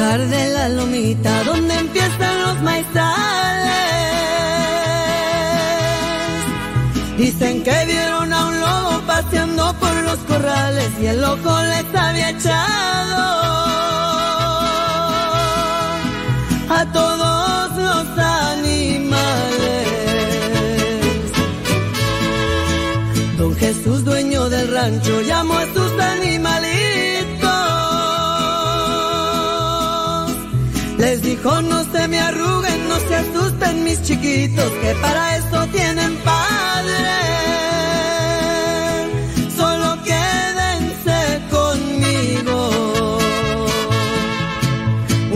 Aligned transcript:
bajar 0.00 0.20
de 0.28 0.50
la 0.50 0.68
lomita 0.68 1.44
donde 1.44 1.74
empiezan 1.74 2.42
los 2.42 2.60
maizales. 2.62 3.70
Dicen 7.18 7.62
que 7.62 7.84
vieron 7.86 8.32
a 8.32 8.46
un 8.46 8.60
lobo 8.60 9.00
paseando 9.06 9.74
por 9.74 9.94
los 10.08 10.18
corrales 10.30 10.90
y 11.02 11.06
el 11.06 11.20
loco 11.20 11.50
les 11.72 11.94
había 11.94 12.30
echado 12.30 13.22
a 16.78 16.86
todos 16.92 17.70
los 17.76 18.06
animales. 18.18 19.10
Don 23.38 23.54
Jesús, 23.56 24.04
dueño 24.04 24.48
del 24.48 24.68
rancho, 24.72 25.20
llamó 25.22 25.59
mis 33.76 34.02
chiquitos, 34.02 34.70
que 34.82 34.94
para 34.96 35.36
eso 35.36 35.66
tienen 35.68 36.16
padre. 36.18 37.12
Solo 39.56 40.02
quédense 40.02 41.40
conmigo. 41.50 43.18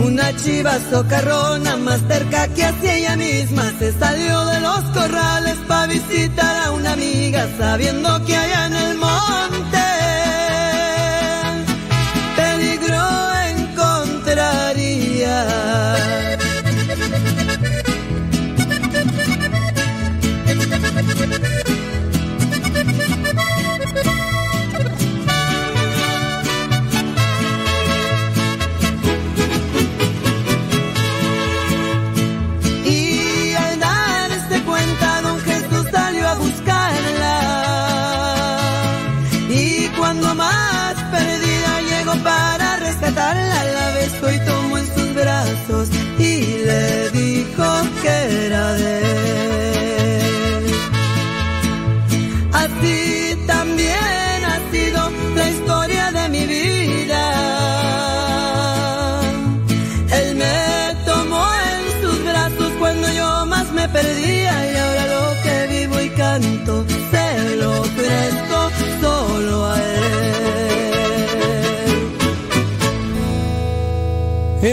Una 0.05 0.35
chiva 0.37 0.77
socarrona 0.91 1.77
más 1.77 2.01
cerca 2.07 2.47
que 2.49 2.65
hacia 2.65 2.95
ella 2.95 3.15
misma 3.15 3.71
se 3.79 3.91
salió 3.93 4.45
de 4.45 4.59
los 4.61 4.83
corrales 4.93 5.57
para 5.67 5.87
visitar 5.87 6.67
a 6.67 6.71
una 6.71 6.93
amiga 6.93 7.47
sabiendo 7.57 8.23
que 8.25 8.35
allá 8.35 8.67
en 8.67 8.73
el 8.75 8.97
monte 8.97 9.44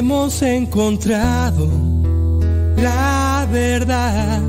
Hemos 0.05 0.43
encontrado 0.43 1.69
la 2.77 3.47
verdad. 3.53 4.43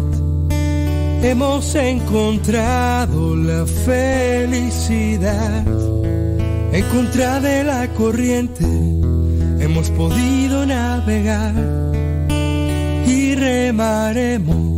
Hemos 1.22 1.75
encontrado 1.75 3.36
la 3.36 3.63
felicidad. 3.86 5.63
En 6.74 6.84
contra 6.86 7.40
de 7.40 7.63
la 7.66 7.88
corriente 7.90 8.66
hemos 9.59 9.92
podido 9.92 10.66
navegar 10.66 11.53
y 13.06 13.36
remaremos 13.36 14.72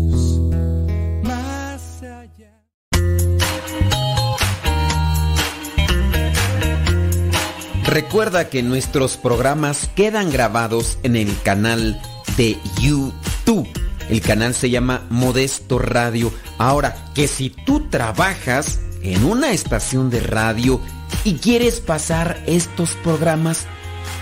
Recuerda 8.15 8.47
que 8.47 8.63
nuestros 8.63 9.17
programas 9.17 9.89
quedan 9.93 10.31
grabados 10.31 10.99
en 11.03 11.17
el 11.17 11.37
canal 11.41 12.01
de 12.37 12.57
YouTube. 12.79 13.67
El 14.09 14.21
canal 14.21 14.53
se 14.53 14.69
llama 14.69 15.05
Modesto 15.09 15.79
Radio. 15.79 16.31
Ahora, 16.57 16.95
que 17.13 17.27
si 17.27 17.49
tú 17.49 17.89
trabajas 17.89 18.79
en 19.01 19.25
una 19.25 19.51
estación 19.51 20.09
de 20.09 20.21
radio 20.21 20.79
y 21.25 21.33
quieres 21.39 21.81
pasar 21.81 22.41
estos 22.47 22.91
programas, 23.03 23.67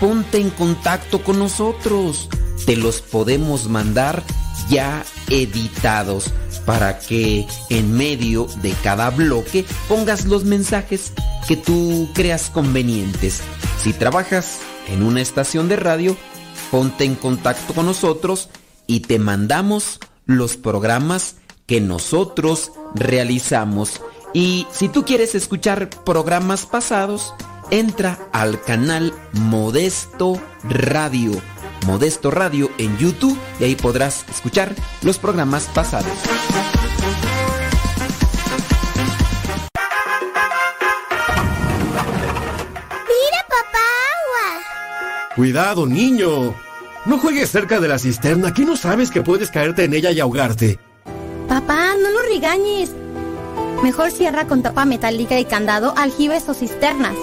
ponte 0.00 0.40
en 0.40 0.50
contacto 0.50 1.22
con 1.22 1.38
nosotros. 1.38 2.28
Te 2.66 2.76
los 2.76 3.00
podemos 3.00 3.68
mandar 3.68 4.24
ya 4.68 5.04
editados 5.30 6.32
para 6.66 6.98
que 6.98 7.46
en 7.70 7.92
medio 7.92 8.46
de 8.62 8.72
cada 8.82 9.10
bloque 9.10 9.64
pongas 9.88 10.24
los 10.26 10.44
mensajes 10.44 11.12
que 11.46 11.56
tú 11.56 12.08
creas 12.14 12.50
convenientes. 12.50 13.42
Si 13.82 13.92
trabajas 13.92 14.58
en 14.88 15.02
una 15.02 15.20
estación 15.20 15.68
de 15.68 15.76
radio, 15.76 16.16
ponte 16.70 17.04
en 17.04 17.14
contacto 17.14 17.74
con 17.74 17.86
nosotros 17.86 18.48
y 18.86 19.00
te 19.00 19.18
mandamos 19.18 20.00
los 20.26 20.56
programas 20.56 21.36
que 21.66 21.80
nosotros 21.80 22.72
realizamos. 22.94 24.00
Y 24.32 24.66
si 24.72 24.88
tú 24.88 25.04
quieres 25.04 25.34
escuchar 25.34 25.88
programas 26.04 26.66
pasados, 26.66 27.32
entra 27.70 28.18
al 28.32 28.60
canal 28.62 29.12
Modesto 29.32 30.40
Radio. 30.64 31.40
Modesto 31.84 32.30
Radio 32.30 32.70
en 32.78 32.96
YouTube 32.98 33.38
y 33.60 33.64
ahí 33.64 33.74
podrás 33.76 34.24
escuchar 34.30 34.74
los 35.02 35.18
programas 35.18 35.66
pasados. 35.66 36.12
Mira, 43.06 43.40
papá, 43.48 43.86
agua. 44.16 45.34
Cuidado, 45.36 45.86
niño. 45.86 46.54
No 47.04 47.18
juegues 47.18 47.50
cerca 47.50 47.80
de 47.80 47.88
la 47.88 47.98
cisterna, 47.98 48.48
aquí 48.48 48.64
no 48.64 48.76
sabes 48.76 49.10
que 49.10 49.20
puedes 49.22 49.50
caerte 49.50 49.84
en 49.84 49.92
ella 49.92 50.10
y 50.10 50.20
ahogarte. 50.20 50.78
Papá, 51.48 51.94
no 52.02 52.10
lo 52.10 52.22
regañes. 52.22 52.92
Mejor 53.82 54.10
cierra 54.10 54.46
con 54.46 54.62
tapa 54.62 54.86
metálica 54.86 55.38
y 55.38 55.44
candado 55.44 55.92
aljibes 55.98 56.48
o 56.48 56.54
cisternas. 56.54 57.14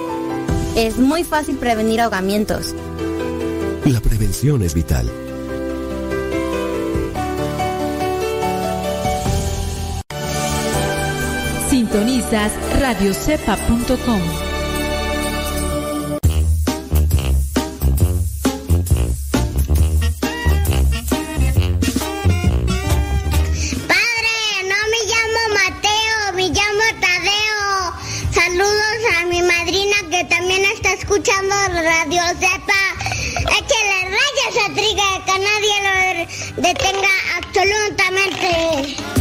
Es 0.75 0.97
muy 0.97 1.23
fácil 1.23 1.57
prevenir 1.57 1.99
ahogamientos. 1.99 2.75
La 3.85 3.99
prevención 3.99 4.61
es 4.61 4.73
vital. 4.75 5.11
Sintonizas 11.69 12.51
radiocepa.com. 12.79 14.50
detenga 36.61 37.09
absolutamente. 37.37 39.11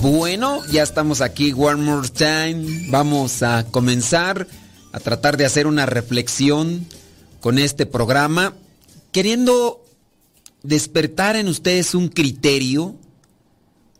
Bueno, 0.00 0.62
ya 0.70 0.82
estamos 0.82 1.20
aquí, 1.20 1.52
one 1.52 1.82
more 1.82 2.08
time. 2.08 2.88
Vamos 2.90 3.42
a 3.42 3.64
comenzar 3.70 4.46
a 4.92 5.00
tratar 5.00 5.36
de 5.36 5.44
hacer 5.44 5.66
una 5.66 5.86
reflexión 5.86 6.86
con 7.44 7.58
este 7.58 7.84
programa, 7.84 8.54
queriendo 9.12 9.84
despertar 10.62 11.36
en 11.36 11.46
ustedes 11.48 11.94
un 11.94 12.08
criterio, 12.08 12.96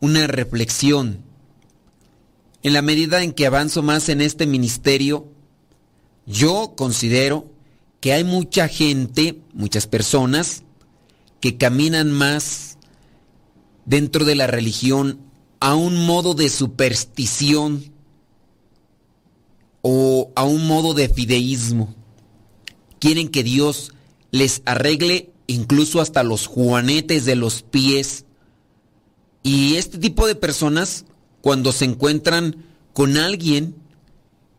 una 0.01 0.27
reflexión. 0.27 1.19
En 2.63 2.73
la 2.73 2.81
medida 2.81 3.23
en 3.23 3.35
que 3.35 3.45
avanzo 3.45 3.83
más 3.83 4.09
en 4.09 4.23
este 4.23 4.47
ministerio, 4.47 5.29
yo 6.25 6.73
considero 6.75 7.51
que 8.01 8.15
hay 8.15 8.25
mucha 8.25 8.67
gente, 8.67 9.39
muchas 9.53 9.87
personas, 9.87 10.63
que 11.43 11.59
caminan 11.59 12.11
más 12.13 12.79
dentro 13.85 14.25
de 14.25 14.37
la 14.37 14.47
religión 14.47 15.21
a 15.61 15.75
un 15.75 16.07
modo 16.07 16.33
de 16.33 16.49
superstición 16.49 17.93
o 19.83 20.33
a 20.35 20.45
un 20.45 20.67
modo 20.67 20.95
de 20.95 21.11
fideísmo. 21.11 21.95
Quieren 23.05 23.29
que 23.29 23.43
Dios 23.43 23.93
les 24.31 24.63
arregle 24.65 25.31
incluso 25.47 26.01
hasta 26.01 26.23
los 26.23 26.47
juanetes 26.47 27.27
de 27.27 27.37
los 27.37 27.61
pies. 27.61 28.25
Y 29.43 29.77
este 29.77 29.99
tipo 29.99 30.27
de 30.27 30.35
personas, 30.35 31.05
cuando 31.43 31.73
se 31.73 31.85
encuentran 31.85 32.65
con 32.95 33.19
alguien 33.19 33.75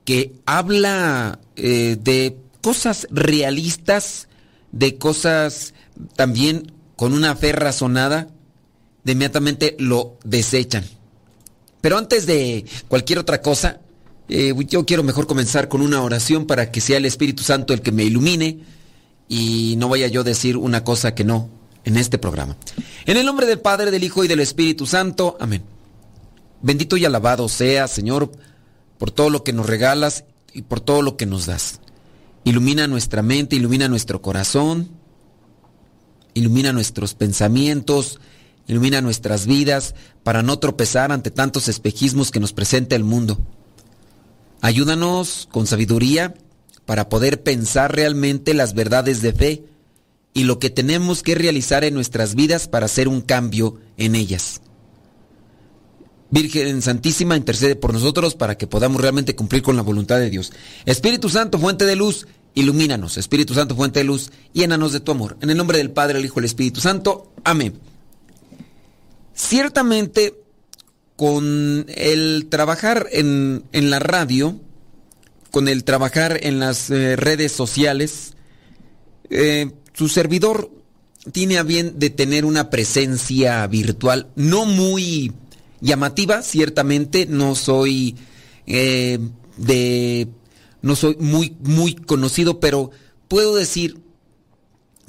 que 0.04 0.36
habla 0.46 1.40
eh, 1.56 1.98
de 2.00 2.38
cosas 2.62 3.08
realistas, 3.10 4.28
de 4.72 5.00
cosas 5.00 5.74
también 6.16 6.72
con 6.98 7.14
una 7.14 7.36
fe 7.36 7.52
razonada, 7.52 8.28
inmediatamente 9.06 9.76
lo 9.80 10.20
desechan. 10.24 10.86
Pero 11.82 11.98
antes 11.98 12.28
de 12.28 12.64
cualquier 12.90 13.18
otra 13.18 13.42
cosa, 13.42 13.80
eh, 14.28 14.54
yo 14.68 14.86
quiero 14.86 15.04
mejor 15.04 15.28
comenzar 15.28 15.68
con 15.70 15.82
una 15.82 16.02
oración 16.02 16.46
para 16.46 16.72
que 16.72 16.82
sea 16.82 16.98
el 16.98 17.06
Espíritu 17.06 17.44
Santo 17.44 17.74
el 17.74 17.82
que 17.82 17.92
me 17.92 18.04
ilumine 18.04 18.60
y 19.28 19.76
no 19.78 19.90
vaya 19.90 20.08
yo 20.08 20.22
a 20.22 20.24
decir 20.24 20.58
una 20.58 20.84
cosa 20.84 21.16
que 21.16 21.24
no 21.24 21.50
en 21.84 21.98
este 21.98 22.18
programa. 22.18 22.58
En 23.06 23.18
el 23.18 23.26
nombre 23.26 23.46
del 23.46 23.60
Padre, 23.60 23.92
del 23.92 24.04
Hijo 24.04 24.24
y 24.24 24.28
del 24.28 24.40
Espíritu 24.40 24.86
Santo. 24.86 25.38
Amén. 25.40 25.64
Bendito 26.62 26.98
y 26.98 27.06
alabado 27.06 27.48
sea, 27.48 27.88
Señor, 27.88 28.32
por 28.98 29.12
todo 29.12 29.30
lo 29.30 29.44
que 29.44 29.54
nos 29.54 29.68
regalas 29.68 30.26
y 30.54 30.64
por 30.64 30.80
todo 30.80 31.02
lo 31.02 31.18
que 31.18 31.26
nos 31.26 31.46
das. 31.46 31.80
Ilumina 32.44 32.88
nuestra 32.88 33.22
mente, 33.22 33.56
ilumina 33.56 33.88
nuestro 33.88 34.22
corazón, 34.22 34.90
ilumina 36.34 36.74
nuestros 36.74 37.14
pensamientos, 37.14 38.20
ilumina 38.68 39.02
nuestras 39.02 39.46
vidas 39.46 39.96
para 40.24 40.42
no 40.44 40.58
tropezar 40.58 41.12
ante 41.12 41.30
tantos 41.30 41.68
espejismos 41.68 42.32
que 42.32 42.40
nos 42.40 42.54
presenta 42.54 42.96
el 42.96 43.04
mundo. 43.04 43.40
Ayúdanos 44.66 45.48
con 45.52 45.68
sabiduría 45.68 46.34
para 46.88 47.08
poder 47.08 47.44
pensar 47.44 47.96
realmente 47.96 48.56
las 48.56 48.74
verdades 48.74 49.22
de 49.22 49.32
fe 49.32 49.64
y 50.34 50.46
lo 50.46 50.58
que 50.58 50.72
tenemos 50.72 51.22
que 51.22 51.36
realizar 51.36 51.84
en 51.84 51.94
nuestras 51.94 52.34
vidas 52.34 52.68
para 52.68 52.88
hacer 52.88 53.08
un 53.08 53.22
cambio 53.22 53.80
en 53.98 54.16
ellas. 54.16 54.62
Virgen 56.32 56.82
Santísima, 56.82 57.38
intercede 57.38 57.76
por 57.76 57.94
nosotros 57.94 58.34
para 58.34 58.58
que 58.58 58.66
podamos 58.66 59.00
realmente 59.00 59.36
cumplir 59.36 59.62
con 59.62 59.76
la 59.76 59.84
voluntad 59.84 60.18
de 60.18 60.32
Dios. 60.32 60.52
Espíritu 60.88 61.30
Santo, 61.30 61.60
fuente 61.60 61.86
de 61.86 61.96
luz, 61.96 62.26
ilumínanos. 62.56 63.20
Espíritu 63.20 63.54
Santo, 63.54 63.76
fuente 63.76 64.00
de 64.00 64.06
luz, 64.06 64.32
llénanos 64.52 64.94
de 64.94 65.00
tu 65.00 65.12
amor. 65.12 65.38
En 65.42 65.52
el 65.52 65.58
nombre 65.58 65.78
del 65.78 65.92
Padre, 65.92 66.18
el 66.18 66.26
Hijo 66.26 66.40
y 66.40 66.42
el 66.42 66.46
Espíritu 66.46 66.82
Santo. 66.82 67.32
Amén. 67.44 67.80
Ciertamente, 69.36 70.45
con 71.16 71.86
el 71.88 72.48
trabajar 72.50 73.08
en, 73.12 73.64
la 73.72 74.00
radio, 74.00 74.60
con 75.52 75.68
el 75.68 75.84
trabajar 75.84 76.40
en 76.44 76.60
las 76.60 76.90
eh, 76.90 77.16
redes 77.16 77.52
sociales, 77.52 78.34
eh, 79.30 79.72
su 79.94 80.10
servidor 80.10 80.72
tiene 81.32 81.58
a 81.58 81.64
bien 81.64 81.98
de 81.98 82.10
tener 82.10 82.46
una 82.46 82.70
presencia 82.70 83.66
virtual 83.68 84.28
no 84.36 84.66
muy 84.66 85.32
llamativa, 85.82 86.42
ciertamente, 86.42 87.26
no 87.26 87.56
soy 87.56 88.16
eh, 88.68 89.20
de. 89.58 90.28
no 90.82 90.96
soy 90.96 91.16
muy, 91.20 91.56
muy 91.62 91.96
conocido, 91.96 92.60
pero 92.60 92.92
puedo 93.28 93.56
decir 93.56 94.00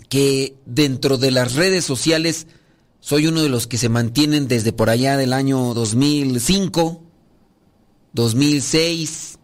que 0.08 0.55
dentro 0.67 1.19
de 1.19 1.32
las 1.32 1.55
redes 1.55 1.85
sociales 1.85 2.47
soy 3.06 3.29
uno 3.29 3.41
de 3.41 3.49
los 3.49 3.69
que 3.69 3.79
se 3.79 3.88
mantienen 3.88 4.49
desde 4.49 4.73
por 4.73 4.91
allá 4.91 5.17
del 5.17 5.32
año 5.32 5.75
2005, 5.75 7.05
2006, 8.12 9.38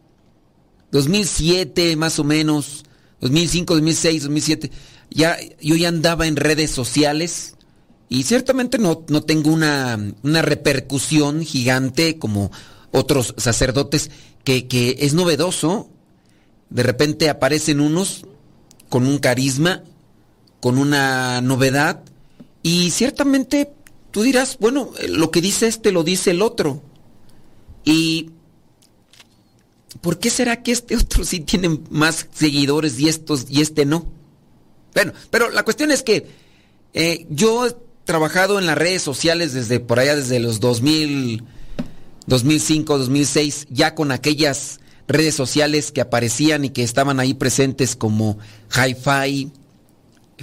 2007 0.91 1.95
más 1.95 2.19
o 2.19 2.25
menos, 2.25 2.83
2005, 3.21 3.75
2006, 3.75 4.23
2007. 4.25 4.73
Ya, 5.11 5.39
yo 5.61 5.77
ya 5.77 5.91
andaba 5.91 6.27
en 6.27 6.35
redes 6.35 6.73
sociales 6.73 7.55
y 8.09 8.25
ciertamente 8.25 8.79
no, 8.79 9.05
no 9.07 9.23
tengo 9.23 9.53
una, 9.53 10.13
una, 10.25 10.43
repercusión 10.43 11.45
gigante 11.45 12.19
como 12.19 12.51
otros 12.91 13.33
sacerdotes 13.39 14.11
que, 14.43 14.67
que 14.67 14.97
es 15.03 15.15
novedoso. 15.15 15.89
De 16.69 16.83
repente 16.83 17.31
aparecen 17.31 17.81
unos 17.81 18.27
con 18.89 19.07
un 19.07 19.19
carisma, 19.19 19.85
con 20.59 20.79
una 20.79 21.41
novedad 21.43 22.03
y 22.63 22.91
ciertamente 22.91 23.73
tú 24.11 24.23
dirás, 24.23 24.59
bueno, 24.61 24.93
lo 25.09 25.31
que 25.31 25.41
dice 25.41 25.67
este 25.67 25.91
lo 25.91 26.05
dice 26.05 26.31
el 26.31 26.43
otro. 26.43 26.83
¿Y 27.85 28.31
por 30.01 30.19
qué 30.19 30.31
será 30.31 30.63
que 30.63 30.73
este 30.73 30.97
otro 30.97 31.25
sí 31.25 31.41
tiene 31.41 31.81
más 31.91 32.29
seguidores 32.33 32.99
y 33.01 33.09
estos 33.09 33.47
y 33.49 33.61
este 33.61 33.85
no? 33.85 34.07
Bueno, 34.95 35.13
pero 35.31 35.51
la 35.51 35.65
cuestión 35.65 35.91
es 35.91 36.03
que 36.03 36.27
eh, 36.93 37.27
yo 37.31 37.67
he 37.67 37.75
trabajado 38.05 38.59
en 38.59 38.67
las 38.67 38.77
redes 38.77 39.03
sociales 39.03 39.55
desde 39.55 39.81
por 39.81 39.99
allá, 39.99 40.15
desde 40.15 40.39
los 40.39 40.61
2000, 40.61 41.43
2005, 42.27 42.99
2006, 42.99 43.67
ya 43.71 43.95
con 43.95 44.13
aquellas 44.13 44.81
redes 45.09 45.35
sociales 45.35 45.93
que 45.93 46.01
aparecían 46.01 46.65
y 46.65 46.71
que 46.71 46.83
estaban 46.83 47.21
ahí 47.21 47.35
presentes 47.35 47.97
como 47.97 48.39
Hi-Fi, 48.75 49.51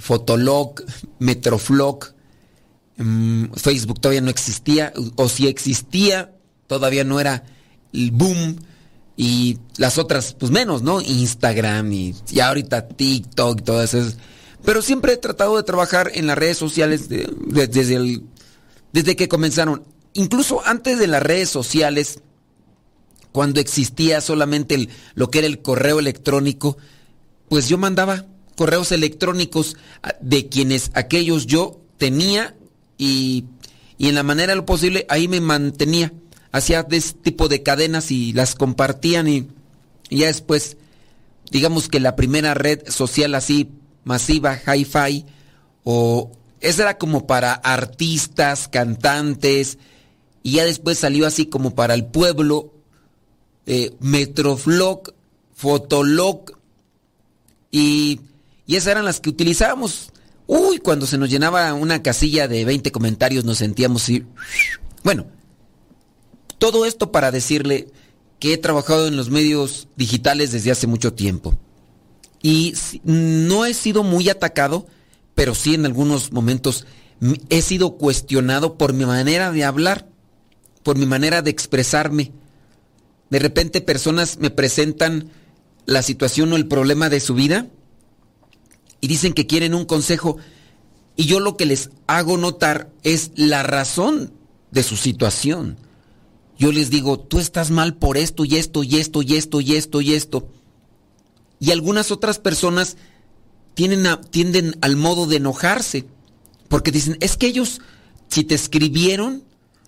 Fotolog, 0.00 0.82
Metroflog, 1.18 2.06
mm, 2.96 3.52
Facebook 3.54 4.00
todavía 4.00 4.20
no 4.20 4.30
existía, 4.30 4.92
o 5.16 5.28
si 5.28 5.46
existía, 5.46 6.32
todavía 6.66 7.04
no 7.04 7.20
era 7.20 7.44
el 7.92 8.10
boom, 8.10 8.56
y 9.22 9.58
las 9.76 9.98
otras, 9.98 10.32
pues 10.32 10.50
menos, 10.50 10.82
¿no? 10.82 11.02
Instagram 11.02 11.92
y, 11.92 12.14
y 12.30 12.40
ahorita 12.40 12.88
TikTok 12.88 13.60
y 13.60 13.62
todas 13.62 13.92
esas. 13.92 14.16
Pero 14.64 14.80
siempre 14.80 15.12
he 15.12 15.16
tratado 15.18 15.58
de 15.58 15.62
trabajar 15.62 16.10
en 16.14 16.26
las 16.26 16.38
redes 16.38 16.56
sociales 16.56 17.10
desde, 17.10 17.94
el, 17.96 18.24
desde 18.94 19.16
que 19.16 19.28
comenzaron. 19.28 19.84
Incluso 20.14 20.66
antes 20.66 20.98
de 20.98 21.06
las 21.06 21.22
redes 21.22 21.50
sociales, 21.50 22.20
cuando 23.30 23.60
existía 23.60 24.22
solamente 24.22 24.88
lo 25.14 25.30
que 25.30 25.40
era 25.40 25.48
el 25.48 25.60
correo 25.60 25.98
electrónico, 25.98 26.78
pues 27.50 27.68
yo 27.68 27.76
mandaba 27.76 28.24
correos 28.60 28.92
electrónicos 28.92 29.78
de 30.20 30.50
quienes 30.50 30.90
aquellos 30.92 31.46
yo 31.46 31.80
tenía 31.96 32.54
y, 32.98 33.46
en 33.98 34.14
la 34.14 34.22
manera 34.22 34.52
de 34.52 34.56
lo 34.56 34.66
posible 34.66 35.06
ahí 35.08 35.28
me 35.28 35.40
mantenía. 35.40 36.12
Hacía 36.52 36.86
este 36.90 37.18
tipo 37.20 37.48
de 37.48 37.62
cadenas 37.62 38.10
y 38.10 38.34
las 38.34 38.54
compartían 38.54 39.28
y, 39.28 39.48
ya 40.10 40.26
después, 40.26 40.76
digamos 41.50 41.88
que 41.88 42.00
la 42.00 42.16
primera 42.16 42.52
red 42.52 42.86
social 42.90 43.34
así 43.34 43.70
masiva, 44.04 44.58
hi-fi, 44.58 45.24
o 45.82 46.30
esa 46.60 46.82
era 46.82 46.98
como 46.98 47.26
para 47.26 47.54
artistas, 47.54 48.68
cantantes, 48.68 49.78
y 50.42 50.56
ya 50.56 50.66
después 50.66 50.98
salió 50.98 51.26
así 51.26 51.46
como 51.46 51.74
para 51.74 51.94
el 51.94 52.04
pueblo, 52.04 52.74
eh, 53.64 53.96
Metroflog, 54.00 55.14
Fotolog, 55.54 56.60
y 57.70 58.20
y 58.70 58.76
esas 58.76 58.92
eran 58.92 59.04
las 59.04 59.18
que 59.18 59.30
utilizábamos. 59.30 60.12
Uy, 60.46 60.78
cuando 60.78 61.04
se 61.04 61.18
nos 61.18 61.28
llenaba 61.28 61.74
una 61.74 62.04
casilla 62.04 62.46
de 62.46 62.64
20 62.64 62.92
comentarios 62.92 63.44
nos 63.44 63.58
sentíamos 63.58 64.04
así. 64.04 64.24
Bueno, 65.02 65.26
todo 66.58 66.86
esto 66.86 67.10
para 67.10 67.32
decirle 67.32 67.88
que 68.38 68.52
he 68.52 68.58
trabajado 68.58 69.08
en 69.08 69.16
los 69.16 69.28
medios 69.28 69.88
digitales 69.96 70.52
desde 70.52 70.70
hace 70.70 70.86
mucho 70.86 71.14
tiempo. 71.14 71.58
Y 72.44 72.74
no 73.02 73.64
he 73.66 73.74
sido 73.74 74.04
muy 74.04 74.28
atacado, 74.28 74.86
pero 75.34 75.56
sí 75.56 75.74
en 75.74 75.84
algunos 75.84 76.30
momentos 76.30 76.86
he 77.48 77.62
sido 77.62 77.96
cuestionado 77.96 78.78
por 78.78 78.92
mi 78.92 79.04
manera 79.04 79.50
de 79.50 79.64
hablar, 79.64 80.06
por 80.84 80.96
mi 80.96 81.06
manera 81.06 81.42
de 81.42 81.50
expresarme. 81.50 82.30
De 83.30 83.40
repente 83.40 83.80
personas 83.80 84.38
me 84.38 84.50
presentan 84.50 85.28
la 85.86 86.04
situación 86.04 86.52
o 86.52 86.56
el 86.56 86.68
problema 86.68 87.08
de 87.08 87.18
su 87.18 87.34
vida 87.34 87.66
y 89.00 89.08
dicen 89.08 89.32
que 89.32 89.46
quieren 89.46 89.74
un 89.74 89.84
consejo 89.84 90.38
y 91.16 91.26
yo 91.26 91.40
lo 91.40 91.56
que 91.56 91.66
les 91.66 91.90
hago 92.06 92.38
notar 92.38 92.90
es 93.02 93.32
la 93.34 93.62
razón 93.62 94.32
de 94.70 94.82
su 94.82 94.96
situación. 94.96 95.76
Yo 96.58 96.72
les 96.72 96.90
digo, 96.90 97.18
tú 97.18 97.38
estás 97.38 97.70
mal 97.70 97.94
por 97.94 98.16
esto 98.16 98.44
y 98.44 98.56
esto 98.56 98.82
y 98.84 98.96
esto 98.96 99.22
y 99.22 99.36
esto 99.36 99.60
y 99.60 99.76
esto 99.76 100.00
y 100.00 100.14
esto. 100.14 100.48
Y 101.58 101.72
algunas 101.72 102.10
otras 102.10 102.38
personas 102.38 102.96
tienden, 103.74 104.06
tienden 104.30 104.76
al 104.80 104.96
modo 104.96 105.26
de 105.26 105.36
enojarse, 105.36 106.06
porque 106.68 106.90
dicen, 106.90 107.16
es 107.20 107.36
que 107.36 107.46
ellos, 107.46 107.80
si 108.28 108.44
te 108.44 108.54
escribieron, 108.54 109.44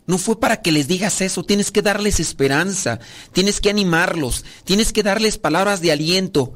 no 0.07 0.19
fue 0.19 0.39
para 0.39 0.61
que 0.61 0.73
les 0.73 0.89
digas 0.89 1.21
eso, 1.21 1.45
tienes 1.45 1.71
que 1.71 1.81
darles 1.81 2.21
esperanza, 2.21 3.01
tienes 3.33 3.61
que 3.61 3.71
animarlos, 3.71 4.45
tienes 4.65 4.93
que 4.93 5.03
darles 5.03 5.39
palabras 5.39 5.81
de 5.81 5.93
aliento. 5.93 6.55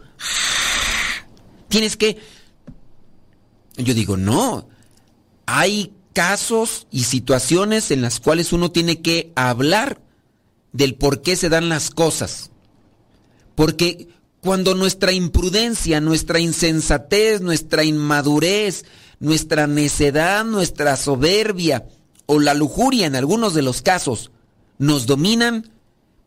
Tienes 1.69 1.97
que... 1.97 2.36
Yo 3.77 3.95
digo, 3.95 4.17
no, 4.17 4.69
hay 5.47 5.93
casos 6.13 6.87
y 6.91 7.05
situaciones 7.05 7.91
en 7.91 8.03
las 8.03 8.21
cuales 8.21 8.53
uno 8.53 8.71
tiene 8.71 9.03
que 9.03 9.33
hablar 9.37 10.01
del 10.73 10.95
por 10.95 11.23
qué 11.23 11.37
se 11.37 11.49
dan 11.49 11.69
las 11.69 11.91
cosas. 11.91 12.51
Porque 13.55 14.09
cuando 14.41 14.75
nuestra 14.75 15.13
imprudencia, 15.13 16.01
nuestra 16.01 16.39
insensatez, 16.39 17.41
nuestra 17.41 17.85
inmadurez, 17.85 18.85
nuestra 19.19 19.67
necedad, 19.67 20.45
nuestra 20.45 20.97
soberbia 20.97 21.87
o 22.27 22.39
la 22.41 22.55
lujuria 22.55 23.07
en 23.07 23.17
algunos 23.17 23.55
de 23.55 23.63
los 23.63 23.83
casos 23.83 24.31
nos 24.79 25.07
dominan, 25.07 25.71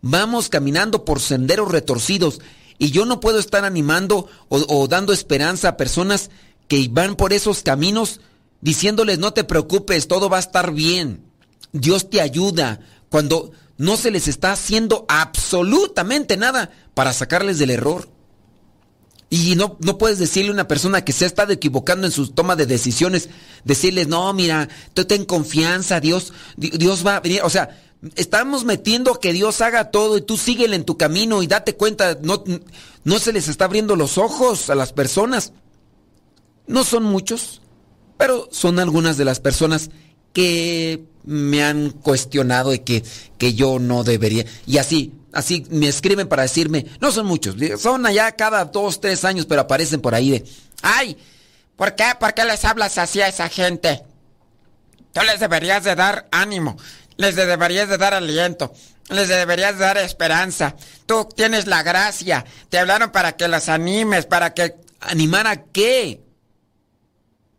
vamos 0.01 0.49
caminando 0.49 1.05
por 1.05 1.19
senderos 1.19 1.71
retorcidos 1.71 2.41
y 2.77 2.91
yo 2.91 3.05
no 3.05 3.19
puedo 3.19 3.39
estar 3.39 3.65
animando 3.65 4.27
o, 4.47 4.87
dando 4.87 5.13
esperanza 5.13 5.69
a 5.69 5.77
personas 5.77 6.31
que 6.69 6.87
van 6.89 7.17
por 7.17 7.33
esos 7.33 7.63
caminos 7.63 8.21
diciéndoles 8.61 9.19
no 9.19 9.33
te 9.33 9.43
preocupes, 9.43 10.07
todo 10.07 10.29
va 10.29 10.37
a 10.37 10.41
estar 10.41 10.71
bien, 10.71 11.25
Dios 11.73 12.09
te 12.09 12.21
ayuda, 12.21 12.79
cuando 13.09 13.51
no 13.77 13.97
se 13.97 14.11
les 14.11 14.27
está 14.27 14.51
haciendo 14.51 15.05
absolutamente 15.07 16.37
nada 16.37 16.71
para 16.93 17.13
sacarles 17.13 17.59
del 17.59 17.71
error. 17.71 18.09
Y 19.31 19.55
no, 19.55 19.77
no 19.79 19.97
puedes 19.97 20.17
decirle 20.17 20.49
a 20.49 20.53
una 20.53 20.67
persona 20.67 21.05
que 21.05 21.13
se 21.13 21.23
ha 21.23 21.27
estado 21.27 21.53
equivocando 21.53 22.07
en 22.07 22.11
su 22.11 22.29
toma 22.29 22.55
de 22.55 22.65
decisiones, 22.65 23.29
decirles, 23.63 24.07
no, 24.07 24.33
mira, 24.33 24.67
tú 24.93 25.05
ten 25.05 25.23
confianza, 25.23 25.99
Dios, 25.99 26.33
Dios 26.57 27.05
va 27.05 27.17
a 27.17 27.19
venir. 27.19 27.41
O 27.43 27.49
sea, 27.49 27.79
estamos 28.15 28.65
metiendo 28.65 29.19
que 29.19 29.31
Dios 29.31 29.61
haga 29.61 29.91
todo 29.91 30.17
y 30.17 30.21
tú 30.21 30.35
síguele 30.35 30.75
en 30.75 30.83
tu 30.83 30.97
camino 30.97 31.43
y 31.43 31.47
date 31.47 31.75
cuenta, 31.75 32.17
no, 32.21 32.43
no 33.03 33.19
se 33.19 33.31
les 33.31 33.47
está 33.47 33.65
abriendo 33.65 33.95
los 33.95 34.17
ojos 34.17 34.71
a 34.71 34.75
las 34.75 34.93
personas. 34.93 35.53
No 36.69 36.83
son 36.83 37.03
muchos, 37.03 37.63
pero 38.15 38.47
son 38.51 38.77
algunas 38.77 39.17
de 39.17 39.25
las 39.25 39.39
personas 39.39 39.89
que 40.33 41.03
me 41.25 41.63
han 41.63 41.89
cuestionado 41.89 42.75
y 42.75 42.79
que, 42.79 43.03
que 43.39 43.55
yo 43.55 43.79
no 43.79 44.03
debería. 44.03 44.45
Y 44.67 44.77
así, 44.77 45.11
así 45.33 45.65
me 45.71 45.87
escriben 45.87 46.27
para 46.27 46.43
decirme, 46.43 46.85
no 47.01 47.11
son 47.11 47.25
muchos, 47.25 47.55
son 47.81 48.05
allá 48.05 48.31
cada 48.33 48.65
dos, 48.65 49.01
tres 49.01 49.25
años, 49.25 49.47
pero 49.47 49.61
aparecen 49.61 49.99
por 49.99 50.13
ahí 50.13 50.29
de, 50.29 50.45
ay, 50.83 51.17
¿por 51.75 51.95
qué, 51.95 52.05
por 52.19 52.35
qué 52.35 52.45
les 52.45 52.63
hablas 52.63 52.99
así 52.99 53.19
a 53.19 53.27
esa 53.27 53.49
gente? 53.49 54.03
Tú 55.11 55.21
les 55.21 55.39
deberías 55.39 55.83
de 55.83 55.95
dar 55.95 56.27
ánimo, 56.31 56.77
les 57.17 57.35
deberías 57.35 57.89
de 57.89 57.97
dar 57.97 58.13
aliento, 58.13 58.71
les 59.09 59.27
deberías 59.27 59.79
de 59.79 59.85
dar 59.85 59.97
esperanza. 59.97 60.75
Tú 61.07 61.27
tienes 61.35 61.65
la 61.65 61.81
gracia, 61.81 62.45
te 62.69 62.77
hablaron 62.77 63.11
para 63.11 63.35
que 63.35 63.47
las 63.47 63.69
animes, 63.69 64.27
para 64.27 64.53
que... 64.53 64.75
¿Animar 65.01 65.47
a 65.47 65.63
qué? 65.63 66.28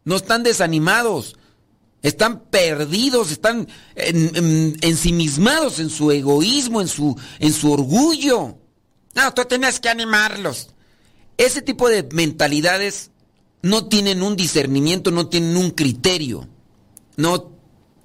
No 0.04 0.16
están 0.16 0.42
desanimados. 0.42 1.37
Están 2.02 2.40
perdidos, 2.45 3.30
están 3.30 3.69
ensimismados 3.95 5.80
en 5.80 5.90
su 5.90 6.11
egoísmo, 6.11 6.80
en 6.80 6.88
su, 6.88 7.14
en 7.38 7.52
su 7.52 7.71
orgullo. 7.71 8.57
No, 9.14 9.35
tú 9.35 9.45
tienes 9.45 9.80
que 9.80 9.90
animarlos. 9.90 10.71
Ese 11.37 11.61
tipo 11.61 11.90
de 11.90 12.09
mentalidades 12.12 13.11
no 13.62 13.87
tienen 13.87 14.23
un 14.23 14.37
discernimiento, 14.37 15.11
no 15.11 15.28
tienen 15.28 15.57
un 15.57 15.73
criterio. 15.73 16.49
No, 17.16 17.52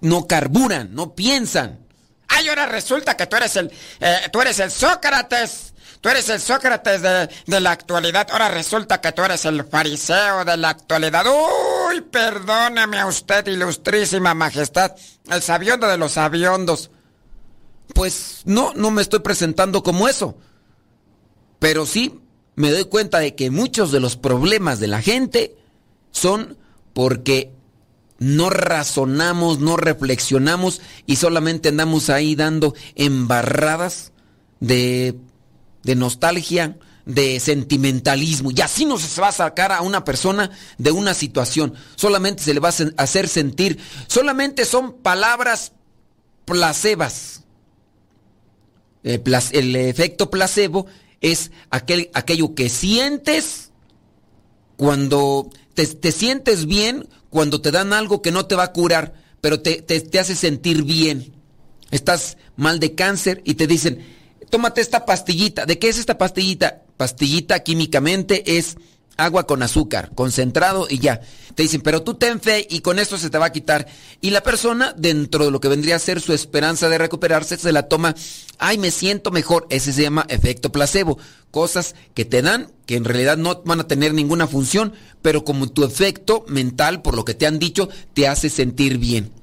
no 0.02 0.28
carburan, 0.28 0.94
no 0.94 1.16
piensan. 1.16 1.80
Ay, 2.28 2.50
ahora 2.50 2.66
resulta 2.66 3.16
que 3.16 3.28
tú 3.28 3.38
eres 3.38 3.56
el, 3.56 3.72
eh, 4.00 4.18
tú 4.32 4.42
eres 4.42 4.60
el 4.60 4.72
Sócrates. 4.72 5.74
Tú 6.06 6.12
eres 6.12 6.30
el 6.30 6.40
Sócrates 6.40 7.02
de, 7.02 7.60
la 7.60 7.72
actualidad. 7.72 8.28
Ahora 8.30 8.50
resulta 8.50 9.02
que 9.02 9.12
tú 9.12 9.24
eres 9.24 9.44
el 9.46 9.64
fariseo 9.64 10.46
de 10.46 10.56
la 10.56 10.70
actualidad. 10.70 11.26
Uy, 11.26 12.02
perdóneme 12.02 13.00
a 13.00 13.08
usted, 13.08 13.48
ilustrísima 13.48 14.36
majestad. 14.36 14.92
El 15.28 15.42
sabiondo 15.42 15.88
de 15.88 15.98
los 15.98 16.12
sabiondos. 16.12 16.92
Pues 17.96 18.44
no, 18.46 18.72
no 18.76 18.92
me 18.92 19.02
estoy 19.02 19.22
presentando 19.22 19.82
como 19.82 20.08
eso. 20.08 20.38
Pero 21.58 21.88
sí 21.88 22.20
me 22.54 22.70
doy 22.70 22.86
cuenta 22.86 23.18
de 23.18 23.34
que 23.34 23.50
muchos 23.50 23.92
de 23.92 24.00
los 24.00 24.16
problemas 24.16 24.80
de 24.80 24.88
la 24.88 25.02
gente 25.02 25.56
son 26.12 26.56
porque 26.94 27.52
no 28.20 28.52
razonamos, 28.52 29.58
no 29.58 29.76
reflexionamos 29.76 30.84
y 31.08 31.16
solamente 31.16 31.70
andamos 31.70 32.12
ahí 32.12 32.36
dando 32.36 32.76
embarradas 32.94 34.12
de 34.60 35.16
de 35.86 35.96
nostalgia, 35.96 36.78
de 37.06 37.40
sentimentalismo. 37.40 38.52
Y 38.52 38.60
así 38.62 38.86
no 38.86 38.98
se 38.98 39.22
va 39.22 39.30
a 39.30 39.32
sacar 39.32 39.72
a 39.72 39.82
una 39.82 40.04
persona 40.04 40.50
de 40.78 40.92
una 40.92 41.14
situación. 41.14 41.76
Solamente 41.96 42.44
se 42.44 42.54
le 42.54 42.60
va 42.60 42.70
a 42.70 43.04
hacer 43.04 43.30
sentir. 43.30 43.78
Solamente 44.08 44.66
son 44.66 44.94
palabras 44.94 45.72
placebas. 46.44 47.44
El, 49.04 49.76
efecto 49.76 50.32
placebo 50.32 50.88
es 51.22 51.52
aquel, 51.70 52.10
aquello 52.16 52.56
que 52.56 52.70
sientes 52.70 53.70
cuando 54.76 55.52
te, 55.76 56.12
sientes 56.12 56.66
bien, 56.66 57.08
cuando 57.30 57.62
te 57.62 57.70
dan 57.70 57.94
algo 57.94 58.24
que 58.24 58.32
no 58.32 58.48
te 58.48 58.56
va 58.56 58.64
a 58.64 58.74
curar, 58.74 59.14
pero 59.42 59.62
te, 59.62 59.84
te 59.84 60.20
hace 60.20 60.36
sentir 60.36 60.82
bien. 60.82 61.36
Estás 61.92 62.38
mal 62.56 62.80
de 62.80 62.96
cáncer 62.96 63.44
y 63.46 63.54
te 63.54 63.68
dicen, 63.68 64.15
tómate 64.56 64.80
esta 64.80 65.06
pastillita. 65.06 65.66
¿De 65.66 65.78
qué 65.80 65.90
es 65.90 65.98
esta 65.98 66.18
pastillita? 66.18 66.82
Pastillita 66.96 67.60
químicamente 67.60 68.58
es 68.58 68.78
agua 69.18 69.46
con 69.46 69.62
azúcar, 69.62 70.12
concentrado 70.16 70.88
y 70.90 71.00
ya. 71.00 71.20
Te 71.56 71.64
dicen, 71.64 71.82
pero 71.82 72.04
tú 72.04 72.14
ten 72.14 72.40
fe 72.40 72.66
y 72.70 72.80
con 72.80 72.98
esto 72.98 73.18
se 73.18 73.30
te 73.30 73.38
va 73.38 73.48
a 73.48 73.52
quitar. 73.52 73.86
Y 74.22 74.30
la 74.30 74.44
persona, 74.44 74.94
dentro 74.98 75.44
de 75.44 75.52
lo 75.52 75.60
que 75.60 75.68
vendría 75.68 75.98
a 75.98 76.00
ser 76.00 76.22
su 76.22 76.32
esperanza 76.32 76.88
de 76.88 76.98
recuperarse, 76.98 77.58
se 77.58 77.74
la 77.74 77.90
toma, 77.90 78.16
ay, 78.58 78.78
me 78.78 78.92
siento 78.92 79.30
mejor. 79.30 79.68
Ese 79.70 79.92
se 79.92 80.04
llama 80.04 80.26
efecto 80.30 80.72
placebo. 80.72 81.20
Cosas 81.52 81.94
que 82.14 82.24
te 82.24 82.42
dan, 82.42 82.72
que 82.86 82.96
en 82.96 83.04
realidad 83.04 83.36
no 83.36 83.62
van 83.66 83.82
a 83.82 83.88
tener 83.90 84.14
ninguna 84.14 84.48
función, 84.48 84.94
pero 85.22 85.44
como 85.44 85.70
tu 85.70 85.84
efecto 85.84 86.46
mental, 86.48 87.02
por 87.02 87.18
lo 87.18 87.26
que 87.26 87.34
te 87.34 87.46
han 87.46 87.60
dicho, 87.60 87.90
te 88.14 88.30
hace 88.30 88.50
sentir 88.50 89.00
bien. 89.00 89.34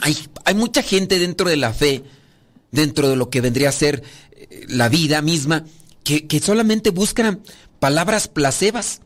Hay, 0.00 0.18
hay 0.44 0.56
mucha 0.56 0.82
gente 0.82 1.20
dentro 1.20 1.48
de 1.48 1.56
la 1.56 1.72
fe 1.72 2.02
dentro 2.74 3.08
de 3.08 3.16
lo 3.16 3.30
que 3.30 3.40
vendría 3.40 3.68
a 3.68 3.72
ser 3.72 4.02
eh, 4.32 4.66
la 4.68 4.88
vida 4.88 5.22
misma, 5.22 5.64
que, 6.02 6.40
solamente 6.40 6.90
buscan 6.90 7.42
palabras 7.78 8.28
placebas. 8.28 9.00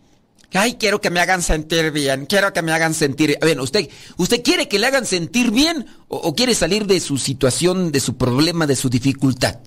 Ay, 0.52 0.76
quiero 0.80 1.00
que 1.00 1.10
me 1.10 1.20
hagan 1.20 1.42
sentir 1.42 1.92
bien, 1.92 2.26
quiero 2.26 2.52
que 2.52 2.62
me 2.62 2.72
hagan 2.72 2.94
sentir... 2.94 3.38
bien. 3.40 3.60
usted, 3.60 3.88
¿usted 4.16 4.42
quiere 4.42 4.66
que 4.66 4.78
le 4.78 4.86
hagan 4.86 5.06
sentir 5.06 5.50
bien 5.50 5.86
o, 6.08 6.34
quiere 6.34 6.54
salir 6.54 6.86
de 6.86 6.98
su 7.00 7.18
situación, 7.18 7.92
de 7.92 8.00
su 8.00 8.16
problema, 8.16 8.66
de 8.66 8.74
su 8.74 8.88
dificultad? 8.88 9.60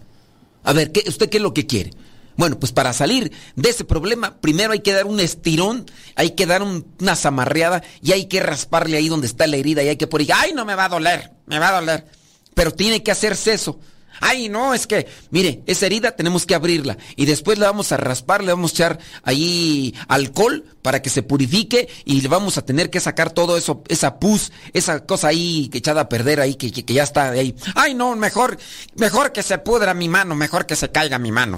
A 0.64 0.74
ver, 0.74 0.92
¿qué, 0.92 1.04
¿usted 1.08 1.30
qué 1.30 1.38
es 1.38 1.44
lo 1.44 1.54
que 1.54 1.68
quiere? 1.68 1.92
Bueno, 2.36 2.60
pues 2.60 2.72
para 2.72 2.92
salir 2.94 3.32
de 3.56 3.70
ese 3.70 3.86
problema, 3.86 4.38
primero 4.42 4.74
hay 4.74 4.80
que 4.80 4.94
dar 4.94 5.06
un 5.06 5.20
estirón, 5.20 5.86
hay 6.16 6.32
que 6.32 6.48
dar 6.48 6.64
una 6.64 7.16
zamarreada 7.16 7.84
y 8.02 8.14
hay 8.14 8.26
que 8.26 8.40
rasparle 8.40 8.98
ahí 8.98 9.10
donde 9.10 9.28
está 9.28 9.46
la 9.46 9.58
herida 9.58 9.84
y 9.84 9.90
hay 9.90 9.98
que 9.98 10.08
por 10.08 10.22
ahí, 10.22 10.30
ay, 10.34 10.54
no 10.54 10.66
me 10.66 10.74
va 10.74 10.86
a 10.86 10.90
doler, 10.90 11.32
me 11.46 11.60
va 11.60 11.70
a 11.70 11.80
doler. 11.80 12.21
Pero 12.54 12.72
tiene 12.72 13.04
que 13.04 13.12
hacerse 13.12 13.54
eso. 13.54 13.80
Ay, 14.20 14.50
no, 14.50 14.76
es 14.76 14.86
que, 14.86 15.08
mire, 15.32 15.64
esa 15.66 15.88
herida 15.88 16.12
tenemos 16.12 16.46
que 16.46 16.54
abrirla 16.54 16.96
y 17.16 17.26
después 17.26 17.58
le 17.58 17.66
vamos 17.66 17.92
a 17.92 17.98
raspar, 17.98 18.44
le 18.44 18.52
vamos 18.52 18.72
a 18.72 18.74
echar 18.76 19.00
ahí 19.24 19.96
alcohol 20.08 20.64
para 20.84 21.02
que 21.02 21.10
se 21.10 21.24
purifique 21.24 21.90
y 22.06 22.22
le 22.22 22.28
vamos 22.28 22.58
a 22.60 22.62
tener 22.64 22.92
que 22.92 23.00
sacar 23.00 23.32
todo 23.32 23.58
eso, 23.58 23.84
esa 23.88 24.20
pus, 24.20 24.52
esa 24.74 25.06
cosa 25.06 25.30
ahí 25.30 25.70
que 25.70 25.80
echada 25.80 26.02
a 26.02 26.10
perder 26.10 26.40
ahí, 26.40 26.54
que, 26.54 26.70
ya 26.72 27.02
está 27.02 27.32
ahí. 27.32 27.56
Ay, 27.74 27.96
no, 27.96 28.16
mejor, 28.16 28.60
mejor 28.96 29.32
que 29.32 29.42
se 29.42 29.58
pudra 29.58 29.96
mi 29.96 30.08
mano, 30.08 30.36
mejor 30.36 30.68
que 30.68 30.76
se 30.76 30.92
caiga 30.92 31.18
mi 31.18 31.32
mano. 31.32 31.58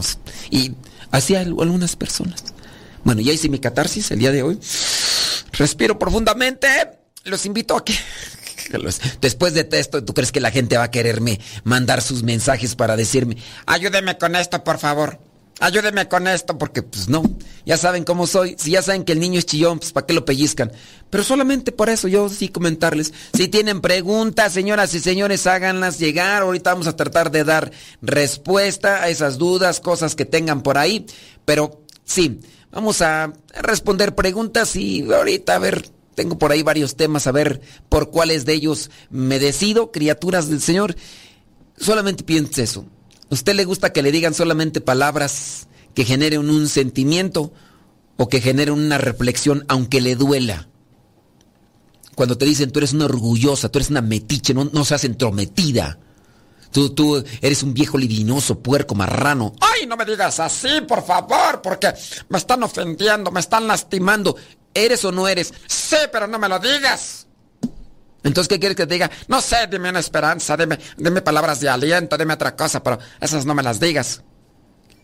Y 0.49 0.71
así 1.11 1.35
algunas 1.35 1.97
personas. 1.97 2.45
Bueno, 3.03 3.19
ya 3.19 3.33
hice 3.33 3.49
mi 3.49 3.59
catarsis 3.59 4.09
el 4.11 4.19
día 4.19 4.31
de 4.31 4.41
hoy. 4.41 4.57
Respiro 5.51 5.99
profundamente. 5.99 6.67
Los 7.25 7.45
invito 7.45 7.75
a 7.75 7.83
que 7.83 7.93
Después 9.21 9.53
de 9.53 9.67
esto, 9.71 10.03
¿tú 10.03 10.13
crees 10.13 10.31
que 10.31 10.41
la 10.41 10.51
gente 10.51 10.77
va 10.77 10.85
a 10.85 10.91
quererme 10.91 11.39
mandar 11.63 12.01
sus 12.01 12.23
mensajes 12.23 12.75
para 12.75 12.95
decirme, 12.95 13.37
ayúdeme 13.65 14.17
con 14.17 14.35
esto, 14.35 14.63
por 14.63 14.79
favor? 14.79 15.19
Ayúdeme 15.59 16.07
con 16.07 16.27
esto, 16.27 16.57
porque 16.57 16.81
pues 16.81 17.09
no, 17.09 17.23
ya 17.65 17.77
saben 17.77 18.03
cómo 18.03 18.25
soy. 18.27 18.55
Si 18.57 18.71
ya 18.71 18.81
saben 18.81 19.03
que 19.03 19.13
el 19.13 19.19
niño 19.19 19.39
es 19.39 19.45
chillón, 19.45 19.79
pues 19.79 19.91
¿para 19.91 20.05
qué 20.05 20.13
lo 20.13 20.25
pellizcan? 20.25 20.71
Pero 21.09 21.23
solamente 21.23 21.71
por 21.71 21.89
eso 21.89 22.07
yo 22.07 22.27
sí 22.27 22.49
comentarles. 22.49 23.13
Si 23.33 23.47
tienen 23.47 23.79
preguntas, 23.79 24.51
señoras 24.51 24.93
y 24.95 24.99
señores, 24.99 25.45
háganlas 25.45 25.99
llegar. 25.99 26.41
Ahorita 26.41 26.71
vamos 26.71 26.87
a 26.87 26.95
tratar 26.95 27.31
de 27.31 27.43
dar 27.43 27.71
respuesta 28.01 29.03
a 29.03 29.09
esas 29.09 29.37
dudas, 29.37 29.79
cosas 29.79 30.15
que 30.15 30.25
tengan 30.25 30.63
por 30.63 30.77
ahí. 30.77 31.05
Pero 31.45 31.83
sí, 32.03 32.39
vamos 32.71 33.01
a 33.01 33.31
responder 33.61 34.15
preguntas 34.15 34.75
y 34.75 35.03
ahorita 35.13 35.55
a 35.55 35.59
ver 35.59 35.85
tengo 36.15 36.37
por 36.37 36.51
ahí 36.51 36.63
varios 36.63 36.95
temas 36.95 37.27
a 37.27 37.31
ver 37.31 37.61
por 37.89 38.09
cuáles 38.11 38.45
de 38.45 38.53
ellos 38.53 38.91
me 39.09 39.39
decido, 39.39 39.91
criaturas 39.91 40.49
del 40.49 40.61
Señor. 40.61 40.95
Solamente 41.77 42.23
piense 42.23 42.63
eso. 42.63 42.85
¿A 43.29 43.33
usted 43.33 43.55
le 43.55 43.65
gusta 43.65 43.93
que 43.93 44.03
le 44.03 44.11
digan 44.11 44.33
solamente 44.33 44.81
palabras 44.81 45.67
que 45.95 46.05
generen 46.05 46.49
un 46.49 46.67
sentimiento 46.67 47.53
o 48.17 48.29
que 48.29 48.41
generen 48.41 48.75
una 48.75 48.97
reflexión 48.97 49.65
aunque 49.67 50.01
le 50.01 50.15
duela? 50.15 50.67
Cuando 52.15 52.37
te 52.37 52.45
dicen 52.45 52.71
tú 52.71 52.79
eres 52.79 52.93
una 52.93 53.05
orgullosa, 53.05 53.69
tú 53.69 53.79
eres 53.79 53.89
una 53.89 54.01
metiche, 54.01 54.53
no, 54.53 54.65
no 54.65 54.85
seas 54.85 55.03
entrometida. 55.03 55.97
Tú, 56.71 56.89
tú 56.89 57.23
eres 57.41 57.61
un 57.61 57.73
viejo 57.73 57.99
libinoso, 57.99 58.59
puerco, 58.59 58.95
marrano. 58.95 59.53
¡Ay, 59.61 59.85
no 59.85 59.95
me 59.95 60.05
digas 60.05 60.39
así, 60.39 60.81
por 60.87 61.05
favor! 61.05 61.61
Porque 61.61 61.93
me 62.29 62.39
están 62.39 62.63
ofendiendo, 62.63 63.31
me 63.31 63.39
están 63.39 63.67
lastimando. 63.67 64.35
¿Eres 64.73 65.05
o 65.05 65.11
no 65.11 65.27
eres? 65.27 65.53
Sí, 65.67 65.97
pero 66.11 66.27
no 66.27 66.39
me 66.39 66.49
lo 66.49 66.59
digas. 66.59 67.27
Entonces, 68.23 68.47
¿qué 68.47 68.59
quieres 68.59 68.77
que 68.77 68.87
te 68.87 68.93
diga? 68.93 69.11
No 69.27 69.41
sé, 69.41 69.67
dime 69.69 69.89
una 69.89 69.99
esperanza, 69.99 70.55
dime, 70.55 71.21
palabras 71.21 71.59
de 71.59 71.69
aliento, 71.69 72.17
dime 72.17 72.33
otra 72.33 72.55
cosa, 72.55 72.81
pero 72.81 72.97
esas 73.19 73.45
no 73.45 73.53
me 73.53 73.61
las 73.61 73.79
digas. 73.79 74.21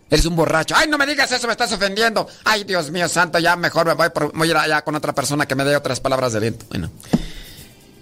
Eres 0.09 0.25
un 0.25 0.35
borracho. 0.35 0.73
Ay, 0.75 0.87
no 0.87 0.97
me 0.97 1.05
digas 1.05 1.31
eso, 1.31 1.45
me 1.45 1.51
estás 1.51 1.71
ofendiendo. 1.71 2.27
Ay, 2.45 2.63
Dios 2.63 2.89
mío 2.89 3.07
santo, 3.09 3.37
ya 3.37 3.55
mejor 3.55 3.85
me 3.85 3.93
voy, 3.93 4.07
voy 4.33 4.47
a 4.47 4.51
ir 4.51 4.57
allá 4.57 4.81
con 4.83 4.95
otra 4.95 5.13
persona 5.13 5.45
que 5.45 5.53
me 5.53 5.63
dé 5.65 5.75
otras 5.75 5.99
palabras 5.99 6.31
de 6.31 6.37
aliento. 6.39 6.65
Bueno. 6.69 6.89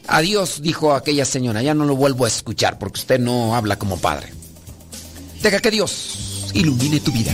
Adiós, 0.07 0.61
dijo 0.61 0.93
aquella 0.93 1.25
señora, 1.25 1.61
ya 1.61 1.73
no 1.73 1.83
lo 1.83 1.95
vuelvo 1.95 2.23
a 2.23 2.29
escuchar 2.29 2.79
porque 2.79 2.99
usted 2.99 3.19
no 3.19 3.55
habla 3.55 3.77
como 3.77 3.97
padre. 3.97 4.31
Deja 5.41 5.59
que 5.59 5.71
Dios 5.71 6.49
ilumine 6.53 7.01
tu 7.01 7.11
vida. 7.11 7.33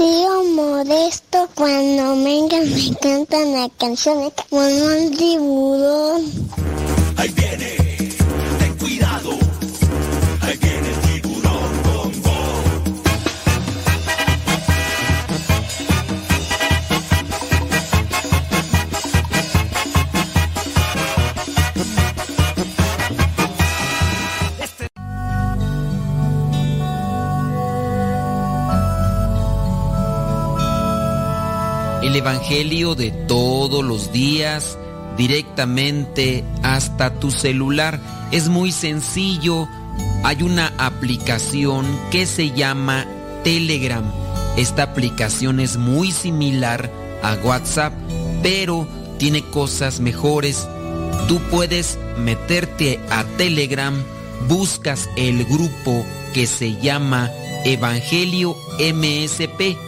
Tío 0.00 0.44
Modesto, 0.54 1.46
cuando 1.54 2.24
venga 2.24 2.56
me 2.62 2.96
cantan 3.02 3.52
la 3.52 3.68
canción 3.76 4.18
de 4.20 4.32
Manuel 4.50 5.14
Tiburón. 5.14 6.22
Ahí 7.18 7.28
viene, 7.28 7.89
Evangelio 32.20 32.94
de 32.94 33.12
todos 33.12 33.82
los 33.82 34.12
días 34.12 34.76
directamente 35.16 36.44
hasta 36.62 37.18
tu 37.18 37.30
celular. 37.30 37.98
Es 38.30 38.50
muy 38.50 38.72
sencillo. 38.72 39.66
Hay 40.22 40.42
una 40.42 40.70
aplicación 40.76 41.86
que 42.10 42.26
se 42.26 42.50
llama 42.50 43.06
Telegram. 43.42 44.04
Esta 44.58 44.82
aplicación 44.82 45.60
es 45.60 45.78
muy 45.78 46.12
similar 46.12 46.90
a 47.22 47.36
WhatsApp, 47.42 47.94
pero 48.42 48.86
tiene 49.18 49.42
cosas 49.42 50.00
mejores. 50.00 50.68
Tú 51.26 51.40
puedes 51.50 51.98
meterte 52.18 53.00
a 53.08 53.24
Telegram, 53.38 53.94
buscas 54.46 55.08
el 55.16 55.46
grupo 55.46 56.04
que 56.34 56.46
se 56.46 56.76
llama 56.82 57.30
Evangelio 57.64 58.54
MSP. 58.78 59.78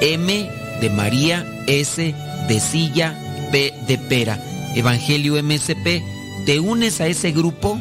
M 0.00 0.50
de 0.80 0.90
María, 0.90 1.46
S 1.66 2.14
de 2.48 2.60
silla, 2.60 3.18
P 3.50 3.72
de 3.86 3.98
pera. 3.98 4.38
Evangelio 4.74 5.42
MSP. 5.42 6.02
Te 6.46 6.60
unes 6.60 7.00
a 7.00 7.06
ese 7.06 7.32
grupo 7.32 7.80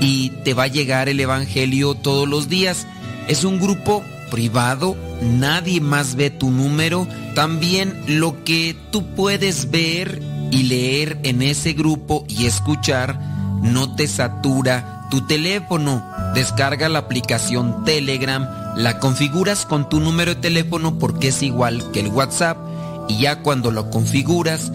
y 0.00 0.30
te 0.44 0.54
va 0.54 0.64
a 0.64 0.68
llegar 0.68 1.08
el 1.08 1.20
Evangelio 1.20 1.94
todos 1.94 2.28
los 2.28 2.48
días. 2.48 2.86
Es 3.28 3.44
un 3.44 3.60
grupo 3.60 4.02
privado, 4.30 4.96
nadie 5.22 5.80
más 5.80 6.16
ve 6.16 6.30
tu 6.30 6.50
número. 6.50 7.06
También 7.34 8.02
lo 8.06 8.42
que 8.44 8.74
tú 8.90 9.04
puedes 9.14 9.70
ver 9.70 10.20
y 10.50 10.64
leer 10.64 11.18
en 11.22 11.42
ese 11.42 11.74
grupo 11.74 12.24
y 12.28 12.46
escuchar 12.46 13.20
no 13.62 13.94
te 13.94 14.08
satura 14.08 15.06
tu 15.10 15.26
teléfono. 15.26 16.04
Descarga 16.34 16.88
la 16.88 17.00
aplicación 17.00 17.84
Telegram, 17.84 18.48
la 18.76 18.98
configuras 18.98 19.66
con 19.66 19.88
tu 19.88 20.00
número 20.00 20.34
de 20.34 20.40
teléfono 20.40 20.98
porque 20.98 21.28
es 21.28 21.42
igual 21.42 21.90
que 21.92 22.00
el 22.00 22.08
WhatsApp 22.08 22.56
y 23.10 23.18
ya 23.18 23.42
cuando 23.42 23.72
lo 23.72 23.90
configuras, 23.90 24.70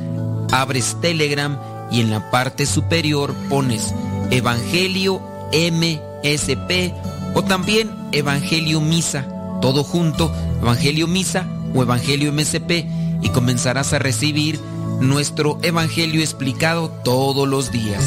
abres 0.51 0.97
Telegram 0.99 1.57
y 1.89 2.01
en 2.01 2.11
la 2.11 2.29
parte 2.31 2.65
superior 2.65 3.33
pones 3.49 3.93
Evangelio 4.29 5.21
MSP 5.53 6.93
o 7.33 7.43
también 7.43 7.89
Evangelio 8.11 8.81
Misa, 8.81 9.25
todo 9.61 9.83
junto, 9.83 10.31
Evangelio 10.61 11.07
Misa 11.07 11.47
o 11.73 11.81
Evangelio 11.81 12.33
MSP 12.33 12.85
y 13.21 13.29
comenzarás 13.29 13.93
a 13.93 13.99
recibir 13.99 14.59
nuestro 14.99 15.57
Evangelio 15.61 16.19
explicado 16.19 16.89
todos 16.89 17.47
los 17.47 17.71
días. 17.71 18.03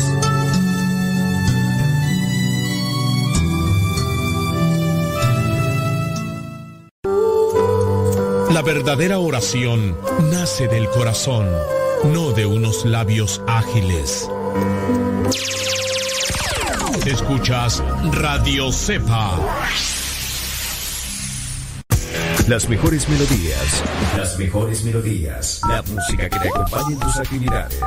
La 8.51 8.63
verdadera 8.63 9.19
oración 9.19 9.97
nace 10.31 10.69
del 10.69 10.89
corazón, 10.89 11.47
no 12.05 12.33
de 12.33 12.47
unos 12.47 12.87
labios 12.87 13.43
ágiles. 13.47 14.29
Escuchas 17.07 17.83
Radio 18.13 18.73
Cepa. 18.73 19.39
Las 22.49 22.69
mejores 22.71 23.07
melodías. 23.11 23.85
Las 24.17 24.39
mejores 24.39 24.83
melodías. 24.83 25.61
La 25.69 25.83
música 25.83 26.31
que 26.31 26.39
te 26.39 26.49
acompañe 26.49 26.95
en 26.95 27.01
tus 27.01 27.17
actividades. 27.19 27.79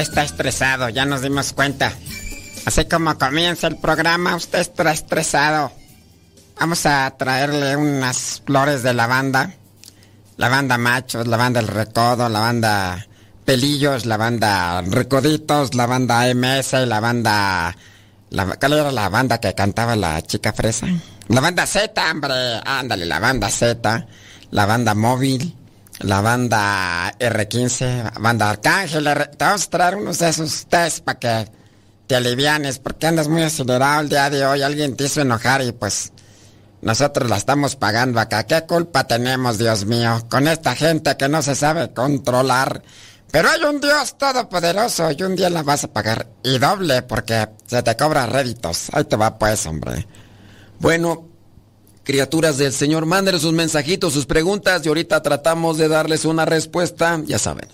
Está 0.00 0.22
estresado, 0.22 0.88
ya 0.88 1.04
nos 1.04 1.20
dimos 1.20 1.52
cuenta. 1.52 1.92
Así 2.64 2.86
como 2.86 3.18
comienza 3.18 3.66
el 3.66 3.76
programa, 3.76 4.34
usted 4.34 4.60
está 4.60 4.90
estresado. 4.92 5.72
Vamos 6.58 6.86
a 6.86 7.14
traerle 7.18 7.76
unas 7.76 8.42
flores 8.46 8.82
de 8.82 8.94
lavanda. 8.94 9.54
Lavanda 10.38 10.78
machos, 10.78 11.26
lavanda 11.26 11.60
el 11.60 11.68
recodo, 11.68 12.30
lavanda 12.30 13.06
pelillos, 13.44 14.06
lavanda 14.06 14.80
recoditos, 14.82 15.74
lavanda 15.74 16.32
MS, 16.34 16.72
lavanda... 16.86 17.76
La, 18.30 18.46
¿Cuál 18.56 18.72
era 18.72 18.92
la 18.92 19.08
banda 19.10 19.38
que 19.38 19.54
cantaba 19.54 19.96
la 19.96 20.22
chica 20.22 20.54
fresa? 20.54 20.86
La 21.28 21.42
banda 21.42 21.66
Z, 21.66 22.10
hombre. 22.10 22.34
Ándale, 22.64 23.04
la 23.04 23.18
banda 23.18 23.50
Z. 23.50 24.06
La 24.50 24.64
banda 24.64 24.94
móvil. 24.94 25.54
La 26.00 26.20
banda 26.22 27.12
R15. 27.18 28.18
Banda 28.20 28.50
Arcángel. 28.50 29.04
Te 29.04 29.44
vamos 29.44 29.66
a 29.66 29.70
traer 29.70 29.96
unos 29.96 30.18
de 30.18 30.28
esos 30.28 30.66
test 30.66 31.04
para 31.04 31.18
que 31.18 31.50
te 32.06 32.16
alivianes 32.16 32.78
porque 32.78 33.06
andas 33.06 33.28
muy 33.28 33.42
acelerado 33.42 34.00
el 34.00 34.08
día 34.08 34.30
de 34.30 34.44
hoy. 34.46 34.62
Alguien 34.62 34.96
te 34.96 35.04
hizo 35.04 35.20
enojar 35.20 35.62
y 35.62 35.72
pues 35.72 36.12
nosotros 36.80 37.28
la 37.28 37.36
estamos 37.36 37.76
pagando 37.76 38.18
acá. 38.18 38.44
¿Qué 38.44 38.62
culpa 38.62 39.06
tenemos, 39.06 39.58
Dios 39.58 39.84
mío, 39.84 40.26
con 40.30 40.48
esta 40.48 40.74
gente 40.74 41.16
que 41.18 41.28
no 41.28 41.42
se 41.42 41.54
sabe 41.54 41.92
controlar? 41.92 42.82
Pero 43.30 43.50
hay 43.50 43.62
un 43.62 43.80
Dios 43.80 44.16
todopoderoso 44.16 45.10
y 45.10 45.22
un 45.22 45.36
día 45.36 45.50
la 45.50 45.62
vas 45.62 45.84
a 45.84 45.92
pagar. 45.92 46.26
Y 46.42 46.58
doble 46.58 47.02
porque 47.02 47.46
se 47.66 47.82
te 47.82 47.96
cobra 47.96 48.26
réditos. 48.26 48.88
Ahí 48.92 49.04
te 49.04 49.16
va 49.16 49.38
pues, 49.38 49.66
hombre. 49.66 50.06
Bueno, 50.78 51.29
criaturas 52.04 52.58
del 52.58 52.72
Señor, 52.72 53.06
mándenle 53.06 53.40
sus 53.40 53.52
mensajitos, 53.52 54.12
sus 54.12 54.26
preguntas 54.26 54.84
y 54.84 54.88
ahorita 54.88 55.22
tratamos 55.22 55.78
de 55.78 55.88
darles 55.88 56.24
una 56.24 56.44
respuesta. 56.44 57.22
Ya 57.26 57.38
saben. 57.38 57.68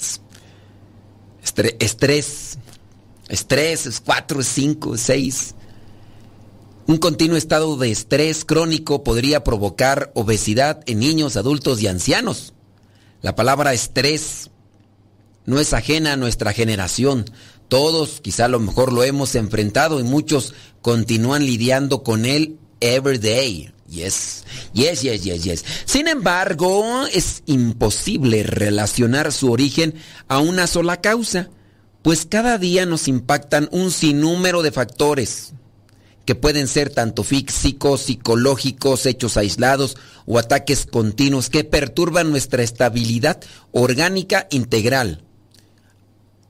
Estrés. 1.78 2.58
Estrés 3.28 3.86
es 3.86 4.00
4, 4.00 4.42
5, 4.42 4.96
6. 4.96 5.54
Un 6.86 6.98
continuo 6.98 7.36
estado 7.36 7.76
de 7.76 7.90
estrés 7.90 8.44
crónico 8.44 9.02
podría 9.02 9.42
provocar 9.42 10.12
obesidad 10.14 10.82
en 10.86 11.00
niños, 11.00 11.36
adultos 11.36 11.82
y 11.82 11.88
ancianos. 11.88 12.54
La 13.22 13.34
palabra 13.34 13.72
estrés 13.72 14.50
no 15.46 15.58
es 15.58 15.72
ajena 15.72 16.12
a 16.12 16.16
nuestra 16.16 16.52
generación. 16.52 17.24
Todos 17.68 18.20
quizá 18.20 18.44
a 18.44 18.48
lo 18.48 18.60
mejor 18.60 18.92
lo 18.92 19.02
hemos 19.02 19.34
enfrentado 19.34 19.98
y 19.98 20.04
muchos 20.04 20.54
continúan 20.80 21.44
lidiando 21.44 22.04
con 22.04 22.24
él 22.24 22.58
every 22.80 23.18
day. 23.18 23.72
Yes, 23.88 24.44
yes, 24.72 25.02
yes, 25.02 25.22
yes, 25.22 25.44
yes. 25.44 25.64
Sin 25.84 26.08
embargo, 26.08 27.06
es 27.12 27.42
imposible 27.46 28.42
relacionar 28.42 29.32
su 29.32 29.50
origen 29.50 29.94
a 30.28 30.38
una 30.38 30.66
sola 30.66 31.00
causa, 31.00 31.50
pues 32.02 32.26
cada 32.26 32.58
día 32.58 32.84
nos 32.86 33.08
impactan 33.08 33.68
un 33.72 33.90
sinnúmero 33.90 34.62
de 34.62 34.72
factores 34.72 35.52
que 36.24 36.34
pueden 36.34 36.66
ser 36.66 36.90
tanto 36.90 37.22
físicos, 37.22 38.02
psicológicos, 38.02 39.06
hechos 39.06 39.36
aislados 39.36 39.96
o 40.26 40.38
ataques 40.38 40.84
continuos 40.84 41.48
que 41.48 41.62
perturban 41.62 42.30
nuestra 42.30 42.64
estabilidad 42.64 43.40
orgánica 43.70 44.48
integral. 44.50 45.22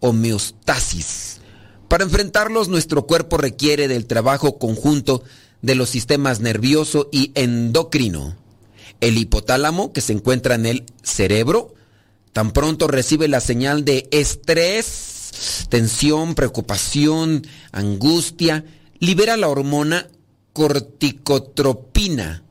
Homeostasis. 0.00 1.40
Para 1.88 2.04
enfrentarlos, 2.04 2.68
nuestro 2.68 3.06
cuerpo 3.06 3.36
requiere 3.36 3.86
del 3.86 4.06
trabajo 4.06 4.58
conjunto 4.58 5.22
de 5.62 5.74
los 5.74 5.90
sistemas 5.90 6.40
nervioso 6.40 7.08
y 7.12 7.32
endocrino. 7.34 8.36
El 9.00 9.18
hipotálamo, 9.18 9.92
que 9.92 10.00
se 10.00 10.12
encuentra 10.12 10.54
en 10.54 10.66
el 10.66 10.84
cerebro, 11.02 11.74
tan 12.32 12.52
pronto 12.52 12.88
recibe 12.88 13.28
la 13.28 13.40
señal 13.40 13.84
de 13.84 14.08
estrés, 14.10 15.66
tensión, 15.68 16.34
preocupación, 16.34 17.46
angustia, 17.72 18.64
libera 18.98 19.36
la 19.36 19.48
hormona 19.48 20.08
corticotropina, 20.52 22.42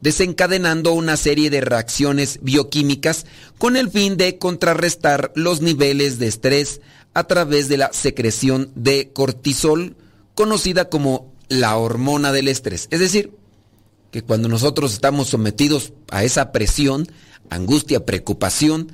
desencadenando 0.00 0.92
una 0.92 1.16
serie 1.16 1.50
de 1.50 1.60
reacciones 1.60 2.40
bioquímicas 2.42 3.26
con 3.58 3.76
el 3.76 3.90
fin 3.90 4.16
de 4.16 4.38
contrarrestar 4.38 5.32
los 5.36 5.60
niveles 5.60 6.18
de 6.18 6.26
estrés 6.26 6.80
a 7.14 7.24
través 7.24 7.68
de 7.68 7.76
la 7.76 7.92
secreción 7.92 8.72
de 8.74 9.12
cortisol, 9.12 9.96
conocida 10.34 10.88
como 10.88 11.31
la 11.52 11.76
hormona 11.76 12.32
del 12.32 12.48
estrés. 12.48 12.88
Es 12.90 13.00
decir, 13.00 13.32
que 14.10 14.22
cuando 14.22 14.48
nosotros 14.48 14.92
estamos 14.92 15.28
sometidos 15.28 15.92
a 16.10 16.24
esa 16.24 16.52
presión, 16.52 17.06
angustia, 17.50 18.04
preocupación, 18.04 18.92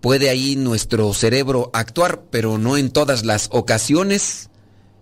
puede 0.00 0.30
ahí 0.30 0.56
nuestro 0.56 1.12
cerebro 1.14 1.70
actuar, 1.72 2.22
pero 2.30 2.58
no 2.58 2.76
en 2.76 2.90
todas 2.90 3.24
las 3.24 3.48
ocasiones 3.52 4.50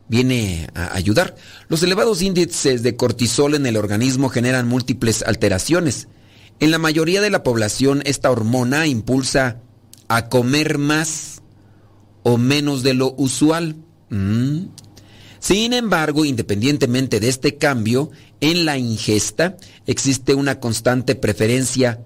viene 0.08 0.68
a 0.74 0.94
ayudar. 0.94 1.34
Los 1.68 1.82
elevados 1.82 2.22
índices 2.22 2.82
de 2.82 2.96
cortisol 2.96 3.54
en 3.54 3.66
el 3.66 3.76
organismo 3.76 4.28
generan 4.28 4.68
múltiples 4.68 5.22
alteraciones. 5.22 6.08
En 6.60 6.70
la 6.70 6.78
mayoría 6.78 7.20
de 7.20 7.30
la 7.30 7.42
población 7.42 8.02
esta 8.04 8.30
hormona 8.30 8.86
impulsa 8.86 9.60
a 10.08 10.28
comer 10.28 10.78
más 10.78 11.42
o 12.22 12.38
menos 12.38 12.82
de 12.82 12.94
lo 12.94 13.14
usual. 13.16 13.76
Mm. 14.10 14.66
Sin 15.38 15.72
embargo, 15.72 16.24
independientemente 16.24 17.20
de 17.20 17.28
este 17.28 17.56
cambio 17.56 18.10
en 18.40 18.64
la 18.64 18.78
ingesta, 18.78 19.56
existe 19.86 20.34
una 20.34 20.60
constante 20.60 21.14
preferencia 21.14 22.00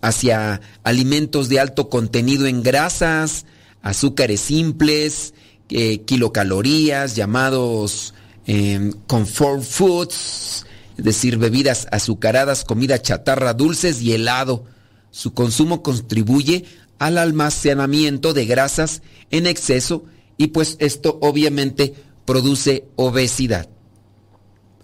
hacia 0.00 0.60
alimentos 0.82 1.48
de 1.48 1.60
alto 1.60 1.88
contenido 1.88 2.46
en 2.46 2.62
grasas, 2.62 3.46
azúcares 3.82 4.40
simples, 4.40 5.34
eh, 5.70 6.02
kilocalorías, 6.02 7.16
llamados 7.16 8.14
eh, 8.46 8.92
comfort 9.06 9.62
foods, 9.62 10.66
es 10.98 11.04
decir, 11.04 11.38
bebidas 11.38 11.88
azucaradas, 11.90 12.64
comida 12.64 13.00
chatarra, 13.00 13.54
dulces 13.54 14.02
y 14.02 14.12
helado. 14.12 14.64
Su 15.10 15.32
consumo 15.32 15.82
contribuye 15.82 16.64
al 16.98 17.18
almacenamiento 17.18 18.34
de 18.34 18.46
grasas 18.46 19.02
en 19.30 19.46
exceso 19.46 20.04
y 20.36 20.48
pues 20.48 20.76
esto 20.80 21.18
obviamente 21.22 21.94
produce 22.24 22.84
obesidad. 22.96 23.68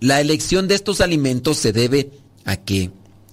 La 0.00 0.20
elección 0.20 0.68
de 0.68 0.74
estos 0.74 1.00
alimentos 1.00 1.58
se 1.58 1.72
debe 1.72 2.10
a 2.44 2.56
que 2.56 2.90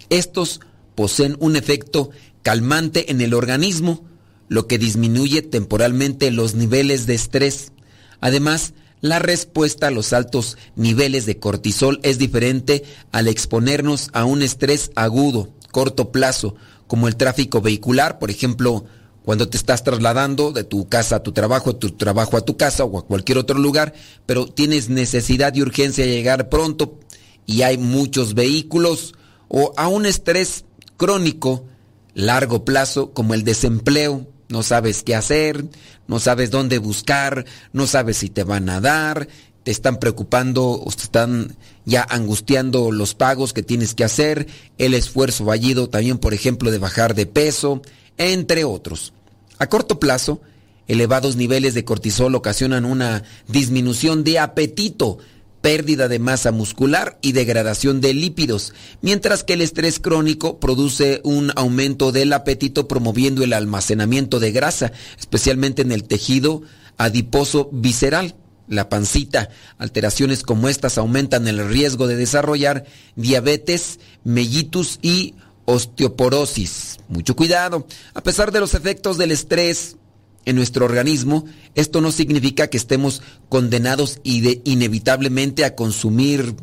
estos 0.09 0.59
poseen 0.95 1.37
un 1.39 1.55
efecto 1.55 2.09
calmante 2.41 3.11
en 3.11 3.21
el 3.21 3.33
organismo, 3.33 4.05
lo 4.49 4.67
que 4.67 4.77
disminuye 4.77 5.41
temporalmente 5.41 6.31
los 6.31 6.55
niveles 6.55 7.05
de 7.05 7.13
estrés. 7.13 7.71
Además, 8.19 8.73
la 8.99 9.19
respuesta 9.19 9.87
a 9.87 9.91
los 9.91 10.11
altos 10.11 10.57
niveles 10.75 11.25
de 11.25 11.37
cortisol 11.37 11.99
es 12.03 12.17
diferente 12.17 12.83
al 13.11 13.27
exponernos 13.27 14.09
a 14.13 14.25
un 14.25 14.41
estrés 14.41 14.91
agudo, 14.95 15.53
corto 15.71 16.11
plazo, 16.11 16.55
como 16.87 17.07
el 17.07 17.15
tráfico 17.15 17.61
vehicular, 17.61 18.17
por 18.17 18.31
ejemplo, 18.31 18.85
cuando 19.27 19.49
te 19.49 19.57
estás 19.57 19.83
trasladando 19.83 20.53
de 20.53 20.63
tu 20.63 20.87
casa 20.87 21.17
a 21.17 21.19
tu 21.21 21.33
trabajo, 21.33 21.73
de 21.73 21.79
tu 21.79 21.91
trabajo 21.91 22.37
a 22.37 22.45
tu 22.45 22.55
casa 22.55 22.85
o 22.85 22.97
a 22.97 23.05
cualquier 23.05 23.37
otro 23.37 23.59
lugar, 23.59 23.93
pero 24.25 24.45
tienes 24.45 24.87
necesidad 24.87 25.53
y 25.53 25.61
urgencia 25.61 26.05
de 26.05 26.11
llegar 26.11 26.47
pronto 26.47 26.97
y 27.45 27.63
hay 27.63 27.77
muchos 27.77 28.35
vehículos, 28.35 29.15
o 29.49 29.73
a 29.75 29.89
un 29.89 30.05
estrés 30.05 30.63
crónico, 30.95 31.65
largo 32.13 32.63
plazo, 32.63 33.11
como 33.11 33.33
el 33.33 33.43
desempleo, 33.43 34.25
no 34.47 34.63
sabes 34.63 35.03
qué 35.03 35.13
hacer, 35.13 35.65
no 36.07 36.21
sabes 36.21 36.49
dónde 36.49 36.77
buscar, 36.77 37.43
no 37.73 37.85
sabes 37.85 38.15
si 38.15 38.29
te 38.29 38.45
van 38.45 38.69
a 38.69 38.79
dar, 38.79 39.27
te 39.63 39.71
están 39.71 39.99
preocupando 39.99 40.69
o 40.69 40.89
te 40.95 41.03
están 41.03 41.57
ya 41.83 42.07
angustiando 42.09 42.93
los 42.93 43.13
pagos 43.13 43.51
que 43.51 43.61
tienes 43.61 43.93
que 43.93 44.05
hacer, 44.05 44.47
el 44.77 44.93
esfuerzo 44.93 45.43
fallido 45.43 45.89
también, 45.89 46.17
por 46.17 46.33
ejemplo, 46.33 46.71
de 46.71 46.77
bajar 46.77 47.13
de 47.13 47.25
peso, 47.25 47.81
entre 48.17 48.63
otros. 48.63 49.11
A 49.59 49.67
corto 49.67 49.99
plazo, 49.99 50.41
elevados 50.87 51.35
niveles 51.35 51.73
de 51.73 51.85
cortisol 51.85 52.35
ocasionan 52.35 52.85
una 52.85 53.23
disminución 53.47 54.23
de 54.23 54.39
apetito, 54.39 55.17
pérdida 55.61 56.07
de 56.07 56.19
masa 56.19 56.51
muscular 56.51 57.17
y 57.21 57.31
degradación 57.31 57.99
de 57.99 58.13
lípidos, 58.13 58.73
mientras 59.01 59.43
que 59.43 59.53
el 59.53 59.61
estrés 59.61 59.99
crónico 59.99 60.59
produce 60.59 61.19
un 61.23 61.51
aumento 61.55 62.11
del 62.11 62.31
apetito 62.33 62.87
promoviendo 62.87 63.43
el 63.43 63.53
almacenamiento 63.53 64.39
de 64.39 64.51
grasa, 64.51 64.91
especialmente 65.17 65.81
en 65.81 65.91
el 65.91 66.03
tejido 66.03 66.61
adiposo 66.97 67.69
visceral, 67.71 68.35
la 68.67 68.89
pancita. 68.89 69.49
Alteraciones 69.77 70.43
como 70.43 70.69
estas 70.69 70.97
aumentan 70.97 71.47
el 71.47 71.67
riesgo 71.67 72.07
de 72.07 72.15
desarrollar 72.15 72.85
diabetes, 73.15 73.99
mellitus 74.23 74.99
y 75.01 75.35
osteoporosis. 75.67 76.97
Mucho 77.09 77.35
cuidado. 77.35 77.85
A 78.13 78.23
pesar 78.23 78.51
de 78.51 78.61
los 78.61 78.73
efectos 78.73 79.17
del 79.17 79.31
estrés 79.31 79.97
en 80.45 80.55
nuestro 80.55 80.85
organismo, 80.85 81.45
esto 81.75 81.99
no 81.99 82.11
significa 82.11 82.67
que 82.67 82.77
estemos 82.77 83.21
condenados 83.49 84.19
y 84.23 84.41
de, 84.41 84.61
inevitablemente 84.63 85.65
a 85.65 85.75
consumir, 85.75 86.55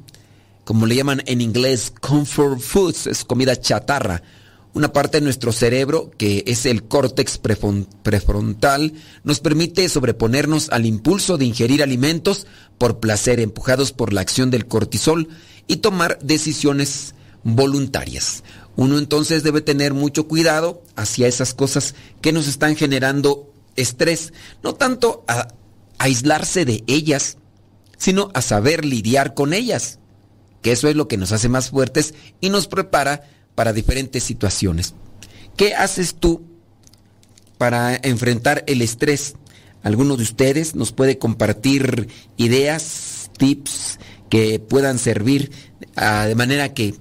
como 0.64 0.86
le 0.86 0.96
llaman 0.96 1.22
en 1.26 1.42
inglés, 1.42 1.92
comfort 2.00 2.58
foods, 2.60 3.06
es 3.06 3.24
comida 3.24 3.60
chatarra. 3.60 4.22
Una 4.72 4.92
parte 4.92 5.18
de 5.18 5.24
nuestro 5.24 5.52
cerebro, 5.52 6.10
que 6.16 6.42
es 6.46 6.64
el 6.64 6.84
córtex 6.84 7.38
prefrontal, 8.02 8.94
nos 9.22 9.38
permite 9.38 9.88
sobreponernos 9.88 10.70
al 10.70 10.86
impulso 10.86 11.36
de 11.36 11.44
ingerir 11.44 11.82
alimentos 11.82 12.46
por 12.78 13.00
placer, 13.00 13.38
empujados 13.38 13.92
por 13.92 14.14
la 14.14 14.22
acción 14.22 14.50
del 14.50 14.66
cortisol 14.66 15.28
y 15.66 15.76
tomar 15.76 16.18
decisiones 16.22 17.14
voluntarias. 17.44 18.42
Uno 18.76 18.98
entonces 18.98 19.42
debe 19.42 19.60
tener 19.60 19.94
mucho 19.94 20.26
cuidado 20.26 20.82
hacia 20.96 21.28
esas 21.28 21.54
cosas 21.54 21.94
que 22.20 22.32
nos 22.32 22.48
están 22.48 22.76
generando 22.76 23.52
estrés, 23.76 24.32
no 24.62 24.74
tanto 24.74 25.24
a 25.28 25.48
aislarse 25.98 26.64
de 26.64 26.82
ellas, 26.86 27.38
sino 27.96 28.30
a 28.34 28.42
saber 28.42 28.84
lidiar 28.84 29.34
con 29.34 29.52
ellas, 29.52 29.98
que 30.62 30.72
eso 30.72 30.88
es 30.88 30.96
lo 30.96 31.08
que 31.08 31.16
nos 31.16 31.32
hace 31.32 31.48
más 31.48 31.70
fuertes 31.70 32.14
y 32.40 32.50
nos 32.50 32.66
prepara 32.66 33.28
para 33.54 33.72
diferentes 33.72 34.24
situaciones. 34.24 34.94
¿Qué 35.56 35.74
haces 35.74 36.16
tú 36.16 36.42
para 37.58 37.94
enfrentar 38.02 38.64
el 38.66 38.82
estrés? 38.82 39.36
alguno 39.84 40.16
de 40.16 40.22
ustedes 40.22 40.74
nos 40.74 40.92
puede 40.92 41.18
compartir 41.18 42.08
ideas, 42.36 43.30
tips 43.36 44.00
que 44.30 44.58
puedan 44.58 44.98
servir 44.98 45.52
ah, 45.94 46.24
de 46.26 46.34
manera 46.34 46.72
que 46.72 46.94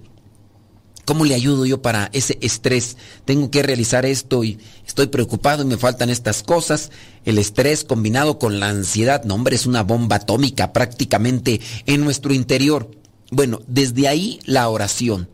¿Cómo 1.05 1.25
le 1.25 1.35
ayudo 1.35 1.65
yo 1.65 1.81
para 1.81 2.09
ese 2.13 2.37
estrés? 2.41 2.95
Tengo 3.25 3.51
que 3.51 3.61
realizar 3.61 4.05
esto 4.05 4.43
y 4.43 4.57
estoy 4.87 5.07
preocupado 5.07 5.63
y 5.63 5.65
me 5.65 5.77
faltan 5.77 6.09
estas 6.09 6.43
cosas. 6.43 6.91
El 7.25 7.37
estrés 7.37 7.83
combinado 7.83 8.39
con 8.39 8.59
la 8.59 8.69
ansiedad, 8.69 9.23
no 9.25 9.35
hombre, 9.35 9.55
es 9.55 9.65
una 9.65 9.83
bomba 9.83 10.17
atómica 10.17 10.71
prácticamente 10.71 11.59
en 11.85 12.05
nuestro 12.05 12.33
interior. 12.33 12.89
Bueno, 13.31 13.61
desde 13.67 14.07
ahí 14.07 14.39
la 14.45 14.69
oración. 14.69 15.27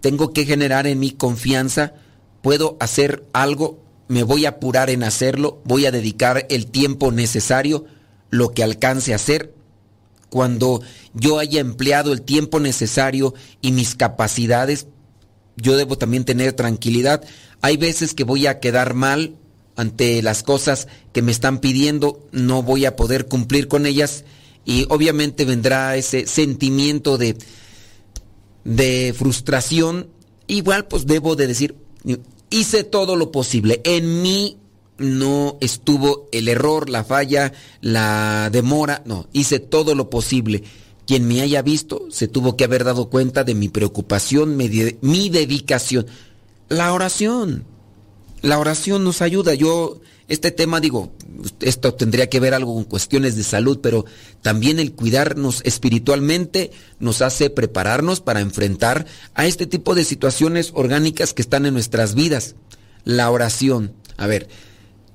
Tengo 0.00 0.32
que 0.32 0.44
generar 0.44 0.88
en 0.88 0.98
mi 0.98 1.12
confianza, 1.12 1.94
puedo 2.42 2.76
hacer 2.80 3.24
algo, 3.32 3.78
me 4.08 4.24
voy 4.24 4.46
a 4.46 4.50
apurar 4.50 4.90
en 4.90 5.04
hacerlo, 5.04 5.62
voy 5.64 5.86
a 5.86 5.92
dedicar 5.92 6.46
el 6.50 6.66
tiempo 6.66 7.12
necesario, 7.12 7.84
lo 8.30 8.50
que 8.50 8.64
alcance 8.64 9.12
a 9.12 9.16
hacer 9.16 9.54
cuando 10.32 10.80
yo 11.14 11.38
haya 11.38 11.60
empleado 11.60 12.12
el 12.12 12.22
tiempo 12.22 12.60
necesario 12.60 13.34
y 13.60 13.72
mis 13.72 13.94
capacidades, 13.94 14.86
yo 15.56 15.76
debo 15.76 15.98
también 15.98 16.24
tener 16.24 16.52
tranquilidad. 16.52 17.24
Hay 17.60 17.76
veces 17.76 18.14
que 18.14 18.24
voy 18.24 18.46
a 18.46 18.60
quedar 18.60 18.94
mal 18.94 19.36
ante 19.76 20.22
las 20.22 20.42
cosas 20.42 20.88
que 21.12 21.22
me 21.22 21.32
están 21.32 21.58
pidiendo, 21.58 22.26
no 22.32 22.62
voy 22.62 22.84
a 22.84 22.96
poder 22.96 23.26
cumplir 23.26 23.68
con 23.68 23.86
ellas 23.86 24.24
y 24.64 24.86
obviamente 24.90 25.44
vendrá 25.44 25.96
ese 25.96 26.26
sentimiento 26.26 27.18
de, 27.18 27.36
de 28.64 29.14
frustración. 29.16 30.08
Igual 30.46 30.86
pues 30.86 31.06
debo 31.06 31.36
de 31.36 31.46
decir, 31.46 31.76
hice 32.50 32.84
todo 32.84 33.16
lo 33.16 33.32
posible. 33.32 33.80
En 33.84 34.22
mí 34.22 34.58
no 34.98 35.56
estuvo 35.60 36.28
el 36.32 36.48
error, 36.48 36.88
la 36.88 37.04
falla, 37.04 37.52
la 37.80 38.50
demora, 38.52 39.02
no, 39.04 39.28
hice 39.32 39.58
todo 39.58 39.94
lo 39.94 40.10
posible. 40.10 40.62
Quien 41.06 41.26
me 41.26 41.40
haya 41.40 41.62
visto 41.62 42.06
se 42.10 42.28
tuvo 42.28 42.56
que 42.56 42.64
haber 42.64 42.84
dado 42.84 43.10
cuenta 43.10 43.44
de 43.44 43.54
mi 43.54 43.68
preocupación, 43.68 44.56
mi, 44.56 45.28
dedicación. 45.30 46.06
La 46.68 46.92
oración, 46.92 47.64
la 48.40 48.58
oración 48.58 49.02
nos 49.02 49.20
ayuda. 49.20 49.54
Yo, 49.54 50.00
este 50.28 50.52
tema, 50.52 50.80
digo, 50.80 51.12
esto 51.60 51.94
tendría 51.94 52.30
que 52.30 52.38
ver 52.38 52.54
algo 52.54 52.74
con 52.74 52.84
cuestiones 52.84 53.36
de 53.36 53.42
salud, 53.42 53.80
pero 53.82 54.04
también 54.42 54.78
el 54.78 54.92
cuidarnos 54.92 55.60
espiritualmente 55.64 56.70
nos 57.00 57.20
hace 57.20 57.50
prepararnos 57.50 58.20
para 58.20 58.40
enfrentar 58.40 59.06
a 59.34 59.46
este 59.46 59.66
tipo 59.66 59.94
de 59.96 60.04
situaciones 60.04 60.70
orgánicas 60.74 61.34
que 61.34 61.42
están 61.42 61.66
en 61.66 61.74
nuestras 61.74 62.14
vidas. 62.14 62.54
La 63.04 63.28
oración. 63.30 63.92
A 64.16 64.28
ver, 64.28 64.48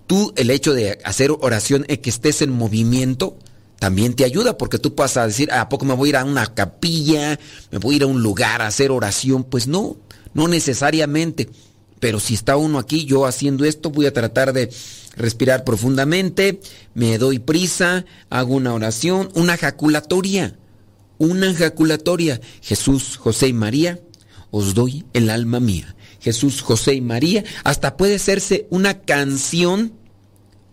tú 0.06 0.34
el 0.36 0.50
hecho 0.50 0.73
de 0.73 1.00
hacer 1.06 1.32
oración, 1.32 1.86
y 1.88 1.97
que 1.97 2.10
estés 2.10 2.41
en 2.41 2.52
movimiento, 2.52 3.38
también 3.79 4.13
te 4.15 4.25
ayuda 4.25 4.57
porque 4.57 4.79
tú 4.79 4.95
pasas 4.95 5.17
a 5.17 5.27
decir, 5.27 5.51
¿a 5.51 5.69
poco 5.69 5.85
me 5.85 5.93
voy 5.93 6.07
a 6.07 6.11
ir 6.11 6.15
a 6.17 6.25
una 6.25 6.47
capilla? 6.53 7.39
¿Me 7.71 7.77
voy 7.77 7.95
a 7.95 7.97
ir 7.97 8.03
a 8.03 8.07
un 8.07 8.23
lugar 8.23 8.61
a 8.61 8.67
hacer 8.67 8.91
oración? 8.91 9.43
Pues 9.43 9.67
no, 9.67 9.97
no 10.33 10.47
necesariamente. 10.47 11.49
Pero 11.99 12.19
si 12.19 12.33
está 12.33 12.57
uno 12.57 12.79
aquí, 12.79 13.05
yo 13.05 13.25
haciendo 13.25 13.65
esto, 13.65 13.89
voy 13.89 14.05
a 14.05 14.13
tratar 14.13 14.53
de 14.53 14.71
respirar 15.15 15.63
profundamente, 15.63 16.59
me 16.93 17.17
doy 17.17 17.39
prisa, 17.39 18.05
hago 18.29 18.55
una 18.55 18.73
oración, 18.73 19.29
una 19.33 19.57
jaculatoria, 19.57 20.57
una 21.17 21.53
jaculatoria. 21.53 22.39
Jesús, 22.61 23.17
José 23.17 23.47
y 23.47 23.53
María, 23.53 23.99
os 24.51 24.73
doy 24.73 25.05
el 25.13 25.29
alma 25.29 25.59
mía. 25.59 25.95
Jesús, 26.19 26.61
José 26.61 26.93
y 26.95 27.01
María, 27.01 27.43
hasta 27.63 27.97
puede 27.97 28.15
hacerse 28.15 28.67
una 28.69 29.01
canción, 29.01 29.93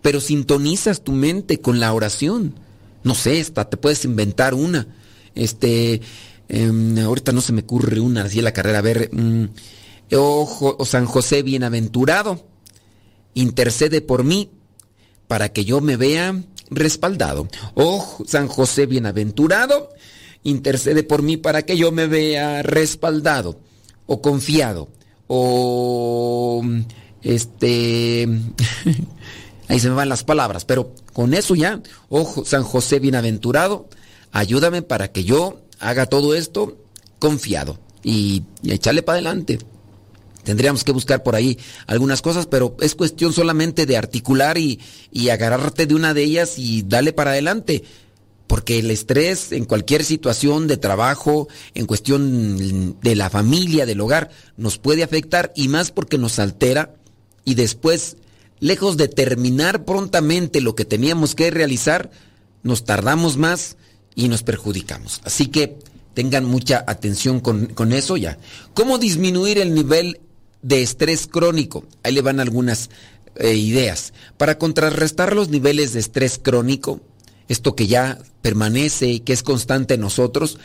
pero 0.03 0.21
sintonizas 0.21 1.05
tu 1.05 1.13
mente 1.13 1.61
con 1.61 1.81
la 1.81 1.93
oración. 1.93 2.55
No 3.05 3.15
sé, 3.15 3.41
hasta 3.41 3.69
te 3.69 3.77
puedes 3.77 4.05
inventar 4.05 4.55
una. 4.55 4.87
Este, 5.35 6.01
em, 6.49 6.99
ahorita 6.99 7.33
no 7.33 7.41
se 7.41 7.53
me 7.53 7.61
ocurre 7.61 8.01
una 8.01 8.23
así 8.25 8.39
en 8.39 8.45
la 8.45 8.53
carrera. 8.53 8.79
A 8.79 8.83
ver, 8.83 9.11
mm, 9.13 9.45
oh, 10.17 10.85
San 10.85 11.07
José 11.07 11.43
bienaventurado, 11.43 12.47
intercede 13.35 14.01
por 14.01 14.25
mí 14.25 14.51
para 15.29 15.53
que 15.53 15.65
yo 15.65 15.81
me 15.81 15.97
vea 15.97 16.43
respaldado. 16.71 17.49
Oh, 17.75 18.23
San 18.27 18.49
José 18.49 18.87
bienaventurado, 18.87 19.91
intercede 20.43 21.03
por 21.03 21.23
mí 21.23 21.37
para 21.37 21.63
que 21.63 21.77
yo 21.77 21.93
me 21.93 22.07
vea 22.07 22.63
respaldado 22.63 23.61
o 24.07 24.21
confiado 24.21 24.89
o 25.27 26.63
este 27.23 28.29
ahí 29.69 29.81
se 29.81 29.89
me 29.89 29.95
van 29.95 30.09
las 30.09 30.25
palabras, 30.25 30.65
pero 30.65 30.95
con 31.13 31.35
eso 31.35 31.55
ya, 31.55 31.81
ojo, 32.09 32.45
San 32.45 32.63
José 32.63 33.01
bienaventurado, 33.01 33.89
ayúdame 34.33 34.83
para 34.83 35.13
que 35.13 35.25
yo 35.25 35.61
haga 35.81 36.07
todo 36.07 36.35
esto 36.35 36.77
confiado 37.19 37.79
y, 38.03 38.43
echarle 38.65 39.03
para 39.03 39.17
adelante. 39.17 39.59
Tendríamos 40.45 40.85
que 40.85 40.93
buscar 40.93 41.23
por 41.23 41.35
ahí 41.35 41.59
algunas 41.87 42.21
cosas, 42.21 42.47
pero 42.47 42.77
es 42.81 42.95
cuestión 42.95 43.33
solamente 43.33 43.87
de 43.87 43.97
articular 43.97 44.59
y, 44.59 44.79
y 45.11 45.31
agarrarte 45.31 45.87
de 45.87 45.95
una 45.95 46.13
de 46.13 46.23
ellas 46.23 46.59
y 46.59 46.83
darle 46.83 47.15
para 47.15 47.31
adelante. 47.31 47.83
Porque 48.47 48.79
el 48.79 48.91
estrés 48.91 49.53
en 49.53 49.65
cualquier 49.65 50.05
situación 50.05 50.67
de 50.67 50.77
trabajo, 50.77 51.49
en 51.73 51.87
cuestión 51.87 53.01
de 53.01 53.17
la 53.17 53.31
familia, 53.31 53.87
del 53.87 54.03
hogar, 54.03 54.29
nos 54.59 54.77
puede 54.77 55.03
afectar 55.03 55.51
y 55.57 55.69
más 55.69 55.91
porque 55.91 56.19
nos 56.19 56.39
altera 56.39 56.95
y 57.47 57.55
después, 57.55 58.19
lejos 58.61 58.97
de 58.97 59.09
terminar 59.09 59.85
prontamente 59.85 60.61
lo 60.61 60.75
que 60.75 60.85
teníamos 60.85 61.35
que 61.35 61.51
realizar, 61.51 62.11
nos 62.63 62.85
tardamos 62.85 63.37
más 63.37 63.77
y 64.15 64.29
nos 64.29 64.43
perjudicamos. 64.43 65.21
Así 65.25 65.47
que 65.47 65.79
tengan 66.15 66.45
mucha 66.45 66.85
atención 66.87 67.41
con, 67.41 67.93
eso 67.93 68.17
ya. 68.17 68.39
¿Cómo 68.73 68.99
disminuir 68.99 69.59
el 69.59 69.75
nivel 69.75 70.21
de 70.63 70.83
estrés 70.83 71.27
crónico? 71.27 71.85
Ahí 72.03 72.13
le 72.13 72.23
van 72.23 72.41
algunas 72.41 72.91
eh, 73.37 73.55
ideas. 73.55 74.15
Para 74.37 74.59
contrarrestar 74.59 75.35
los 75.35 75.49
niveles 75.49 75.93
de 75.93 76.01
estrés 76.01 76.39
crónico, 76.43 77.01
esto 77.49 77.75
que 77.75 77.87
ya 77.87 78.19
permanece 78.43 79.09
y 79.09 79.21
que 79.21 79.33
es 79.33 79.43
constante 79.43 79.95
en 79.95 80.01
nosotros, 80.01 80.59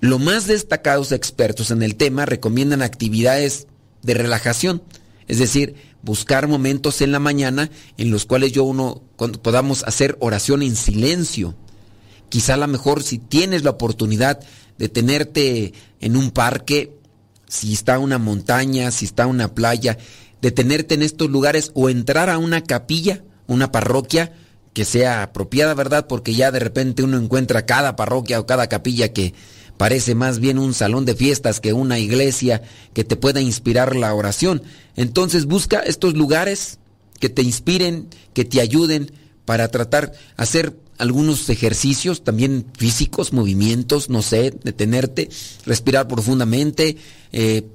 los 0.00 0.20
más 0.20 0.46
destacados 0.46 1.12
expertos 1.12 1.70
en 1.70 1.82
el 1.82 1.96
tema 1.96 2.26
recomiendan 2.26 2.82
actividades 2.82 3.66
de 4.02 4.14
relajación, 4.14 4.82
es 5.28 5.38
decir, 5.38 5.76
buscar 6.04 6.48
momentos 6.48 7.00
en 7.00 7.12
la 7.12 7.18
mañana 7.18 7.70
en 7.96 8.10
los 8.10 8.26
cuales 8.26 8.52
yo 8.52 8.64
uno 8.64 9.02
podamos 9.42 9.84
hacer 9.84 10.16
oración 10.20 10.62
en 10.62 10.76
silencio. 10.76 11.54
Quizá 12.28 12.54
a 12.54 12.58
lo 12.58 12.68
mejor 12.68 13.02
si 13.02 13.18
tienes 13.18 13.64
la 13.64 13.70
oportunidad 13.70 14.40
de 14.78 14.88
tenerte 14.88 15.72
en 16.00 16.16
un 16.16 16.30
parque, 16.30 16.92
si 17.48 17.72
está 17.72 17.98
una 17.98 18.18
montaña, 18.18 18.90
si 18.90 19.06
está 19.06 19.26
una 19.26 19.54
playa, 19.54 19.96
de 20.42 20.50
tenerte 20.50 20.94
en 20.94 21.02
estos 21.02 21.30
lugares 21.30 21.70
o 21.74 21.88
entrar 21.88 22.28
a 22.28 22.38
una 22.38 22.62
capilla, 22.62 23.22
una 23.46 23.72
parroquia, 23.72 24.32
que 24.74 24.84
sea 24.84 25.22
apropiada, 25.22 25.72
¿verdad? 25.72 26.06
Porque 26.08 26.34
ya 26.34 26.50
de 26.50 26.58
repente 26.58 27.02
uno 27.02 27.16
encuentra 27.16 27.64
cada 27.64 27.96
parroquia 27.96 28.40
o 28.40 28.46
cada 28.46 28.66
capilla 28.66 29.12
que 29.12 29.32
parece 29.76 30.14
más 30.14 30.38
bien 30.38 30.58
un 30.58 30.74
salón 30.74 31.04
de 31.04 31.14
fiestas 31.14 31.60
que 31.60 31.72
una 31.72 31.98
iglesia 31.98 32.62
que 32.92 33.04
te 33.04 33.16
pueda 33.16 33.40
inspirar 33.40 33.96
la 33.96 34.14
oración. 34.14 34.62
Entonces 34.96 35.46
busca 35.46 35.80
estos 35.80 36.14
lugares 36.14 36.78
que 37.20 37.28
te 37.28 37.42
inspiren, 37.42 38.08
que 38.32 38.44
te 38.44 38.60
ayuden 38.60 39.10
para 39.44 39.68
tratar 39.68 40.12
hacer 40.36 40.76
algunos 40.98 41.48
ejercicios 41.48 42.22
también 42.22 42.66
físicos, 42.76 43.32
movimientos, 43.32 44.08
no 44.08 44.22
sé, 44.22 44.54
detenerte, 44.62 45.28
respirar 45.66 46.06
profundamente, 46.08 46.96
eh, 47.32 47.66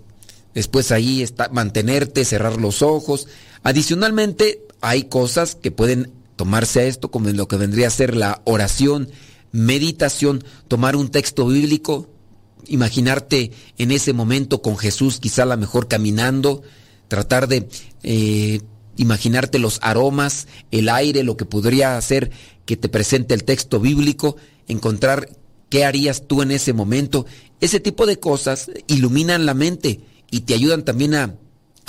después 0.53 0.91
ahí 0.91 1.21
está, 1.21 1.49
mantenerte, 1.49 2.25
cerrar 2.25 2.59
los 2.59 2.81
ojos. 2.81 3.27
Adicionalmente, 3.63 4.61
hay 4.81 5.03
cosas 5.03 5.55
que 5.55 5.71
pueden 5.71 6.11
tomarse 6.35 6.79
a 6.79 6.85
esto 6.85 7.11
como 7.11 7.29
en 7.29 7.37
lo 7.37 7.47
que 7.47 7.57
vendría 7.57 7.87
a 7.87 7.91
ser 7.91 8.15
la 8.15 8.41
oración, 8.45 9.09
meditación, 9.51 10.43
tomar 10.67 10.95
un 10.95 11.09
texto 11.09 11.47
bíblico, 11.47 12.09
imaginarte 12.67 13.51
en 13.77 13.91
ese 13.91 14.13
momento 14.13 14.61
con 14.61 14.77
Jesús, 14.77 15.19
quizá 15.19 15.43
a 15.43 15.47
lo 15.47 15.57
mejor 15.57 15.87
caminando, 15.87 16.61
tratar 17.07 17.47
de 17.47 17.67
eh, 18.03 18.61
imaginarte 18.97 19.59
los 19.59 19.79
aromas, 19.81 20.47
el 20.71 20.89
aire, 20.89 21.23
lo 21.23 21.37
que 21.37 21.45
podría 21.45 21.97
hacer 21.97 22.31
que 22.65 22.77
te 22.77 22.89
presente 22.89 23.33
el 23.33 23.43
texto 23.43 23.79
bíblico, 23.79 24.35
encontrar 24.67 25.29
qué 25.69 25.85
harías 25.85 26.27
tú 26.27 26.41
en 26.41 26.51
ese 26.51 26.73
momento. 26.73 27.25
Ese 27.61 27.79
tipo 27.79 28.05
de 28.05 28.19
cosas 28.19 28.69
iluminan 28.87 29.45
la 29.45 29.53
mente 29.53 30.01
y 30.29 30.41
te 30.41 30.53
ayudan 30.53 30.85
también 30.85 31.15
a 31.15 31.35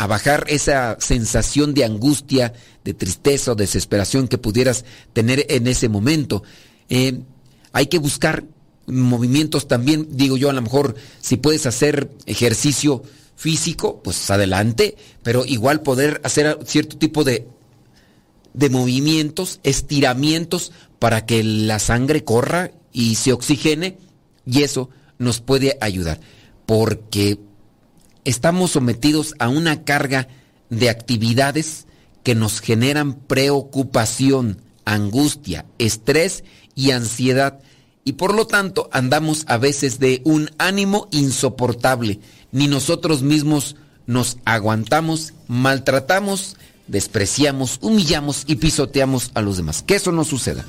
a 0.00 0.06
bajar 0.06 0.46
esa 0.48 0.96
sensación 0.98 1.74
de 1.74 1.84
angustia, 1.84 2.54
de 2.84 2.94
tristeza 2.94 3.52
o 3.52 3.54
desesperación 3.54 4.28
que 4.28 4.38
pudieras 4.38 4.86
tener 5.12 5.44
en 5.50 5.66
ese 5.66 5.90
momento. 5.90 6.42
Eh, 6.88 7.20
hay 7.72 7.86
que 7.86 7.98
buscar 7.98 8.44
movimientos 8.86 9.68
también, 9.68 10.08
digo 10.10 10.36
yo, 10.36 10.50
a 10.50 10.52
lo 10.52 10.62
mejor 10.62 10.96
si 11.20 11.36
puedes 11.36 11.66
hacer 11.66 12.10
ejercicio 12.26 13.02
físico, 13.36 14.02
pues 14.02 14.30
adelante, 14.30 14.96
pero 15.22 15.44
igual 15.44 15.82
poder 15.82 16.20
hacer 16.24 16.58
cierto 16.66 16.98
tipo 16.98 17.24
de 17.24 17.46
de 18.52 18.68
movimientos, 18.68 19.60
estiramientos 19.62 20.72
para 20.98 21.24
que 21.24 21.44
la 21.44 21.78
sangre 21.78 22.24
corra 22.24 22.72
y 22.92 23.14
se 23.14 23.32
oxigene 23.32 23.96
y 24.44 24.62
eso 24.62 24.90
nos 25.18 25.40
puede 25.40 25.78
ayudar 25.80 26.20
porque 26.66 27.38
estamos 28.24 28.72
sometidos 28.72 29.34
a 29.38 29.48
una 29.48 29.82
carga 29.84 30.28
de 30.68 30.88
actividades 30.88 31.86
que 32.22 32.34
nos 32.34 32.60
generan 32.60 33.14
preocupación, 33.14 34.62
angustia, 34.84 35.66
estrés 35.78 36.44
y 36.74 36.90
ansiedad 36.90 37.60
y 38.04 38.14
por 38.14 38.34
lo 38.34 38.46
tanto 38.46 38.88
andamos 38.92 39.44
a 39.46 39.56
veces 39.56 39.98
de 39.98 40.22
un 40.24 40.50
ánimo 40.58 41.08
insoportable. 41.10 42.20
Ni 42.52 42.66
nosotros 42.66 43.22
mismos 43.22 43.76
nos 44.06 44.38
aguantamos, 44.44 45.34
maltratamos, 45.46 46.56
despreciamos, 46.88 47.78
humillamos 47.82 48.44
y 48.46 48.56
pisoteamos 48.56 49.30
a 49.34 49.42
los 49.42 49.56
demás. 49.58 49.82
Que 49.82 49.96
eso 49.96 50.12
no 50.12 50.24
suceda. 50.24 50.64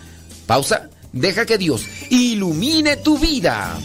Pausa, 0.45 0.89
deja 1.13 1.45
que 1.45 1.57
Dios 1.57 1.83
ilumine 2.09 2.97
tu 2.97 3.17
vida. 3.17 3.79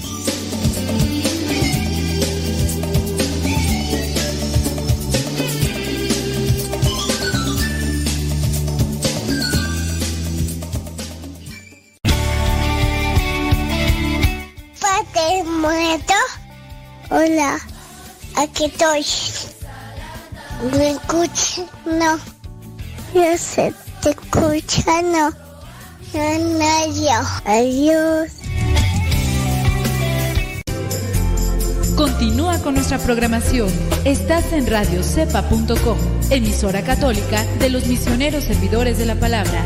Muerto. 15.66 16.14
Hola, 17.10 17.58
aquí 18.36 18.66
estoy. 18.66 19.04
¿Me 20.78 20.90
escuchas? 20.90 21.64
No. 21.84 22.20
Yo 23.12 23.36
sé, 23.36 23.74
te 24.00 24.10
escucha, 24.10 25.02
no. 25.02 25.30
No, 26.14 26.94
yo. 26.94 27.20
Adiós. 27.46 28.30
Continúa 31.96 32.60
con 32.60 32.74
nuestra 32.74 32.98
programación. 32.98 33.68
Estás 34.04 34.52
en 34.52 34.68
radiocepa.com, 34.68 35.98
emisora 36.30 36.82
católica 36.82 37.42
de 37.58 37.70
los 37.70 37.86
misioneros 37.86 38.44
servidores 38.44 38.98
de 38.98 39.06
la 39.06 39.16
palabra. 39.16 39.64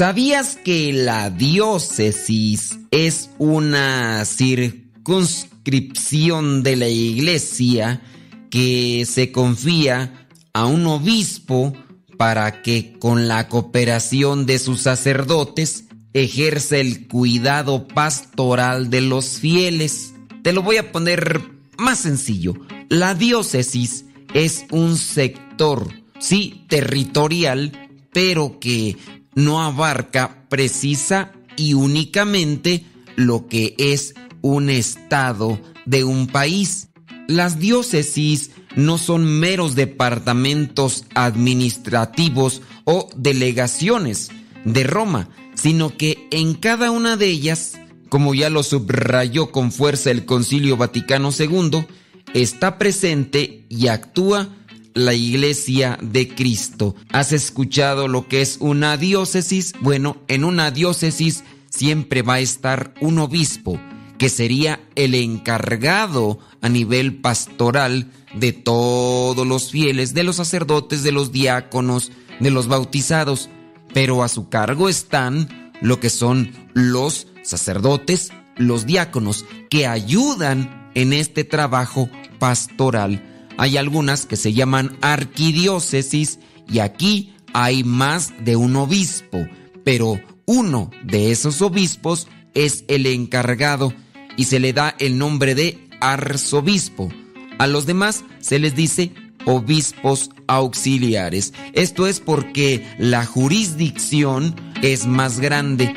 ¿Sabías 0.00 0.56
que 0.56 0.94
la 0.94 1.28
diócesis 1.28 2.78
es 2.90 3.28
una 3.36 4.24
circunscripción 4.24 6.62
de 6.62 6.76
la 6.76 6.88
iglesia 6.88 8.00
que 8.48 9.06
se 9.06 9.30
confía 9.30 10.26
a 10.54 10.64
un 10.64 10.86
obispo 10.86 11.74
para 12.16 12.62
que 12.62 12.94
con 12.98 13.28
la 13.28 13.48
cooperación 13.48 14.46
de 14.46 14.58
sus 14.58 14.80
sacerdotes 14.80 15.84
ejerce 16.14 16.80
el 16.80 17.06
cuidado 17.06 17.86
pastoral 17.86 18.88
de 18.88 19.02
los 19.02 19.38
fieles? 19.38 20.14
Te 20.42 20.54
lo 20.54 20.62
voy 20.62 20.78
a 20.78 20.92
poner 20.92 21.42
más 21.76 21.98
sencillo. 21.98 22.54
La 22.88 23.14
diócesis 23.14 24.06
es 24.32 24.64
un 24.70 24.96
sector, 24.96 25.92
sí, 26.18 26.64
territorial, 26.70 27.90
pero 28.14 28.58
que 28.60 28.96
no 29.34 29.62
abarca 29.62 30.44
precisa 30.48 31.32
y 31.56 31.74
únicamente 31.74 32.84
lo 33.16 33.46
que 33.46 33.74
es 33.78 34.14
un 34.42 34.70
estado 34.70 35.60
de 35.84 36.04
un 36.04 36.26
país. 36.26 36.88
Las 37.28 37.58
diócesis 37.58 38.50
no 38.76 38.98
son 38.98 39.24
meros 39.24 39.74
departamentos 39.74 41.04
administrativos 41.14 42.62
o 42.84 43.08
delegaciones 43.16 44.30
de 44.64 44.84
Roma, 44.84 45.28
sino 45.54 45.96
que 45.96 46.28
en 46.30 46.54
cada 46.54 46.90
una 46.90 47.16
de 47.16 47.26
ellas, 47.26 47.78
como 48.08 48.34
ya 48.34 48.50
lo 48.50 48.62
subrayó 48.62 49.52
con 49.52 49.72
fuerza 49.72 50.10
el 50.10 50.24
Concilio 50.24 50.76
Vaticano 50.76 51.30
II, 51.36 51.86
está 52.34 52.78
presente 52.78 53.66
y 53.68 53.88
actúa 53.88 54.48
la 54.94 55.14
iglesia 55.14 55.98
de 56.02 56.28
Cristo. 56.28 56.94
¿Has 57.10 57.32
escuchado 57.32 58.08
lo 58.08 58.28
que 58.28 58.42
es 58.42 58.58
una 58.60 58.96
diócesis? 58.96 59.72
Bueno, 59.80 60.18
en 60.28 60.44
una 60.44 60.70
diócesis 60.70 61.44
siempre 61.68 62.22
va 62.22 62.34
a 62.34 62.40
estar 62.40 62.94
un 63.00 63.18
obispo, 63.18 63.80
que 64.18 64.28
sería 64.28 64.80
el 64.96 65.14
encargado 65.14 66.38
a 66.60 66.68
nivel 66.68 67.20
pastoral 67.20 68.10
de 68.34 68.52
todos 68.52 69.46
los 69.46 69.70
fieles, 69.70 70.14
de 70.14 70.24
los 70.24 70.36
sacerdotes, 70.36 71.02
de 71.02 71.12
los 71.12 71.32
diáconos, 71.32 72.12
de 72.38 72.50
los 72.50 72.68
bautizados. 72.68 73.48
Pero 73.94 74.22
a 74.22 74.28
su 74.28 74.48
cargo 74.48 74.88
están 74.88 75.72
lo 75.80 76.00
que 76.00 76.10
son 76.10 76.52
los 76.74 77.28
sacerdotes, 77.42 78.30
los 78.56 78.86
diáconos, 78.86 79.46
que 79.70 79.86
ayudan 79.86 80.90
en 80.94 81.12
este 81.12 81.44
trabajo 81.44 82.10
pastoral 82.38 83.29
hay 83.60 83.76
algunas 83.76 84.24
que 84.24 84.36
se 84.36 84.54
llaman 84.54 84.96
arquidiócesis 85.02 86.38
y 86.66 86.78
aquí 86.78 87.34
hay 87.52 87.84
más 87.84 88.32
de 88.42 88.56
un 88.56 88.74
obispo, 88.74 89.46
pero 89.84 90.18
uno 90.46 90.90
de 91.04 91.30
esos 91.30 91.60
obispos 91.60 92.26
es 92.54 92.84
el 92.88 93.04
encargado 93.04 93.92
y 94.38 94.44
se 94.44 94.60
le 94.60 94.72
da 94.72 94.96
el 94.98 95.18
nombre 95.18 95.54
de 95.54 95.78
arzobispo. 96.00 97.10
A 97.58 97.66
los 97.66 97.84
demás 97.84 98.24
se 98.38 98.58
les 98.58 98.74
dice 98.74 99.12
obispos 99.44 100.30
auxiliares. 100.46 101.52
Esto 101.74 102.06
es 102.06 102.18
porque 102.18 102.86
la 102.96 103.26
jurisdicción 103.26 104.56
es 104.80 105.04
más 105.04 105.38
grande. 105.38 105.92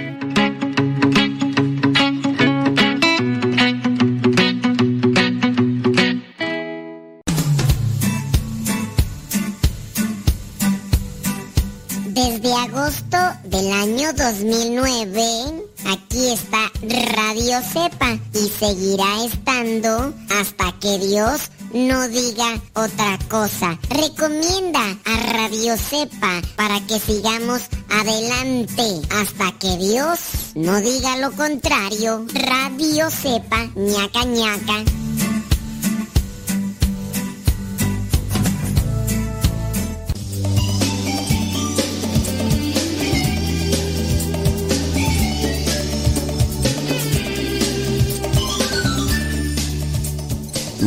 Año 14.03 14.13
2009, 14.17 15.63
aquí 15.85 16.33
está 16.33 16.69
Radio 17.15 17.61
Cepa 17.61 18.19
y 18.33 18.49
seguirá 18.49 19.23
estando 19.23 20.13
hasta 20.29 20.77
que 20.81 20.99
Dios 20.99 21.49
no 21.73 22.09
diga 22.09 22.59
otra 22.73 23.17
cosa. 23.29 23.79
Recomienda 23.89 24.97
a 25.05 25.33
Radio 25.33 25.77
Cepa 25.77 26.41
para 26.57 26.85
que 26.85 26.99
sigamos 26.99 27.61
adelante 27.89 28.83
hasta 29.09 29.57
que 29.57 29.77
Dios 29.77 30.19
no 30.55 30.81
diga 30.81 31.15
lo 31.17 31.31
contrario. 31.31 32.25
Radio 32.33 33.09
Cepa, 33.09 33.69
ñaca 33.73 34.25
ñaca. 34.25 35.02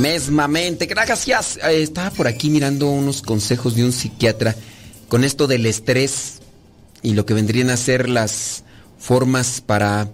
Mesmamente, 0.07 0.87
gracias. 0.87 1.57
Eh, 1.57 1.83
Estaba 1.83 2.11
por 2.11 2.29
aquí 2.29 2.49
mirando 2.49 2.89
unos 2.89 3.23
consejos 3.23 3.75
de 3.75 3.85
un 3.85 3.93
psiquiatra 3.93 4.55
con 5.09 5.25
esto 5.25 5.49
del 5.49 5.67
estrés 5.67 6.39
y 7.03 7.15
lo 7.15 7.27
que 7.27 7.35
vendrían 7.35 7.71
a 7.71 7.77
ser 7.77 8.09
las 8.09 8.63
formas 9.01 9.61
para 9.61 10.13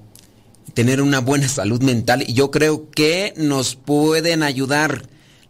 tener 0.72 1.02
una 1.02 1.20
buena 1.20 1.46
salud 1.46 1.82
mental. 1.82 2.24
Y 2.26 2.32
yo 2.32 2.50
creo 2.50 2.90
que 2.90 3.34
nos 3.36 3.76
pueden 3.76 4.42
ayudar. 4.42 5.02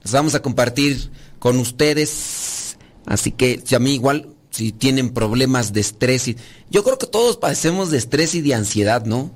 Las 0.03 0.13
vamos 0.13 0.35
a 0.35 0.43
compartir 0.43 1.13
con 1.39 1.59
ustedes. 1.61 2.77
Así 3.07 3.31
que 3.31 3.63
si 3.65 3.77
a 3.77 3.79
mí 3.79 3.95
igual, 3.95 4.31
si 4.51 4.73
tienen 4.73 5.11
problemas 5.11 5.73
de 5.73 5.83
estrés, 5.83 6.27
y, 6.27 6.37
yo 6.69 6.83
creo 6.83 6.99
que 6.99 7.07
todos 7.07 7.37
padecemos 7.37 7.93
de 7.93 7.99
estrés 7.99 8.35
y 8.35 8.41
de 8.41 8.55
ansiedad, 8.55 9.05
¿no? 9.05 9.31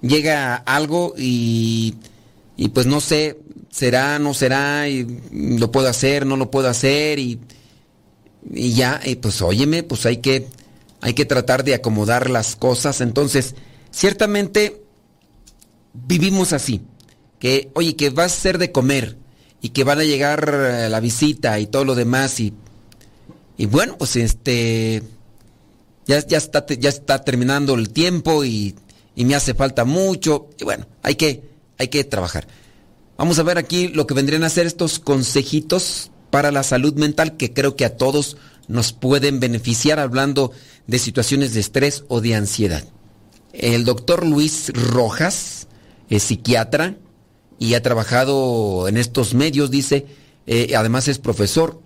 Llega 0.00 0.56
algo 0.56 1.12
y, 1.18 1.96
y 2.56 2.70
pues 2.70 2.86
no 2.86 3.02
sé, 3.02 3.41
será, 3.72 4.18
no 4.18 4.34
será, 4.34 4.86
y 4.88 5.06
lo 5.32 5.72
puedo 5.72 5.88
hacer, 5.88 6.26
no 6.26 6.36
lo 6.36 6.50
puedo 6.50 6.68
hacer, 6.68 7.18
y, 7.18 7.40
y 8.52 8.74
ya, 8.74 9.00
y 9.02 9.16
pues 9.16 9.40
óyeme, 9.40 9.82
pues 9.82 10.04
hay 10.04 10.18
que, 10.18 10.46
hay 11.00 11.14
que 11.14 11.24
tratar 11.24 11.64
de 11.64 11.74
acomodar 11.74 12.28
las 12.28 12.54
cosas. 12.54 13.00
Entonces, 13.00 13.54
ciertamente 13.90 14.82
vivimos 15.94 16.52
así, 16.52 16.82
que, 17.38 17.70
oye, 17.72 17.96
que 17.96 18.10
vas 18.10 18.36
a 18.36 18.40
ser 18.40 18.58
de 18.58 18.70
comer, 18.70 19.16
y 19.62 19.70
que 19.70 19.84
van 19.84 20.00
a 20.00 20.04
llegar 20.04 20.52
eh, 20.52 20.88
la 20.90 21.00
visita 21.00 21.58
y 21.58 21.66
todo 21.66 21.86
lo 21.86 21.94
demás, 21.94 22.40
y, 22.40 22.52
y 23.56 23.64
bueno, 23.66 23.96
pues 23.96 24.16
este, 24.16 25.02
ya, 26.04 26.24
ya, 26.26 26.36
está, 26.36 26.66
ya 26.66 26.90
está 26.90 27.24
terminando 27.24 27.74
el 27.74 27.88
tiempo 27.88 28.44
y, 28.44 28.74
y 29.16 29.24
me 29.24 29.34
hace 29.34 29.54
falta 29.54 29.86
mucho, 29.86 30.50
y 30.60 30.64
bueno, 30.64 30.86
hay 31.02 31.14
que, 31.14 31.42
hay 31.78 31.88
que 31.88 32.04
trabajar. 32.04 32.46
Vamos 33.22 33.38
a 33.38 33.44
ver 33.44 33.56
aquí 33.56 33.86
lo 33.86 34.08
que 34.08 34.14
vendrían 34.14 34.42
a 34.42 34.50
ser 34.50 34.66
estos 34.66 34.98
consejitos 34.98 36.10
para 36.30 36.50
la 36.50 36.64
salud 36.64 36.94
mental 36.94 37.36
que 37.36 37.52
creo 37.52 37.76
que 37.76 37.84
a 37.84 37.96
todos 37.96 38.36
nos 38.66 38.92
pueden 38.92 39.38
beneficiar 39.38 40.00
hablando 40.00 40.50
de 40.88 40.98
situaciones 40.98 41.54
de 41.54 41.60
estrés 41.60 42.02
o 42.08 42.20
de 42.20 42.34
ansiedad. 42.34 42.82
El 43.52 43.84
doctor 43.84 44.26
Luis 44.26 44.72
Rojas 44.74 45.68
es 46.10 46.24
psiquiatra 46.24 46.96
y 47.60 47.74
ha 47.74 47.82
trabajado 47.82 48.88
en 48.88 48.96
estos 48.96 49.34
medios, 49.34 49.70
dice, 49.70 50.04
eh, 50.48 50.74
además 50.76 51.06
es 51.06 51.20
profesor, 51.20 51.80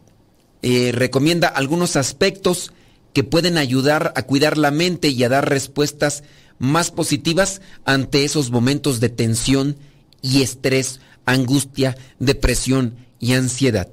eh, 0.62 0.91
recomienda 0.95 1.49
algunos 1.49 1.97
aspectos 1.97 2.72
que 3.12 3.24
pueden 3.24 3.59
ayudar 3.59 4.14
a 4.16 4.22
cuidar 4.22 4.57
la 4.57 4.70
mente 4.70 5.09
y 5.09 5.22
a 5.22 5.28
dar 5.28 5.47
respuestas 5.47 6.24
más 6.59 6.91
positivas 6.91 7.61
ante 7.84 8.24
esos 8.24 8.51
momentos 8.51 9.01
de 9.01 9.11
tensión 9.11 9.76
y 10.22 10.41
estrés, 10.41 11.01
angustia, 11.27 11.97
depresión 12.18 12.97
y 13.18 13.35
ansiedad. 13.35 13.89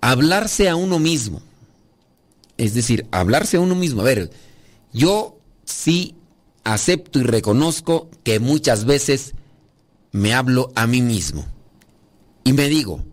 Hablarse 0.00 0.68
a 0.68 0.74
uno 0.74 0.98
mismo. 0.98 1.40
Es 2.56 2.74
decir, 2.74 3.06
hablarse 3.12 3.58
a 3.58 3.60
uno 3.60 3.74
mismo. 3.74 4.00
A 4.00 4.04
ver, 4.04 4.30
yo 4.92 5.38
sí 5.64 6.16
acepto 6.64 7.20
y 7.20 7.22
reconozco 7.22 8.10
que 8.24 8.40
muchas 8.40 8.84
veces 8.84 9.34
me 10.10 10.34
hablo 10.34 10.72
a 10.74 10.86
mí 10.86 11.02
mismo. 11.02 11.46
Y 12.44 12.52
me 12.52 12.68
digo, 12.68 13.04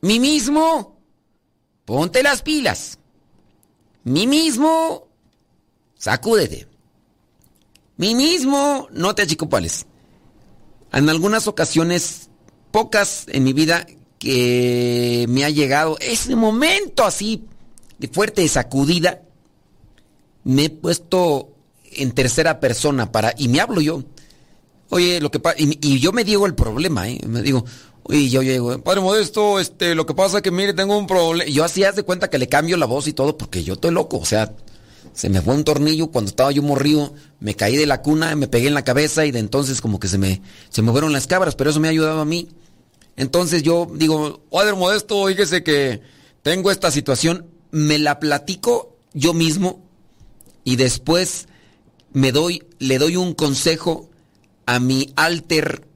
mí 0.00 0.20
mismo, 0.20 0.96
ponte 1.84 2.22
las 2.22 2.42
pilas. 2.42 2.98
Mí 4.04 4.26
mismo, 4.26 5.08
sacúdete. 5.96 6.68
Mí 7.96 8.14
mismo, 8.14 8.88
no 8.92 9.14
te 9.14 9.22
achicopales. 9.22 9.86
En 10.92 11.08
algunas 11.08 11.48
ocasiones, 11.48 12.25
pocas 12.76 13.24
en 13.28 13.42
mi 13.42 13.54
vida, 13.54 13.86
que 14.18 15.24
me 15.30 15.46
ha 15.46 15.48
llegado 15.48 15.96
ese 15.98 16.36
momento 16.36 17.04
así 17.04 17.42
de 17.98 18.06
fuerte 18.06 18.46
sacudida, 18.48 19.22
me 20.44 20.66
he 20.66 20.68
puesto 20.68 21.54
en 21.84 22.12
tercera 22.12 22.60
persona 22.60 23.10
para 23.10 23.32
y 23.38 23.48
me 23.48 23.60
hablo 23.60 23.80
yo. 23.80 24.02
Oye, 24.90 25.22
lo 25.22 25.30
que 25.30 25.40
pasa 25.40 25.56
y, 25.58 26.00
yo 26.00 26.12
me 26.12 26.22
digo 26.22 26.44
el 26.44 26.54
problema, 26.54 27.08
¿eh? 27.08 27.18
Me 27.26 27.40
digo, 27.40 27.64
oye, 28.02 28.28
yo 28.28 28.42
llego, 28.42 28.78
padre 28.82 29.00
Modesto, 29.00 29.58
este, 29.58 29.94
lo 29.94 30.04
que 30.04 30.12
pasa 30.12 30.36
es 30.36 30.42
que 30.42 30.50
mire, 30.50 30.74
tengo 30.74 30.98
un 30.98 31.06
problema. 31.06 31.50
Yo 31.50 31.64
así 31.64 31.82
haz 31.82 31.96
de 31.96 32.02
cuenta 32.02 32.28
que 32.28 32.36
le 32.36 32.46
cambio 32.46 32.76
la 32.76 32.84
voz 32.84 33.08
y 33.08 33.14
todo 33.14 33.38
porque 33.38 33.64
yo 33.64 33.72
estoy 33.72 33.92
loco, 33.92 34.18
o 34.18 34.26
sea, 34.26 34.54
se 35.14 35.30
me 35.30 35.40
fue 35.40 35.54
un 35.54 35.64
tornillo 35.64 36.08
cuando 36.08 36.28
estaba 36.28 36.52
yo 36.52 36.62
morrido, 36.62 37.14
me 37.40 37.54
caí 37.54 37.78
de 37.78 37.86
la 37.86 38.02
cuna, 38.02 38.36
me 38.36 38.48
pegué 38.48 38.68
en 38.68 38.74
la 38.74 38.84
cabeza 38.84 39.24
y 39.24 39.30
de 39.30 39.38
entonces 39.38 39.80
como 39.80 39.98
que 39.98 40.08
se 40.08 40.18
me 40.18 40.42
se 40.68 40.82
movieron 40.82 41.14
las 41.14 41.26
cabras, 41.26 41.54
pero 41.54 41.70
eso 41.70 41.80
me 41.80 41.88
ha 41.88 41.92
ayudado 41.92 42.20
a 42.20 42.26
mí. 42.26 42.50
Entonces 43.16 43.62
yo 43.62 43.88
digo, 43.94 44.42
padre 44.50 44.74
Modesto, 44.74 45.26
fíjese 45.26 45.62
que 45.62 46.02
tengo 46.42 46.70
esta 46.70 46.90
situación, 46.90 47.46
me 47.70 47.98
la 47.98 48.20
platico 48.20 48.96
yo 49.14 49.32
mismo 49.32 49.82
y 50.64 50.76
después 50.76 51.48
me 52.12 52.32
doy, 52.32 52.62
le 52.78 52.98
doy 52.98 53.16
un 53.16 53.34
consejo 53.34 54.10
a 54.66 54.78
mi 54.80 55.12
alter 55.16 55.86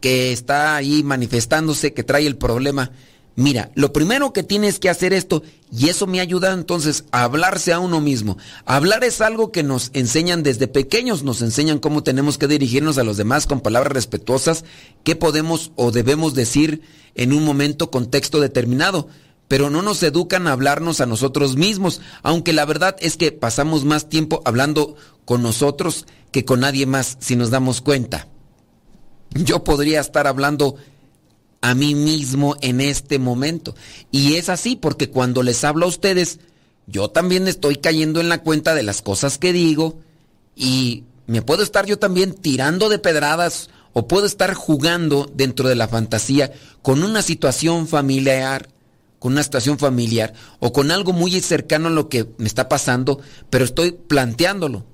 que 0.00 0.32
está 0.32 0.76
ahí 0.76 1.02
manifestándose, 1.02 1.94
que 1.94 2.04
trae 2.04 2.26
el 2.26 2.36
problema. 2.36 2.90
Mira, 3.38 3.70
lo 3.76 3.92
primero 3.92 4.32
que 4.32 4.42
tienes 4.42 4.80
que 4.80 4.88
hacer 4.90 5.12
esto, 5.12 5.44
y 5.70 5.90
eso 5.90 6.08
me 6.08 6.18
ayuda 6.18 6.52
entonces 6.52 7.04
a 7.12 7.22
hablarse 7.22 7.72
a 7.72 7.78
uno 7.78 8.00
mismo. 8.00 8.36
Hablar 8.64 9.04
es 9.04 9.20
algo 9.20 9.52
que 9.52 9.62
nos 9.62 9.92
enseñan 9.92 10.42
desde 10.42 10.66
pequeños, 10.66 11.22
nos 11.22 11.40
enseñan 11.40 11.78
cómo 11.78 12.02
tenemos 12.02 12.36
que 12.36 12.48
dirigirnos 12.48 12.98
a 12.98 13.04
los 13.04 13.16
demás 13.16 13.46
con 13.46 13.60
palabras 13.60 13.92
respetuosas, 13.92 14.64
qué 15.04 15.14
podemos 15.14 15.70
o 15.76 15.92
debemos 15.92 16.34
decir 16.34 16.82
en 17.14 17.32
un 17.32 17.44
momento, 17.44 17.92
contexto 17.92 18.40
determinado 18.40 19.06
pero 19.46 19.70
no 19.70 19.82
nos 19.82 20.02
educan 20.02 20.46
a 20.46 20.52
hablarnos 20.52 21.00
a 21.00 21.06
nosotros 21.06 21.56
mismos, 21.56 22.02
aunque 22.22 22.52
la 22.52 22.66
verdad 22.66 22.96
es 22.98 23.16
que 23.16 23.32
pasamos 23.32 23.84
más 23.84 24.08
tiempo 24.08 24.42
hablando 24.44 24.96
con 25.24 25.42
nosotros 25.42 26.06
que 26.32 26.44
con 26.44 26.60
nadie 26.60 26.86
más 26.86 27.16
si 27.20 27.34
nos 27.34 27.50
damos 27.50 27.80
cuenta. 27.80 28.26
Yo 29.30 29.62
podría 29.64 30.00
estar 30.00 30.26
hablando 30.26 30.76
a 31.60 31.74
mí 31.74 31.94
mismo 31.94 32.56
en 32.60 32.80
este 32.80 33.18
momento. 33.18 33.74
Y 34.10 34.34
es 34.34 34.48
así 34.48 34.76
porque 34.76 35.10
cuando 35.10 35.42
les 35.42 35.64
hablo 35.64 35.86
a 35.86 35.88
ustedes, 35.88 36.40
yo 36.86 37.10
también 37.10 37.48
estoy 37.48 37.76
cayendo 37.76 38.20
en 38.20 38.28
la 38.28 38.42
cuenta 38.42 38.74
de 38.74 38.82
las 38.82 39.02
cosas 39.02 39.38
que 39.38 39.52
digo 39.52 39.98
y 40.56 41.04
me 41.26 41.42
puedo 41.42 41.62
estar 41.62 41.86
yo 41.86 41.98
también 41.98 42.32
tirando 42.34 42.88
de 42.88 42.98
pedradas 42.98 43.70
o 43.92 44.08
puedo 44.08 44.26
estar 44.26 44.54
jugando 44.54 45.30
dentro 45.34 45.68
de 45.68 45.74
la 45.74 45.88
fantasía 45.88 46.52
con 46.82 47.02
una 47.02 47.22
situación 47.22 47.86
familiar 47.88 48.68
con 49.18 49.32
una 49.32 49.42
situación 49.42 49.78
familiar 49.78 50.32
o 50.60 50.72
con 50.72 50.90
algo 50.90 51.12
muy 51.12 51.40
cercano 51.40 51.88
a 51.88 51.92
lo 51.92 52.08
que 52.08 52.28
me 52.38 52.46
está 52.46 52.68
pasando, 52.68 53.20
pero 53.50 53.64
estoy 53.64 53.92
planteándolo. 53.92 54.84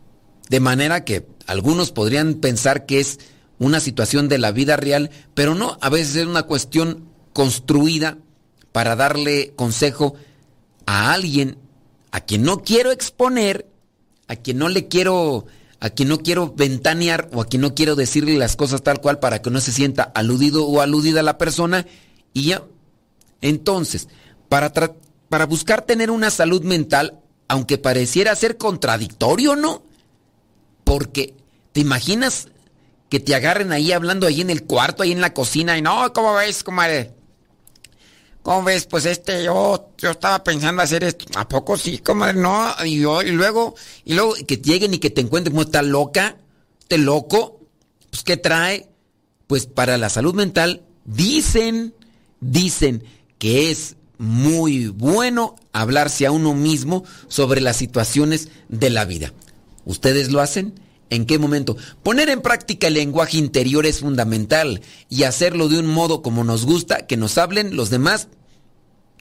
De 0.49 0.61
manera 0.61 1.05
que 1.05 1.27
algunos 1.47 1.91
podrían 1.91 2.35
pensar 2.35 2.87
que 2.87 3.01
es 3.01 3.19
una 3.59 3.80
situación 3.80 4.28
de 4.28 4.38
la 4.38 4.52
vida 4.52 4.76
real, 4.76 5.11
pero 5.34 5.55
no, 5.55 5.78
a 5.80 5.88
veces 5.88 6.16
es 6.16 6.26
una 6.26 6.44
cuestión 6.44 7.09
construida 7.32 8.18
para 8.72 8.96
darle 8.96 9.52
consejo 9.57 10.14
a 10.86 11.12
alguien 11.12 11.59
a 12.11 12.20
quien 12.20 12.42
no 12.42 12.62
quiero 12.62 12.92
exponer, 12.92 13.66
a 14.28 14.36
quien 14.36 14.59
no 14.59 14.68
le 14.68 14.86
quiero, 14.88 15.46
a 15.80 15.90
quien 15.90 16.09
no 16.09 16.18
quiero 16.18 16.55
ventanear 16.57 17.28
o 17.32 17.40
a 17.40 17.46
quien 17.46 17.62
no 17.62 17.74
quiero 17.74 17.96
decirle 17.96 18.38
las 18.38 18.57
cosas 18.57 18.82
tal 18.82 19.00
cual 19.00 19.18
para 19.18 19.42
que 19.42 19.50
no 19.50 19.61
se 19.61 19.72
sienta 19.72 20.02
aludido 20.02 20.66
o 20.66 20.80
aludida 20.80 21.22
la 21.22 21.38
persona 21.38 21.86
y 22.32 22.44
ya 22.46 22.62
entonces, 23.44 24.09
para, 24.48 24.72
para 25.28 25.44
buscar 25.44 25.82
tener 25.82 26.11
una 26.11 26.30
salud 26.30 26.62
mental, 26.62 27.20
aunque 27.46 27.76
pareciera 27.76 28.34
ser 28.34 28.57
contradictorio, 28.57 29.55
¿no? 29.55 29.82
Porque, 30.82 31.34
¿te 31.72 31.80
imaginas 31.80 32.48
que 33.15 33.21
te 33.21 33.37
agarren 33.37 33.71
ahí 33.71 33.93
hablando 33.93 34.27
ahí 34.27 34.41
en 34.41 34.51
el 34.51 34.65
cuarto, 34.65 35.05
ahí 35.05 35.12
en 35.12 35.21
la 35.21 35.33
cocina, 35.33 35.79
y 35.79 35.83
no, 35.83 36.12
¿cómo 36.12 36.35
ves, 36.35 36.65
comadre? 36.65 37.12
¿Cómo 38.43 38.65
ves? 38.65 38.87
Pues 38.87 39.07
este, 39.07 39.45
yo, 39.45 39.91
yo 39.99 40.11
estaba 40.11 40.43
pensando 40.43 40.83
hacer 40.83 41.05
esto. 41.05 41.27
¿A 41.37 41.49
poco 41.49 41.77
sí, 41.77 41.99
comadre? 41.99 42.41
No, 42.41 42.75
y, 42.85 42.99
yo, 42.99 43.23
y 43.23 43.31
luego, 43.31 43.77
y 44.05 44.15
luego 44.15 44.35
que 44.49 44.57
lleguen 44.57 44.95
y 44.95 44.99
que 44.99 45.11
te 45.11 45.21
encuentren 45.21 45.53
como 45.53 45.62
está 45.62 45.81
loca, 45.83 46.39
te 46.89 46.99
loco, 46.99 47.61
pues 48.11 48.25
¿qué 48.25 48.37
trae? 48.37 48.89
Pues 49.47 49.67
para 49.67 49.97
la 49.97 50.09
salud 50.09 50.35
mental, 50.35 50.83
dicen, 51.05 51.95
dicen 52.41 53.05
que 53.39 53.71
es 53.71 53.95
muy 54.19 54.89
bueno 54.89 55.55
hablarse 55.73 56.27
a 56.27 56.33
uno 56.33 56.53
mismo 56.53 57.05
sobre 57.29 57.61
las 57.61 57.77
situaciones 57.77 58.49
de 58.69 58.91
la 58.91 59.05
vida. 59.05 59.33
¿Ustedes 59.85 60.33
lo 60.33 60.41
hacen? 60.41 60.81
¿En 61.15 61.27
qué 61.27 61.39
momento? 61.39 61.77
Poner 62.03 62.29
en 62.29 62.43
práctica 62.43 62.89
el 62.89 62.95
lenguaje 62.95 63.39
interior 63.39 63.87
es 63.87 64.01
fundamental 64.01 64.81
y 65.09 65.23
hacerlo 65.23 65.69
de 65.69 65.79
un 65.79 65.87
modo 65.87 66.23
como 66.23 66.43
nos 66.43 66.67
gusta, 66.67 67.07
que 67.07 67.17
nos 67.17 67.39
hablen 67.39 67.77
los 67.77 67.89
demás, 67.89 68.27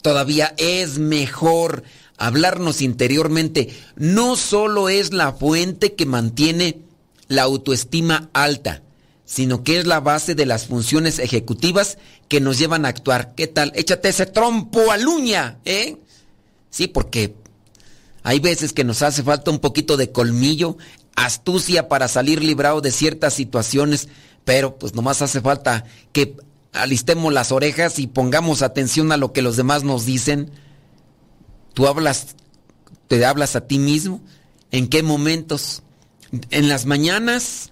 todavía 0.02 0.56
es 0.58 0.98
mejor. 0.98 1.84
Hablarnos 2.18 2.82
interiormente 2.82 3.70
no 3.96 4.36
solo 4.38 4.89
es 4.89 5.14
la 5.14 5.34
fuente 5.34 5.94
que 5.94 6.08
mantiene 6.08 6.80
la 7.28 7.44
autoestima 7.44 8.32
alta, 8.34 8.82
sino 9.24 9.64
que 9.64 9.78
es 9.78 9.86
la 9.86 10.00
base 10.00 10.34
de 10.34 10.48
las 10.48 10.66
funciones 10.66 11.20
ejecutivas 11.20 12.00
que 12.28 12.41
nos 12.41 12.58
llevan 12.58 12.86
a 12.86 12.89
actuar. 12.89 13.36
¿Qué 13.36 13.46
tal? 13.46 13.72
Échate 13.76 14.10
ese 14.10 14.26
trompo 14.26 14.91
a 14.91 14.98
luña, 14.98 15.60
¿eh? 15.64 15.98
Sí, 16.72 16.88
porque 16.88 17.36
hay 18.24 18.39
veces 18.39 18.74
que 18.74 18.84
nos 18.84 19.04
hace 19.04 19.22
falta 19.22 19.52
un 19.52 19.60
poquito 19.60 19.96
de 19.96 20.12
colmillo, 20.12 20.78
astucia 21.16 21.88
para 21.88 22.07
salir 22.07 22.43
librado 22.43 22.82
de 22.82 22.91
ciertas 22.91 23.34
situaciones, 23.34 24.09
pero 24.45 24.78
pues 24.78 24.93
nomás 24.93 25.22
hace 25.22 25.41
falta 25.41 25.86
que 26.11 26.36
alistemos 26.74 27.32
las 27.32 27.51
orejas 27.51 27.99
y 27.99 28.07
pongamos 28.07 28.61
atención 28.61 29.11
a 29.11 29.18
lo 29.18 29.32
que 29.32 29.41
los 29.41 29.55
demás 29.55 29.84
nos 29.84 30.05
dicen. 30.05 30.51
Tú 31.74 31.88
hablas, 31.88 32.36
te 33.07 33.24
hablas 33.26 33.55
a 33.55 33.61
ti 33.68 33.80
mismo. 33.80 34.22
¿En 34.72 34.88
qué 34.88 35.03
momentos? 35.03 35.84
En 36.49 36.68
las 36.68 36.86
mañanas, 36.86 37.72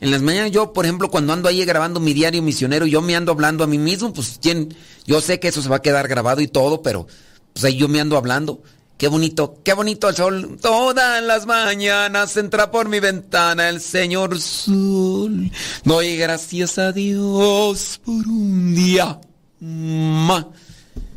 en 0.00 0.10
las 0.10 0.20
mañanas 0.20 0.50
yo, 0.50 0.72
por 0.72 0.84
ejemplo, 0.84 1.10
cuando 1.10 1.32
ando 1.32 1.48
ahí 1.48 1.64
grabando 1.64 2.00
mi 2.00 2.12
diario 2.12 2.42
misionero, 2.42 2.86
yo 2.86 3.02
me 3.02 3.14
ando 3.14 3.32
hablando 3.32 3.62
a 3.62 3.68
mí 3.68 3.78
mismo, 3.78 4.12
pues 4.12 4.38
¿quién? 4.42 4.74
yo 5.06 5.20
sé 5.20 5.38
que 5.38 5.48
eso 5.48 5.62
se 5.62 5.68
va 5.68 5.76
a 5.76 5.82
quedar 5.82 6.08
grabado 6.08 6.40
y 6.40 6.48
todo, 6.48 6.82
pero 6.82 7.06
pues 7.52 7.64
ahí 7.64 7.76
yo 7.76 7.88
me 7.88 8.00
ando 8.00 8.16
hablando. 8.16 8.62
Qué 9.00 9.08
bonito, 9.08 9.62
qué 9.64 9.72
bonito 9.72 10.10
el 10.10 10.14
sol. 10.14 10.58
Todas 10.60 11.22
las 11.22 11.46
mañanas 11.46 12.36
entra 12.36 12.70
por 12.70 12.90
mi 12.90 13.00
ventana 13.00 13.70
el 13.70 13.80
señor 13.80 14.38
sol. 14.38 15.50
Doy 15.84 16.18
gracias 16.18 16.76
a 16.76 16.92
Dios 16.92 17.98
por 18.04 18.28
un 18.28 18.74
día 18.74 19.18
más. 19.58 20.44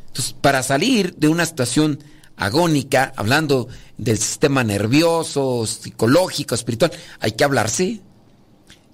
Entonces, 0.07 0.33
para 0.39 0.63
salir 0.63 1.13
de 1.15 1.27
una 1.27 1.45
situación 1.45 2.01
agónica, 2.37 3.11
hablando 3.17 3.67
del 3.97 4.17
sistema 4.17 4.63
nervioso, 4.63 5.65
psicológico, 5.65 6.55
espiritual, 6.55 6.93
hay 7.19 7.33
que 7.33 7.43
hablarse 7.43 7.99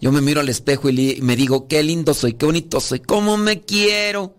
Yo 0.01 0.11
me 0.11 0.21
miro 0.21 0.41
al 0.41 0.49
espejo 0.49 0.89
y 0.89 1.19
me 1.21 1.35
digo, 1.35 1.67
qué 1.67 1.83
lindo 1.83 2.15
soy, 2.15 2.33
qué 2.33 2.47
bonito 2.47 2.81
soy, 2.81 3.01
cómo 3.01 3.37
me 3.37 3.61
quiero. 3.61 4.38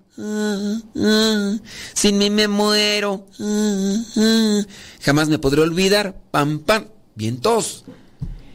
Sin 1.94 2.18
mí 2.18 2.30
me 2.30 2.48
muero. 2.48 3.26
Jamás 5.00 5.28
me 5.28 5.38
podré 5.38 5.62
olvidar. 5.62 6.20
Pam, 6.30 6.60
pam. 6.60 6.86
Vientos. 7.14 7.84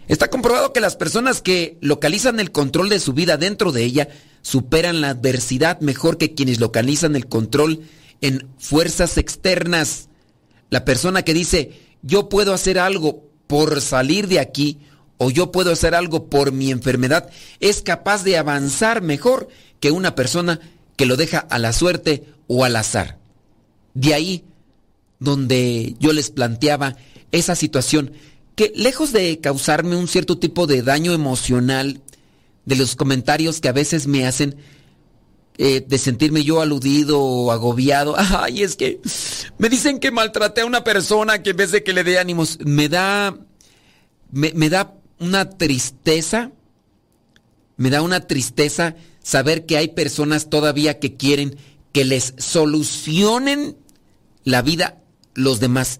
Está 0.08 0.30
comprobado 0.30 0.74
que 0.74 0.82
las 0.82 0.96
personas 0.96 1.42
que 1.42 1.78
localizan 1.82 2.40
el 2.40 2.52
control 2.52 2.90
de 2.90 3.00
su 3.00 3.14
vida 3.14 3.38
dentro 3.38 3.72
de 3.72 3.84
ella 3.84 4.10
superan 4.42 5.02
la 5.02 5.10
adversidad 5.10 5.80
mejor 5.82 6.18
que 6.18 6.36
quienes 6.36 6.60
localizan 6.60 7.16
el 7.16 7.28
control 7.28 7.82
en 8.22 8.48
fuerzas 8.60 9.18
externas. 9.18 10.10
La 10.70 10.86
persona 10.86 11.24
que 11.24 11.34
dice, 11.34 11.72
yo 12.04 12.30
puedo 12.30 12.54
hacer 12.54 12.78
algo 12.78 13.24
por 13.48 13.82
salir 13.82 14.28
de 14.28 14.40
aquí 14.40 14.80
o 15.18 15.32
yo 15.32 15.52
puedo 15.52 15.72
hacer 15.72 15.96
algo 15.96 16.30
por 16.30 16.52
mi 16.52 16.72
enfermedad, 16.72 17.30
es 17.60 17.82
capaz 17.82 18.24
de 18.24 18.38
avanzar 18.38 19.02
mejor 19.02 19.48
que 19.80 19.92
una 19.92 20.16
persona 20.16 20.60
que 20.96 21.06
lo 21.06 21.18
deja 21.18 21.40
a 21.40 21.60
la 21.60 21.74
suerte 21.74 22.24
o 22.48 22.66
al 22.66 22.76
azar. 22.76 23.20
De 23.94 24.14
ahí 24.14 24.44
donde 25.20 25.96
yo 26.00 26.14
les 26.14 26.30
planteaba 26.30 26.96
esa 27.32 27.56
situación 27.56 28.12
que 28.56 28.72
lejos 28.76 29.12
de 29.12 29.40
causarme 29.40 29.96
un 29.96 30.08
cierto 30.08 30.38
tipo 30.38 30.68
de 30.68 30.82
daño 30.82 31.14
emocional 31.14 32.02
de 32.66 32.76
los 32.76 32.96
comentarios 32.96 33.60
que 33.60 33.68
a 33.68 33.74
veces 33.74 34.08
me 34.08 34.26
hacen, 34.26 34.56
eh, 35.58 35.86
de 35.86 35.98
sentirme 35.98 36.44
yo 36.44 36.62
aludido 36.62 37.22
o 37.22 37.52
agobiado, 37.52 38.16
ay, 38.18 38.64
es 38.64 38.76
que 38.76 39.00
me 39.58 39.70
dicen 39.70 40.00
que 40.00 40.12
maltraté 40.12 40.62
a 40.62 40.66
una 40.66 40.84
persona 40.84 41.44
que 41.44 41.52
en 41.52 41.58
vez 41.58 41.72
de 41.72 41.84
que 41.84 41.94
le 41.94 42.04
dé 42.04 42.18
ánimos, 42.18 42.58
me 42.66 42.90
da, 42.90 43.38
me, 44.32 44.52
me 44.54 44.70
da 44.70 44.94
una 45.20 45.50
tristeza, 45.50 46.52
me 47.78 47.90
da 47.90 48.02
una 48.02 48.22
tristeza 48.22 48.96
saber 49.26 49.66
que 49.66 49.76
hay 49.76 49.88
personas 49.88 50.52
todavía 50.52 51.00
que 51.00 51.16
quieren 51.16 51.58
que 51.92 52.06
les 52.06 52.36
solucionen 52.38 53.76
la 54.44 54.62
vida 54.62 55.02
los 55.34 55.60
demás 55.60 56.00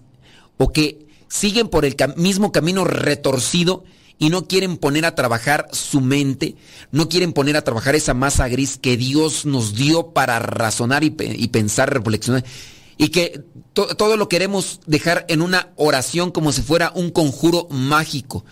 o 0.58 0.72
que 0.72 1.08
siguen 1.26 1.68
por 1.68 1.84
el 1.84 1.96
mismo 2.16 2.52
camino 2.52 2.84
retorcido 2.84 3.82
y 4.16 4.30
no 4.30 4.46
quieren 4.46 4.76
poner 4.76 5.04
a 5.04 5.16
trabajar 5.16 5.66
su 5.72 6.00
mente, 6.00 6.54
no 6.92 7.08
quieren 7.08 7.32
poner 7.32 7.56
a 7.56 7.64
trabajar 7.64 7.96
esa 7.96 8.14
masa 8.14 8.46
gris 8.46 8.78
que 8.80 8.96
Dios 8.96 9.44
nos 9.44 9.74
dio 9.74 10.12
para 10.12 10.38
razonar 10.38 11.02
y, 11.02 11.10
pensar, 11.10 11.92
reflexionar, 11.92 12.44
y 12.96 13.08
que 13.08 13.42
todo 13.74 14.16
lo 14.16 14.28
queremos 14.28 14.80
dejar 14.86 15.26
en 15.28 15.42
una 15.42 15.72
oración 15.74 16.30
como 16.30 16.52
si 16.52 16.62
fuera 16.62 16.92
un 16.94 17.10
conjuro 17.10 17.66
mágico. 17.70 18.44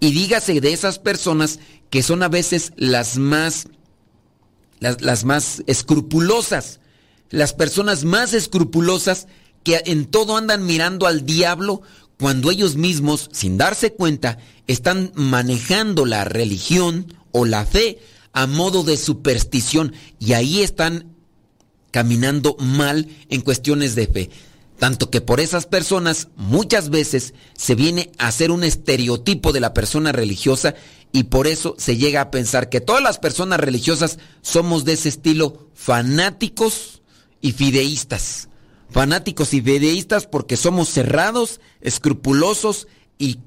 Y 0.00 0.12
dígase 0.12 0.62
de 0.62 0.72
esas 0.72 0.98
personas 0.98 1.60
que 1.90 2.02
son 2.02 2.22
a 2.22 2.28
veces 2.28 2.72
las 2.76 3.18
más, 3.18 3.68
las, 4.80 5.24
más 5.24 5.62
escrupulosas, 5.66 6.80
las 7.30 7.52
personas 7.52 8.04
más 8.04 8.34
escrupulosas 8.34 9.26
que 9.64 9.82
en 9.86 10.06
todo 10.06 10.36
andan 10.36 10.66
mirando 10.66 11.06
al 11.06 11.26
diablo 11.26 11.82
cuando 12.18 12.50
ellos 12.50 12.76
mismos, 12.76 13.28
sin 13.32 13.58
darse 13.58 13.92
cuenta, 13.92 14.38
están 14.66 15.12
manejando 15.14 16.04
la 16.04 16.24
religión 16.24 17.12
o 17.32 17.44
la 17.44 17.64
fe 17.64 17.98
a 18.32 18.46
modo 18.46 18.82
de 18.82 18.96
superstición 18.96 19.94
y 20.18 20.32
ahí 20.32 20.62
están 20.62 21.14
caminando 21.90 22.56
mal 22.58 23.08
en 23.28 23.40
cuestiones 23.40 23.94
de 23.94 24.06
fe. 24.06 24.30
Tanto 24.78 25.10
que 25.10 25.20
por 25.20 25.40
esas 25.40 25.66
personas 25.66 26.28
muchas 26.36 26.88
veces 26.88 27.34
se 27.56 27.74
viene 27.74 28.12
a 28.18 28.28
hacer 28.28 28.52
un 28.52 28.62
estereotipo 28.62 29.52
de 29.52 29.60
la 29.60 29.74
persona 29.74 30.12
religiosa 30.12 30.74
y 31.12 31.24
por 31.24 31.46
eso 31.46 31.74
se 31.78 31.96
llega 31.96 32.20
a 32.20 32.30
pensar 32.30 32.68
que 32.68 32.80
todas 32.80 33.02
las 33.02 33.18
personas 33.18 33.60
religiosas 33.60 34.18
somos 34.42 34.84
de 34.84 34.92
ese 34.92 35.08
estilo 35.08 35.68
fanáticos 35.74 37.02
y 37.40 37.52
fideístas 37.52 38.48
fanáticos 38.90 39.54
y 39.54 39.60
fideístas 39.60 40.26
porque 40.26 40.56
somos 40.56 40.88
cerrados, 40.88 41.60
escrupulosos 41.80 42.88
y 43.18 43.38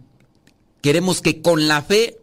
queremos 0.81 1.21
que 1.21 1.41
con 1.41 1.67
la 1.67 1.81
fe 1.81 2.17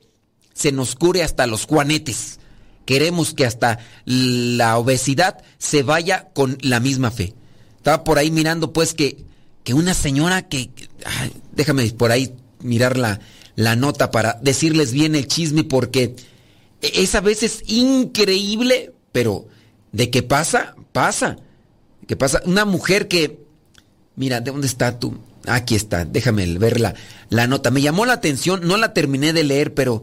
se 0.55 0.72
nos 0.72 0.95
cure 0.95 1.22
hasta 1.22 1.47
los 1.47 1.66
juanetes. 1.66 2.39
Queremos 2.84 3.34
que 3.34 3.45
hasta 3.45 3.80
la 4.07 4.78
obesidad 4.78 5.43
se 5.59 5.82
vaya 5.82 6.28
con 6.32 6.59
la 6.62 6.80
misma 6.80 7.11
fe. 7.11 7.34
Estaba 7.76 8.03
por 8.03 8.18
ahí 8.18 8.30
mirando 8.30 8.72
pues 8.72 8.95
que, 8.95 9.24
que 9.62 9.74
una 9.74 9.95
señora 9.95 10.49
que... 10.49 10.70
déjame 11.53 11.91
por 11.91 12.12
ahí 12.12 12.34
mirar 12.61 12.97
la, 13.59 13.76
nota 13.76 14.11
para 14.11 14.38
decirles 14.42 14.92
bien 14.92 15.14
el 15.14 15.26
chisme 15.26 15.64
porque 15.64 16.14
es 16.80 17.14
a 17.14 17.20
veces 17.20 17.62
increíble, 17.66 18.92
pero 19.11 19.46
de 19.92 20.11
qué 20.11 20.22
pasa, 20.22 20.76
pasa. 20.92 21.38
¿Qué 22.06 22.16
pasa? 22.16 22.40
Una 22.44 22.64
mujer 22.64 23.09
que... 23.09 23.40
Mira, 24.16 24.40
¿de 24.40 24.50
dónde 24.50 24.66
está 24.66 24.98
tú? 24.98 25.18
Aquí 25.46 25.74
está, 25.74 26.04
déjame 26.04 26.46
ver 26.59 26.80
la, 26.80 26.94
la 27.30 27.46
nota. 27.46 27.70
Me 27.70 27.82
llamó 27.82 28.06
la 28.06 28.14
atención, 28.14 28.61
no 28.66 28.76
la 28.76 28.94
terminé 28.94 29.32
de 29.32 29.44
leer, 29.44 29.74
pero... 29.74 30.02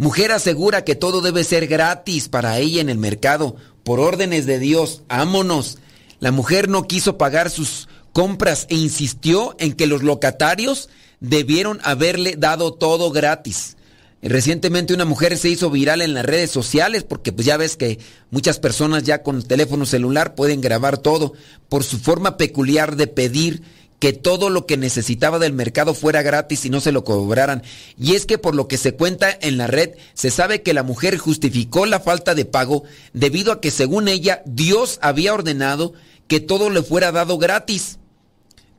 Mujer 0.00 0.30
asegura 0.30 0.84
que 0.84 0.94
todo 0.94 1.20
debe 1.20 1.42
ser 1.42 1.66
gratis 1.66 2.28
para 2.28 2.58
ella 2.58 2.80
en 2.80 2.88
el 2.88 2.98
mercado, 2.98 3.56
por 3.82 3.98
órdenes 3.98 4.46
de 4.46 4.60
Dios. 4.60 5.02
Ámonos. 5.08 5.78
La 6.20 6.30
mujer 6.30 6.68
no 6.68 6.84
quiso 6.84 7.18
pagar 7.18 7.50
sus 7.50 7.88
compras 8.12 8.66
e 8.70 8.76
insistió 8.76 9.56
en 9.58 9.72
que 9.72 9.88
los 9.88 10.04
locatarios 10.04 10.88
debieron 11.20 11.80
haberle 11.82 12.36
dado 12.36 12.72
todo 12.72 13.10
gratis. 13.10 13.76
Recientemente 14.20 14.94
una 14.94 15.04
mujer 15.04 15.38
se 15.38 15.48
hizo 15.48 15.70
viral 15.70 16.02
en 16.02 16.12
las 16.12 16.24
redes 16.24 16.50
sociales 16.50 17.04
porque 17.04 17.32
pues 17.32 17.46
ya 17.46 17.56
ves 17.56 17.76
que 17.76 18.00
muchas 18.30 18.58
personas 18.58 19.04
ya 19.04 19.22
con 19.22 19.42
teléfono 19.42 19.86
celular 19.86 20.34
pueden 20.34 20.60
grabar 20.60 20.98
todo 20.98 21.34
por 21.68 21.84
su 21.84 21.98
forma 21.98 22.36
peculiar 22.36 22.96
de 22.96 23.06
pedir 23.06 23.62
que 24.00 24.12
todo 24.12 24.50
lo 24.50 24.66
que 24.66 24.76
necesitaba 24.76 25.38
del 25.38 25.52
mercado 25.52 25.94
fuera 25.94 26.22
gratis 26.22 26.64
y 26.64 26.70
no 26.70 26.80
se 26.80 26.92
lo 26.92 27.04
cobraran. 27.04 27.62
Y 27.96 28.14
es 28.14 28.26
que 28.26 28.38
por 28.38 28.54
lo 28.54 28.68
que 28.68 28.76
se 28.76 28.92
cuenta 28.92 29.36
en 29.40 29.56
la 29.56 29.66
red, 29.66 29.90
se 30.14 30.30
sabe 30.30 30.62
que 30.62 30.74
la 30.74 30.82
mujer 30.82 31.18
justificó 31.18 31.86
la 31.86 32.00
falta 32.00 32.34
de 32.34 32.44
pago 32.44 32.84
debido 33.12 33.52
a 33.52 33.60
que 33.60 33.70
según 33.70 34.08
ella 34.08 34.42
Dios 34.46 34.98
había 35.02 35.34
ordenado 35.34 35.94
que 36.26 36.40
todo 36.40 36.70
le 36.70 36.82
fuera 36.82 37.12
dado 37.12 37.38
gratis. 37.38 37.98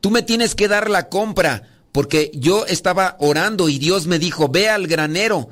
Tú 0.00 0.10
me 0.10 0.22
tienes 0.22 0.54
que 0.54 0.68
dar 0.68 0.88
la 0.88 1.08
compra 1.08 1.64
porque 1.92 2.30
yo 2.34 2.66
estaba 2.66 3.16
orando 3.18 3.68
y 3.68 3.78
Dios 3.78 4.06
me 4.06 4.18
dijo, 4.18 4.48
ve 4.48 4.68
al 4.68 4.86
granero, 4.86 5.48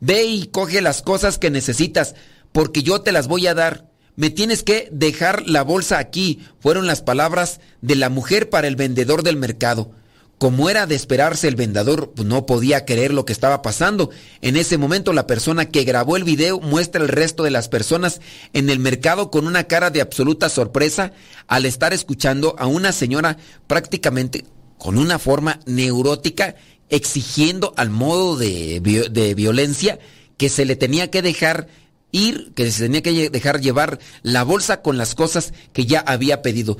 ve 0.00 0.24
y 0.24 0.46
coge 0.46 0.80
las 0.80 1.02
cosas 1.02 1.38
que 1.38 1.50
necesitas, 1.50 2.14
porque 2.52 2.82
yo 2.82 3.00
te 3.00 3.12
las 3.12 3.28
voy 3.28 3.46
a 3.46 3.54
dar. 3.54 3.88
Me 4.16 4.28
tienes 4.28 4.62
que 4.62 4.88
dejar 4.92 5.48
la 5.48 5.62
bolsa 5.62 5.98
aquí, 5.98 6.40
fueron 6.58 6.86
las 6.86 7.00
palabras 7.00 7.60
de 7.80 7.96
la 7.96 8.10
mujer 8.10 8.50
para 8.50 8.68
el 8.68 8.76
vendedor 8.76 9.22
del 9.22 9.36
mercado. 9.36 9.92
Como 10.36 10.70
era 10.70 10.86
de 10.86 10.94
esperarse, 10.94 11.48
el 11.48 11.54
vendedor 11.54 12.12
pues, 12.16 12.26
no 12.26 12.46
podía 12.46 12.86
creer 12.86 13.12
lo 13.12 13.26
que 13.26 13.32
estaba 13.32 13.60
pasando. 13.60 14.10
En 14.40 14.56
ese 14.56 14.78
momento 14.78 15.12
la 15.12 15.26
persona 15.26 15.66
que 15.66 15.84
grabó 15.84 16.16
el 16.16 16.24
video 16.24 16.60
muestra 16.60 17.02
el 17.02 17.08
resto 17.08 17.42
de 17.42 17.50
las 17.50 17.68
personas 17.68 18.20
en 18.54 18.70
el 18.70 18.78
mercado 18.78 19.30
con 19.30 19.46
una 19.46 19.64
cara 19.64 19.90
de 19.90 20.00
absoluta 20.00 20.48
sorpresa 20.48 21.12
al 21.46 21.66
estar 21.66 21.92
escuchando 21.92 22.56
a 22.58 22.66
una 22.66 22.92
señora 22.92 23.36
prácticamente 23.66 24.44
con 24.80 24.98
una 24.98 25.18
forma 25.18 25.60
neurótica 25.66 26.56
exigiendo 26.88 27.74
al 27.76 27.90
modo 27.90 28.36
de, 28.36 28.80
de, 28.80 29.34
violencia 29.34 30.00
que 30.38 30.48
se 30.48 30.64
le 30.64 30.74
tenía 30.74 31.10
que 31.10 31.22
dejar 31.22 31.68
ir, 32.12 32.52
que 32.54 32.68
se 32.72 32.84
tenía 32.84 33.02
que 33.02 33.30
dejar 33.30 33.60
llevar 33.60 34.00
la 34.22 34.42
bolsa 34.42 34.80
con 34.80 34.96
las 34.96 35.14
cosas 35.14 35.52
que 35.74 35.84
ya 35.84 36.00
había 36.00 36.42
pedido. 36.42 36.78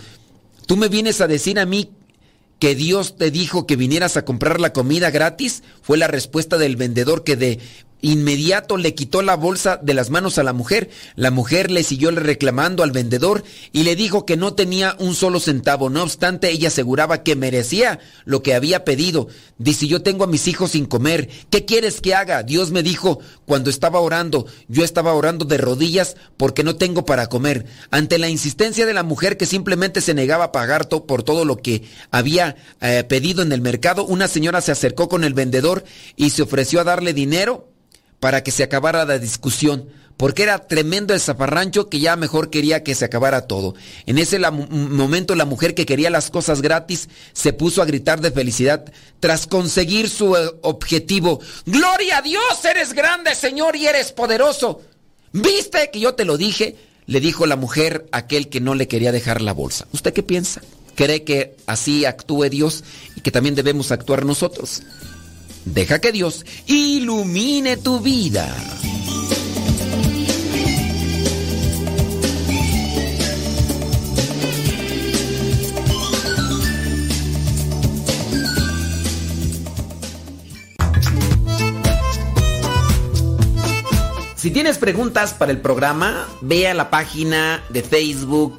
Tú 0.66 0.78
me 0.78 0.88
vienes 0.88 1.20
a 1.20 1.28
decir 1.28 1.60
a 1.60 1.66
mí 1.66 1.90
que 2.58 2.74
Dios 2.74 3.16
te 3.16 3.30
dijo 3.30 3.66
que 3.66 3.76
vinieras 3.76 4.16
a 4.16 4.24
comprar 4.24 4.60
la 4.60 4.72
comida 4.72 5.10
gratis, 5.10 5.62
fue 5.82 5.98
la 5.98 6.08
respuesta 6.08 6.56
del 6.56 6.76
vendedor 6.76 7.22
que 7.22 7.36
de 7.36 7.60
Inmediato 8.02 8.76
le 8.76 8.94
quitó 8.94 9.22
la 9.22 9.36
bolsa 9.36 9.78
de 9.82 9.94
las 9.94 10.10
manos 10.10 10.38
a 10.38 10.42
la 10.42 10.52
mujer. 10.52 10.90
La 11.16 11.30
mujer 11.30 11.70
le 11.70 11.84
siguió 11.84 12.10
reclamando 12.10 12.82
al 12.82 12.90
vendedor 12.90 13.44
y 13.72 13.82
le 13.82 13.94
dijo 13.94 14.26
que 14.26 14.36
no 14.36 14.54
tenía 14.54 14.96
un 14.98 15.14
solo 15.14 15.38
centavo. 15.38 15.90
No 15.90 16.02
obstante, 16.02 16.50
ella 16.50 16.68
aseguraba 16.68 17.22
que 17.22 17.36
merecía 17.36 18.00
lo 18.24 18.42
que 18.42 18.54
había 18.54 18.84
pedido. 18.84 19.28
Dice, 19.58 19.86
yo 19.86 20.02
tengo 20.02 20.24
a 20.24 20.28
mis 20.28 20.48
hijos 20.48 20.72
sin 20.72 20.86
comer. 20.86 21.28
¿Qué 21.50 21.64
quieres 21.66 22.00
que 22.00 22.14
haga? 22.14 22.42
Dios 22.42 22.70
me 22.70 22.82
dijo 22.82 23.20
cuando 23.44 23.70
estaba 23.70 24.00
orando. 24.00 24.46
Yo 24.68 24.82
estaba 24.82 25.12
orando 25.12 25.44
de 25.44 25.58
rodillas 25.58 26.16
porque 26.36 26.64
no 26.64 26.76
tengo 26.76 27.04
para 27.04 27.28
comer. 27.28 27.66
Ante 27.90 28.18
la 28.18 28.28
insistencia 28.28 28.86
de 28.86 28.94
la 28.94 29.02
mujer 29.02 29.36
que 29.36 29.46
simplemente 29.46 30.00
se 30.00 30.14
negaba 30.14 30.44
a 30.44 30.52
pagar 30.52 30.80
por 30.88 31.22
todo 31.22 31.44
lo 31.44 31.56
que 31.56 31.82
había 32.10 32.56
eh, 32.80 33.04
pedido 33.08 33.42
en 33.42 33.52
el 33.52 33.60
mercado, 33.60 34.04
una 34.04 34.28
señora 34.28 34.60
se 34.60 34.72
acercó 34.72 35.08
con 35.08 35.24
el 35.24 35.34
vendedor 35.34 35.84
y 36.16 36.30
se 36.30 36.42
ofreció 36.42 36.80
a 36.80 36.84
darle 36.84 37.12
dinero 37.12 37.69
para 38.20 38.42
que 38.42 38.50
se 38.50 38.62
acabara 38.62 39.04
la 39.04 39.18
discusión. 39.18 39.88
porque 40.16 40.42
era 40.42 40.58
tremendo 40.58 41.14
el 41.14 41.20
zaparrancho 41.20 41.88
que 41.88 41.98
ya 41.98 42.14
mejor 42.14 42.50
quería 42.50 42.84
que 42.84 42.94
se 42.94 43.06
acabara 43.06 43.46
todo. 43.46 43.74
En 44.04 44.18
ese 44.18 44.38
momento 44.38 45.34
la 45.34 45.46
mujer 45.46 45.74
que 45.74 45.86
quería 45.86 46.10
las 46.10 46.28
cosas 46.28 46.60
gratis 46.60 47.08
se 47.32 47.54
puso 47.54 47.80
a 47.80 47.86
gritar 47.86 48.20
de 48.20 48.30
felicidad 48.30 48.84
tras 49.18 49.46
conseguir 49.46 50.10
su 50.10 50.36
eh, 50.36 50.50
objetivo. 50.60 51.40
¡Gloria 51.64 52.18
a 52.18 52.22
Dios! 52.22 52.62
Eres 52.66 52.92
grande, 52.92 53.34
Señor, 53.34 53.76
y 53.76 53.86
eres 53.86 54.12
poderoso. 54.12 54.82
¿Viste 55.32 55.88
que 55.90 56.00
yo 56.00 56.14
te 56.14 56.26
lo 56.26 56.36
dije? 56.36 56.76
Le 57.06 57.20
dijo 57.20 57.46
la 57.46 57.56
mujer 57.56 58.06
a 58.12 58.18
aquel 58.18 58.50
que 58.50 58.60
no 58.60 58.74
le 58.74 58.88
quería 58.88 59.12
dejar 59.12 59.40
la 59.40 59.54
bolsa. 59.54 59.86
¿Usted 59.92 60.12
qué 60.12 60.22
piensa? 60.22 60.60
¿Cree 60.96 61.24
que 61.24 61.56
así 61.64 62.04
actúe 62.04 62.50
Dios 62.50 62.84
y 63.16 63.22
que 63.22 63.30
también 63.30 63.54
debemos 63.54 63.90
actuar 63.90 64.26
nosotros? 64.26 64.82
Deja 65.64 66.00
que 66.00 66.12
Dios 66.12 66.44
ilumine 66.66 67.76
tu 67.76 68.00
vida. 68.00 68.48
Si 84.40 84.50
tienes 84.50 84.78
preguntas 84.78 85.34
para 85.34 85.52
el 85.52 85.60
programa, 85.60 86.26
ve 86.40 86.66
a 86.66 86.72
la 86.72 86.88
página 86.88 87.62
de 87.68 87.82
Facebook 87.82 88.58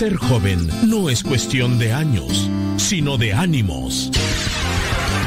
Ser 0.00 0.16
joven 0.16 0.66
no 0.88 1.10
es 1.10 1.22
cuestión 1.22 1.78
de 1.78 1.92
años, 1.92 2.48
sino 2.78 3.18
de 3.18 3.34
ánimos. 3.34 4.10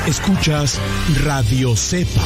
Escuchas 0.08 0.80
Radio 1.24 1.76
Cepa. 1.76 2.24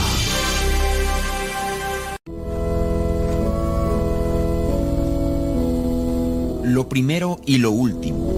Lo 6.63 6.87
primero 6.87 7.41
y 7.45 7.57
lo 7.57 7.71
último. 7.71 8.31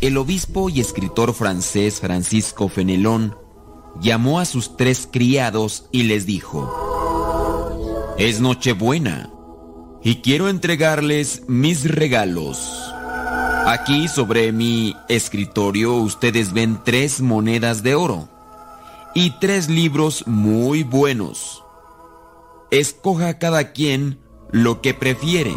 El 0.00 0.16
obispo 0.16 0.68
y 0.68 0.80
escritor 0.80 1.32
francés 1.32 2.00
Francisco 2.00 2.68
Fenelón 2.68 3.36
llamó 4.00 4.40
a 4.40 4.44
sus 4.44 4.76
tres 4.76 5.08
criados 5.08 5.86
y 5.92 6.02
les 6.02 6.26
dijo, 6.26 6.83
Es 8.16 8.40
Nochebuena 8.40 9.28
y 10.00 10.22
quiero 10.22 10.48
entregarles 10.48 11.42
mis 11.48 11.90
regalos. 11.90 12.92
Aquí 13.66 14.06
sobre 14.06 14.52
mi 14.52 14.94
escritorio 15.08 15.96
ustedes 15.96 16.52
ven 16.52 16.78
tres 16.84 17.20
monedas 17.20 17.82
de 17.82 17.96
oro 17.96 18.28
y 19.16 19.32
tres 19.40 19.68
libros 19.68 20.28
muy 20.28 20.84
buenos. 20.84 21.64
Escoja 22.70 23.40
cada 23.40 23.72
quien 23.72 24.20
lo 24.52 24.80
que 24.80 24.94
prefiere. 24.94 25.56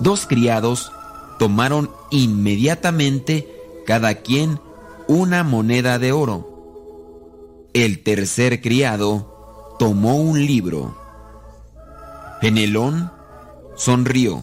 Dos 0.00 0.26
criados 0.26 0.92
tomaron 1.38 1.90
inmediatamente 2.10 3.48
cada 3.86 4.16
quien 4.16 4.60
una 5.08 5.44
moneda 5.44 5.98
de 5.98 6.12
oro. 6.12 7.68
El 7.72 8.02
tercer 8.02 8.60
criado 8.60 9.29
tomó 9.80 10.16
un 10.16 10.38
libro. 10.46 10.94
Penelón 12.42 13.10
sonrió 13.76 14.42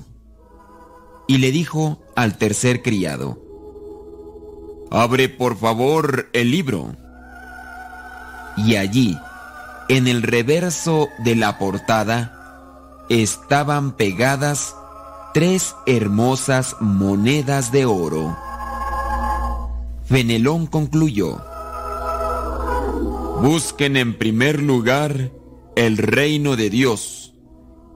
y 1.28 1.38
le 1.38 1.52
dijo 1.52 2.02
al 2.16 2.40
tercer 2.40 2.82
criado, 2.82 3.38
Abre 4.90 5.30
por 5.30 5.56
favor 5.56 6.28
el 6.34 6.50
libro. 6.50 6.96
Y 8.58 8.78
allí, 8.78 9.16
en 9.90 10.08
el 10.08 10.24
reverso 10.24 11.08
de 11.20 11.36
la 11.36 11.60
portada, 11.60 13.06
estaban 13.08 13.92
pegadas 13.92 14.76
tres 15.36 15.76
hermosas 15.86 16.76
monedas 16.80 17.72
de 17.72 17.86
oro. 17.86 18.36
Fenelón 20.06 20.66
concluyó, 20.66 21.38
Busquen 23.42 23.98
en 23.98 24.18
primer 24.18 24.62
lugar 24.62 25.32
el 25.76 25.98
reino 25.98 26.56
de 26.56 26.70
Dios 26.70 27.34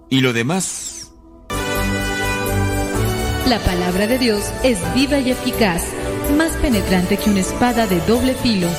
y 0.09 0.21
lo 0.21 0.33
demás 0.33 1.01
La 3.51 3.59
palabra 3.59 4.07
de 4.07 4.17
Dios 4.17 4.45
es 4.63 4.79
viva 4.93 5.19
y 5.19 5.31
eficaz, 5.31 5.83
más 6.37 6.53
penetrante 6.61 7.17
que 7.17 7.29
una 7.29 7.41
espada 7.41 7.85
de 7.85 7.99
doble 8.01 8.33
filo. 8.33 8.69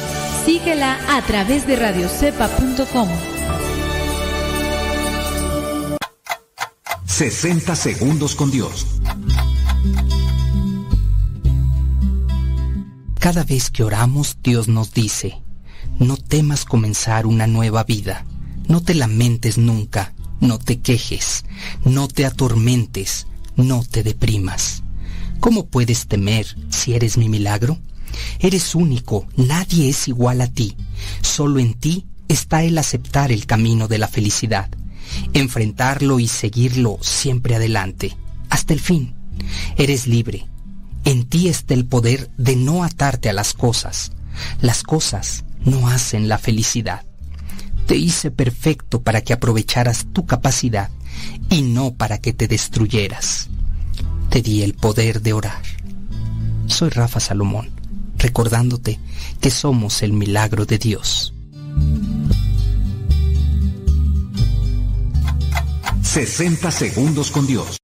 Síguela 0.46 0.98
a 1.10 1.20
través 1.26 1.66
de 1.66 1.76
radiocepa.com. 1.76 3.08
60 7.04 7.76
segundos 7.76 8.34
con 8.34 8.50
Dios. 8.50 8.86
Cada 13.18 13.44
vez 13.44 13.70
que 13.70 13.84
oramos, 13.84 14.38
Dios 14.42 14.68
nos 14.68 14.94
dice, 14.94 15.41
no 16.02 16.16
temas 16.16 16.64
comenzar 16.64 17.26
una 17.26 17.46
nueva 17.46 17.84
vida, 17.84 18.24
no 18.66 18.82
te 18.82 18.94
lamentes 18.94 19.58
nunca, 19.58 20.14
no 20.40 20.58
te 20.58 20.80
quejes, 20.80 21.44
no 21.84 22.08
te 22.08 22.26
atormentes, 22.26 23.26
no 23.56 23.84
te 23.84 24.02
deprimas. 24.02 24.82
¿Cómo 25.40 25.66
puedes 25.66 26.06
temer 26.06 26.46
si 26.70 26.94
eres 26.94 27.16
mi 27.16 27.28
milagro? 27.28 27.78
Eres 28.40 28.74
único, 28.74 29.26
nadie 29.36 29.88
es 29.88 30.08
igual 30.08 30.40
a 30.40 30.48
ti. 30.48 30.76
Solo 31.20 31.60
en 31.60 31.74
ti 31.74 32.06
está 32.28 32.62
el 32.62 32.78
aceptar 32.78 33.32
el 33.32 33.46
camino 33.46 33.88
de 33.88 33.98
la 33.98 34.08
felicidad, 34.08 34.70
enfrentarlo 35.32 36.20
y 36.20 36.28
seguirlo 36.28 36.98
siempre 37.00 37.56
adelante, 37.56 38.16
hasta 38.50 38.72
el 38.72 38.80
fin. 38.80 39.14
Eres 39.76 40.06
libre. 40.06 40.46
En 41.04 41.24
ti 41.24 41.48
está 41.48 41.74
el 41.74 41.86
poder 41.86 42.30
de 42.36 42.54
no 42.54 42.84
atarte 42.84 43.28
a 43.28 43.32
las 43.32 43.54
cosas. 43.54 44.12
Las 44.60 44.82
cosas 44.82 45.44
no 45.64 45.88
hacen 45.88 46.28
la 46.28 46.38
felicidad. 46.38 47.04
Te 47.86 47.96
hice 47.96 48.30
perfecto 48.30 49.02
para 49.02 49.20
que 49.20 49.32
aprovecharas 49.32 50.06
tu 50.12 50.26
capacidad 50.26 50.90
y 51.50 51.62
no 51.62 51.94
para 51.94 52.18
que 52.18 52.32
te 52.32 52.48
destruyeras. 52.48 53.48
Te 54.30 54.40
di 54.40 54.62
el 54.62 54.74
poder 54.74 55.20
de 55.20 55.32
orar. 55.32 55.62
Soy 56.66 56.88
Rafa 56.90 57.20
Salomón, 57.20 57.70
recordándote 58.16 58.98
que 59.40 59.50
somos 59.50 60.02
el 60.02 60.12
milagro 60.12 60.64
de 60.64 60.78
Dios. 60.78 61.34
60 66.02 66.70
segundos 66.70 67.30
con 67.30 67.46
Dios. 67.46 67.78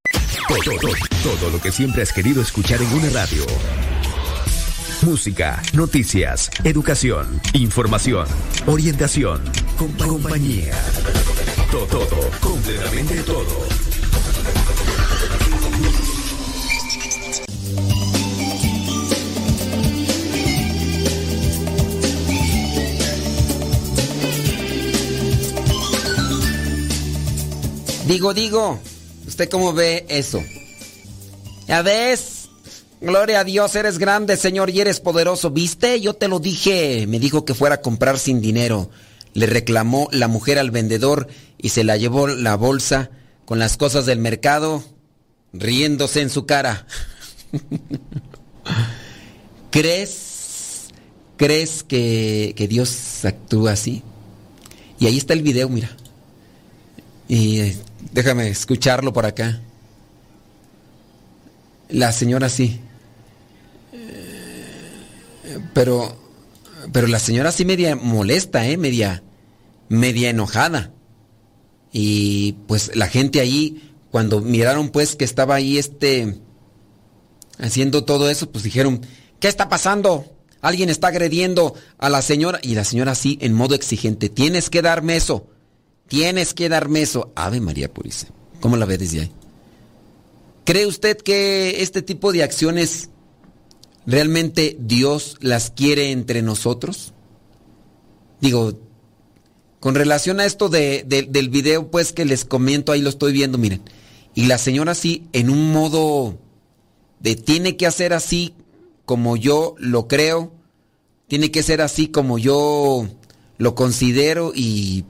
Todo, 0.49 0.79
todo, 0.81 0.93
todo 1.23 1.51
lo 1.51 1.61
que 1.61 1.73
siempre 1.73 2.03
has 2.03 2.13
querido 2.13 2.43
escuchar 2.43 2.81
en 2.83 2.93
una 2.93 3.09
radio. 3.11 3.45
Música, 5.03 5.63
noticias, 5.75 6.51
educación, 6.65 7.41
información, 7.55 8.27
orientación, 8.67 9.41
compa- 9.79 10.07
compañía. 10.07 10.75
Todo, 11.71 11.87
todo, 11.87 12.31
completamente 12.41 13.23
todo. 13.23 13.69
Digo, 28.07 28.33
digo, 28.33 28.79
¿usted 29.27 29.49
cómo 29.51 29.73
ve 29.73 30.07
eso? 30.09 30.43
Ya 31.67 31.83
ves, 31.83 32.38
gloria 33.01 33.41
a 33.41 33.45
Dios, 33.45 33.75
eres 33.75 33.99
grande, 33.99 34.37
Señor, 34.37 34.71
y 34.71 34.81
eres 34.81 35.01
poderoso. 35.01 35.51
¿Viste? 35.51 36.01
Yo 36.01 36.15
te 36.15 36.29
lo 36.29 36.41
dije. 36.41 37.07
Me 37.07 37.19
dijo 37.19 37.45
que 37.45 37.55
fuera 37.55 37.77
a 37.77 37.81
comprar 37.81 38.19
sin 38.19 38.41
dinero. 38.41 38.91
Le 39.35 39.47
reclamó 39.47 40.09
la 40.13 40.29
mujer 40.29 40.59
al 40.59 40.71
vendedor 40.71 41.29
y 41.59 41.71
se 41.71 41.85
la 41.85 41.97
llevó 41.97 42.27
la 42.27 42.57
bolsa 42.57 43.11
con 43.45 43.59
las 43.59 43.77
cosas 43.77 44.07
del 44.07 44.19
mercado, 44.19 44.83
riéndose 45.53 46.21
en 46.21 46.31
su 46.31 46.47
cara. 46.47 46.87
¿Crees? 49.71 50.89
¿Crees 51.37 51.83
que, 51.83 52.55
que 52.57 52.69
Dios 52.69 53.25
actúa 53.25 53.73
así? 53.73 54.03
Y 54.99 55.07
ahí 55.07 55.17
está 55.17 55.35
el 55.35 55.43
video, 55.43 55.69
mira. 55.69 55.91
Y 57.29 57.61
eh, 57.61 57.77
déjame 58.13 58.49
escucharlo 58.49 59.13
por 59.13 59.27
acá. 59.27 59.61
La 61.89 62.13
señora 62.13 62.49
sí. 62.49 62.81
Pero, 65.75 66.17
pero 66.93 67.07
la 67.07 67.19
señora 67.19 67.53
sí 67.53 67.65
media 67.65 67.97
molesta, 67.97 68.67
¿eh? 68.67 68.77
Media, 68.77 69.23
media 69.89 70.31
enojada. 70.31 70.93
Y 71.93 72.53
pues 72.67 72.95
la 72.95 73.09
gente 73.09 73.41
ahí, 73.41 73.93
cuando 74.11 74.41
miraron 74.41 74.91
pues 74.91 75.17
que 75.17 75.25
estaba 75.25 75.55
ahí 75.55 75.79
este, 75.79 76.39
haciendo 77.59 78.05
todo 78.05 78.31
eso, 78.31 78.51
pues 78.51 78.65
dijeron, 78.65 79.01
¿qué 79.41 79.49
está 79.49 79.69
pasando? 79.69 80.27
Alguien 80.61 80.89
está 80.89 81.09
agrediendo 81.09 81.75
a 81.99 82.11
la 82.11 82.23
señora. 82.23 82.59
Y 82.63 82.75
la 82.75 82.85
señora 82.85 83.13
así, 83.13 83.39
en 83.41 83.55
modo 83.55 83.75
exigente, 83.75 84.29
tienes 84.29 84.71
que 84.71 84.83
darme 84.83 85.17
eso. 85.17 85.47
Tienes 86.09 86.55
que 86.55 86.69
darme 86.69 87.03
eso. 87.03 87.33
Ave 87.37 87.61
María 87.61 87.93
Purísima. 87.93 88.33
¿Cómo 88.61 88.77
la 88.77 88.87
ve 88.87 88.99
desde 88.99 89.21
ahí? 89.21 89.33
¿Cree 90.65 90.87
usted 90.87 91.17
que 91.19 91.83
este 91.83 92.03
tipo 92.03 92.33
de 92.33 92.43
acciones 92.43 93.11
realmente 94.09 94.79
Dios 94.81 95.37
las 95.41 95.71
quiere 95.71 96.11
entre 96.13 96.41
nosotros? 96.41 97.13
Digo, 98.41 98.73
con 99.81 99.95
relación 99.95 100.41
a 100.41 100.47
esto 100.47 100.71
de, 100.71 101.05
de, 101.07 101.25
del 101.25 101.51
video, 101.51 101.91
pues 101.91 102.13
que 102.15 102.25
les 102.25 102.47
comento, 102.47 102.91
ahí 102.91 103.03
lo 103.03 103.11
estoy 103.11 103.33
viendo, 103.33 103.59
miren. 103.59 103.83
Y 104.35 104.47
la 104.47 104.57
señora 104.57 104.93
así, 104.93 105.29
en 105.35 105.51
un 105.51 105.73
modo 105.73 106.39
de 107.21 107.37
tiene 107.37 107.77
que 107.77 107.87
hacer 107.87 108.15
así 108.15 108.55
como 109.05 109.37
yo 109.37 109.75
lo 109.79 110.09
creo, 110.09 110.53
tiene 111.29 111.51
que 111.51 111.63
ser 111.63 111.83
así 111.83 112.09
como 112.09 112.39
yo 112.39 113.07
lo 113.59 113.75
considero 113.75 114.53
y, 114.55 115.05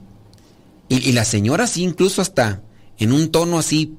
y, 0.89 1.11
la 1.13 1.23
señora 1.23 1.63
así, 1.63 1.83
incluso 1.83 2.21
hasta 2.21 2.61
en 2.97 3.13
un 3.13 3.31
tono 3.31 3.59
así 3.59 3.95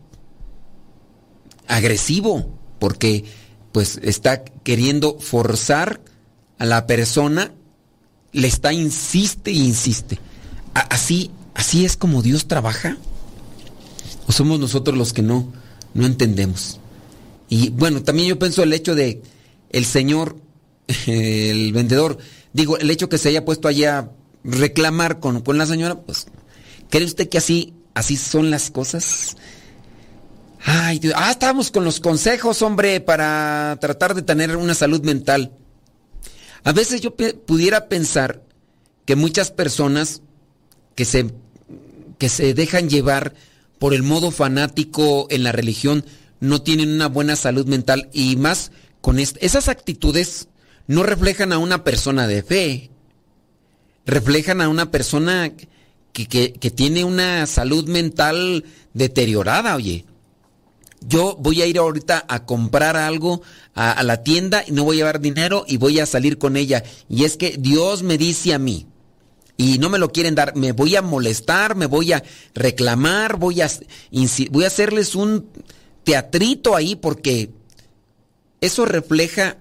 agresivo, 1.66 2.58
porque 2.78 3.24
pues 3.72 4.00
está 4.02 4.44
queriendo 4.44 5.18
forzar 5.18 6.00
a 6.58 6.66
la 6.66 6.86
persona, 6.86 7.52
le 8.32 8.48
está 8.48 8.72
insiste 8.72 9.50
e 9.50 9.54
insiste. 9.54 10.18
Así, 10.74 11.30
así 11.54 11.84
es 11.84 11.96
como 11.96 12.22
Dios 12.22 12.48
trabaja. 12.48 12.96
O 14.26 14.32
somos 14.32 14.60
nosotros 14.60 14.96
los 14.96 15.12
que 15.12 15.22
no, 15.22 15.52
no 15.94 16.06
entendemos. 16.06 16.80
Y 17.48 17.70
bueno, 17.70 18.02
también 18.02 18.28
yo 18.28 18.38
pienso 18.38 18.62
el 18.62 18.72
hecho 18.72 18.94
de 18.94 19.22
el 19.70 19.84
señor, 19.84 20.36
el 21.06 21.72
vendedor, 21.72 22.18
digo, 22.52 22.78
el 22.78 22.90
hecho 22.90 23.08
que 23.08 23.18
se 23.18 23.28
haya 23.28 23.44
puesto 23.44 23.68
allá 23.68 23.98
a 23.98 24.10
reclamar 24.44 25.20
con, 25.20 25.40
con 25.40 25.58
la 25.58 25.66
señora, 25.66 26.00
pues, 26.00 26.26
¿cree 26.88 27.04
usted 27.04 27.28
que 27.28 27.38
así, 27.38 27.74
así 27.94 28.16
son 28.16 28.50
las 28.50 28.70
cosas? 28.70 29.36
Ay, 30.64 30.98
Dios. 30.98 31.14
Ah, 31.16 31.30
estábamos 31.30 31.70
con 31.70 31.84
los 31.84 32.00
consejos, 32.00 32.62
hombre, 32.62 33.00
para 33.00 33.78
tratar 33.80 34.14
de 34.14 34.22
tener 34.22 34.56
una 34.56 34.74
salud 34.74 35.02
mental. 35.02 35.52
A 36.64 36.72
veces 36.72 37.00
yo 37.00 37.14
pudiera 37.14 37.88
pensar 37.88 38.42
que 39.06 39.16
muchas 39.16 39.50
personas 39.50 40.22
que 40.94 41.04
se, 41.04 41.32
que 42.18 42.28
se 42.28 42.52
dejan 42.52 42.90
llevar 42.90 43.34
por 43.78 43.94
el 43.94 44.02
modo 44.02 44.30
fanático 44.30 45.26
en 45.30 45.42
la 45.42 45.52
religión 45.52 46.04
no 46.40 46.60
tienen 46.60 46.90
una 46.90 47.08
buena 47.08 47.36
salud 47.36 47.66
mental 47.66 48.10
y 48.12 48.36
más 48.36 48.72
con 49.00 49.18
esas 49.18 49.68
actitudes 49.68 50.48
no 50.86 51.02
reflejan 51.02 51.52
a 51.52 51.58
una 51.58 51.84
persona 51.84 52.26
de 52.26 52.42
fe, 52.42 52.90
reflejan 54.04 54.60
a 54.60 54.68
una 54.68 54.90
persona 54.90 55.50
que, 56.12 56.26
que, 56.26 56.52
que 56.52 56.70
tiene 56.70 57.04
una 57.04 57.46
salud 57.46 57.88
mental 57.88 58.64
deteriorada, 58.92 59.76
oye 59.76 60.04
yo 61.00 61.36
voy 61.38 61.62
a 61.62 61.66
ir 61.66 61.78
ahorita 61.78 62.24
a 62.28 62.44
comprar 62.44 62.96
algo 62.96 63.42
a, 63.74 64.02
la 64.02 64.22
tienda 64.22 64.62
y 64.66 64.72
no 64.72 64.84
voy 64.84 64.96
a 64.96 64.98
llevar 64.98 65.20
dinero 65.20 65.64
y 65.66 65.76
voy 65.76 65.98
a 65.98 66.06
salir 66.06 66.38
con 66.38 66.56
ella. 66.56 66.82
Y 67.08 67.24
es 67.24 67.36
que 67.36 67.56
Dios 67.58 68.02
me 68.02 68.18
dice 68.18 68.54
a 68.54 68.58
mí 68.58 68.86
y 69.56 69.78
no 69.78 69.90
me 69.90 69.98
lo 69.98 70.10
quieren 70.10 70.34
dar, 70.34 70.56
me 70.56 70.72
voy 70.72 70.96
a 70.96 71.02
molestar, 71.02 71.74
me 71.74 71.86
voy 71.86 72.12
a 72.12 72.22
reclamar, 72.54 73.36
voy 73.36 73.60
a, 73.60 73.70
voy 74.50 74.64
a 74.64 74.66
hacerles 74.66 75.14
un 75.14 75.46
teatrito 76.04 76.76
ahí 76.76 76.96
porque 76.96 77.50
eso 78.60 78.84
refleja 78.84 79.58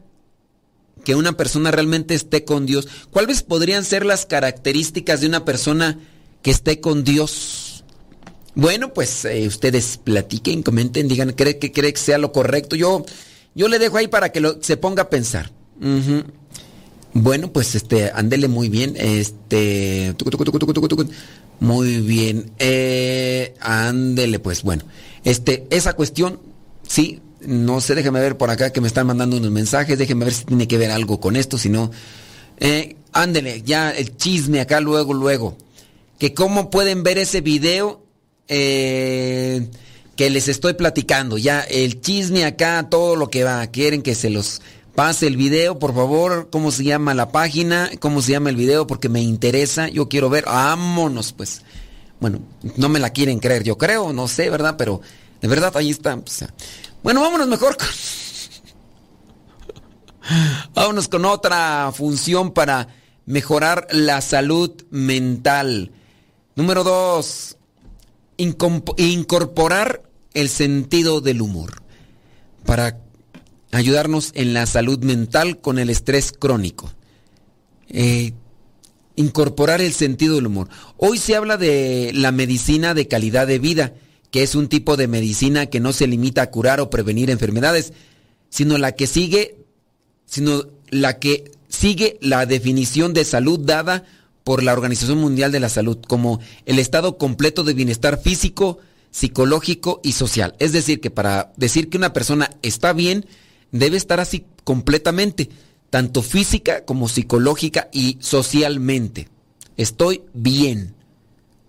que 1.03 1.15
una 1.15 1.33
persona 1.33 1.71
realmente 1.71 2.13
esté 2.13 2.43
con 2.43 2.65
Dios. 2.65 2.87
¿Cuáles 3.11 3.43
podrían 3.43 3.85
ser 3.85 4.05
las 4.05 4.25
características 4.25 5.21
de 5.21 5.27
una 5.27 5.45
persona 5.45 5.99
que 6.41 6.51
esté 6.51 6.81
con 6.81 7.03
Dios? 7.03 7.68
Bueno, 8.55 8.93
pues 8.93 9.25
eh, 9.25 9.47
ustedes 9.47 9.99
platiquen, 10.03 10.63
comenten, 10.63 11.07
digan, 11.07 11.33
¿cree 11.33 11.59
que 11.59 11.71
cree 11.71 11.93
que 11.93 11.99
sea 11.99 12.17
lo 12.17 12.31
correcto? 12.31 12.75
Yo, 12.75 13.05
yo 13.55 13.67
le 13.67 13.79
dejo 13.79 13.97
ahí 13.97 14.07
para 14.07 14.31
que 14.31 14.41
se 14.61 14.77
ponga 14.77 15.03
a 15.03 15.09
pensar. 15.09 15.51
Bueno, 17.13 17.51
pues 17.51 17.75
este, 17.75 18.11
ándele 18.13 18.47
muy 18.47 18.69
bien. 18.69 18.95
Este. 18.97 20.13
Muy 21.59 21.99
bien. 21.99 22.51
Eh, 22.59 23.55
ándele, 23.59 24.39
pues 24.39 24.63
bueno. 24.63 24.83
Este, 25.23 25.67
esa 25.69 25.93
cuestión, 25.93 26.39
sí, 26.87 27.21
no 27.41 27.81
sé, 27.81 27.95
déjeme 27.95 28.19
ver 28.19 28.37
por 28.37 28.49
acá 28.49 28.71
que 28.71 28.81
me 28.81 28.87
están 28.87 29.07
mandando 29.07 29.37
unos 29.37 29.51
mensajes, 29.51 29.97
déjeme 29.97 30.25
ver 30.25 30.33
si 30.33 30.45
tiene 30.45 30.67
que 30.67 30.77
ver 30.77 30.91
algo 30.91 31.19
con 31.19 31.35
esto, 31.35 31.57
si 31.57 31.69
no. 31.69 31.91
Eh, 32.59 32.95
ándele, 33.11 33.61
ya 33.63 33.91
el 33.91 34.15
chisme 34.17 34.61
acá 34.61 34.79
luego, 34.79 35.13
luego. 35.13 35.57
Que 36.17 36.33
cómo 36.33 36.69
pueden 36.69 37.03
ver 37.03 37.17
ese 37.17 37.41
video 37.41 38.03
eh, 38.49 39.69
que 40.15 40.29
les 40.29 40.49
estoy 40.49 40.73
platicando. 40.73 41.37
Ya 41.37 41.61
el 41.61 42.01
chisme 42.01 42.43
acá, 42.43 42.87
todo 42.89 43.15
lo 43.15 43.29
que 43.29 43.45
va. 43.45 43.65
Quieren 43.67 44.01
que 44.01 44.15
se 44.15 44.29
los 44.29 44.61
pase 44.95 45.27
el 45.27 45.37
video, 45.37 45.79
por 45.79 45.95
favor. 45.95 46.49
¿Cómo 46.51 46.71
se 46.71 46.83
llama 46.83 47.13
la 47.13 47.31
página? 47.31 47.89
¿Cómo 47.99 48.21
se 48.21 48.33
llama 48.33 48.49
el 48.49 48.57
video? 48.57 48.85
Porque 48.85 49.07
me 49.07 49.21
interesa. 49.21 49.87
Yo 49.87 50.09
quiero 50.09 50.29
ver. 50.29 50.45
Vámonos, 50.45 51.31
pues. 51.31 51.61
Bueno, 52.19 52.39
no 52.75 52.89
me 52.89 52.99
la 52.99 53.11
quieren 53.11 53.39
creer, 53.39 53.63
yo 53.63 53.77
creo, 53.77 54.11
no 54.11 54.27
sé, 54.27 54.49
¿verdad? 54.49 54.75
Pero 54.77 54.99
de 55.41 55.47
verdad 55.47 55.75
ahí 55.77 55.89
está. 55.89 56.19
Bueno, 57.01 57.21
vámonos 57.21 57.47
mejor 57.47 57.77
con... 57.77 57.87
vámonos 60.73 61.07
con 61.07 61.25
otra 61.25 61.91
función 61.93 62.51
para 62.51 62.89
mejorar 63.25 63.87
la 63.91 64.19
salud 64.19 64.71
mental. 64.89 65.93
Número 66.55 66.83
dos, 66.83 67.55
incorporar 68.39 70.01
el 70.33 70.49
sentido 70.49 71.21
del 71.21 71.41
humor 71.41 71.83
para 72.65 72.99
ayudarnos 73.71 74.31
en 74.33 74.53
la 74.53 74.65
salud 74.65 74.99
mental 75.03 75.59
con 75.59 75.77
el 75.77 75.89
estrés 75.89 76.31
crónico. 76.31 76.91
Eh, 77.89 78.33
incorporar 79.15 79.81
el 79.81 79.93
sentido 79.93 80.35
del 80.35 80.47
humor. 80.47 80.69
Hoy 80.97 81.17
se 81.17 81.35
habla 81.35 81.57
de 81.57 82.11
la 82.13 82.31
medicina 82.31 82.93
de 82.93 83.07
calidad 83.07 83.47
de 83.47 83.59
vida, 83.59 83.93
que 84.31 84.43
es 84.43 84.55
un 84.55 84.69
tipo 84.69 84.95
de 84.95 85.07
medicina 85.07 85.65
que 85.65 85.81
no 85.81 85.91
se 85.91 86.07
limita 86.07 86.43
a 86.43 86.51
curar 86.51 86.79
o 86.79 86.89
prevenir 86.89 87.29
enfermedades, 87.29 87.91
sino 88.49 88.77
la 88.77 88.93
que 88.93 89.07
sigue, 89.07 89.57
sino 90.25 90.63
la 90.89 91.19
que 91.19 91.51
sigue 91.67 92.17
la 92.21 92.45
definición 92.45 93.13
de 93.13 93.25
salud 93.25 93.59
dada 93.59 94.05
por 94.49 94.63
la 94.63 94.73
Organización 94.73 95.19
Mundial 95.19 95.51
de 95.51 95.59
la 95.59 95.69
Salud 95.69 95.99
como 96.07 96.39
el 96.65 96.79
estado 96.79 97.19
completo 97.19 97.63
de 97.63 97.75
bienestar 97.75 98.19
físico, 98.19 98.79
psicológico 99.11 100.01
y 100.03 100.13
social. 100.13 100.55
Es 100.57 100.71
decir, 100.71 101.01
que 101.01 101.11
para 101.11 101.53
decir 101.55 101.87
que 101.87 101.97
una 101.97 102.13
persona 102.13 102.49
está 102.63 102.91
bien, 102.91 103.27
debe 103.71 103.95
estar 103.95 104.19
así 104.19 104.47
completamente, 104.63 105.51
tanto 105.91 106.23
física 106.23 106.83
como 106.83 107.09
psicológica 107.09 107.89
y 107.93 108.17
socialmente. 108.21 109.29
Estoy 109.77 110.23
bien, 110.33 110.95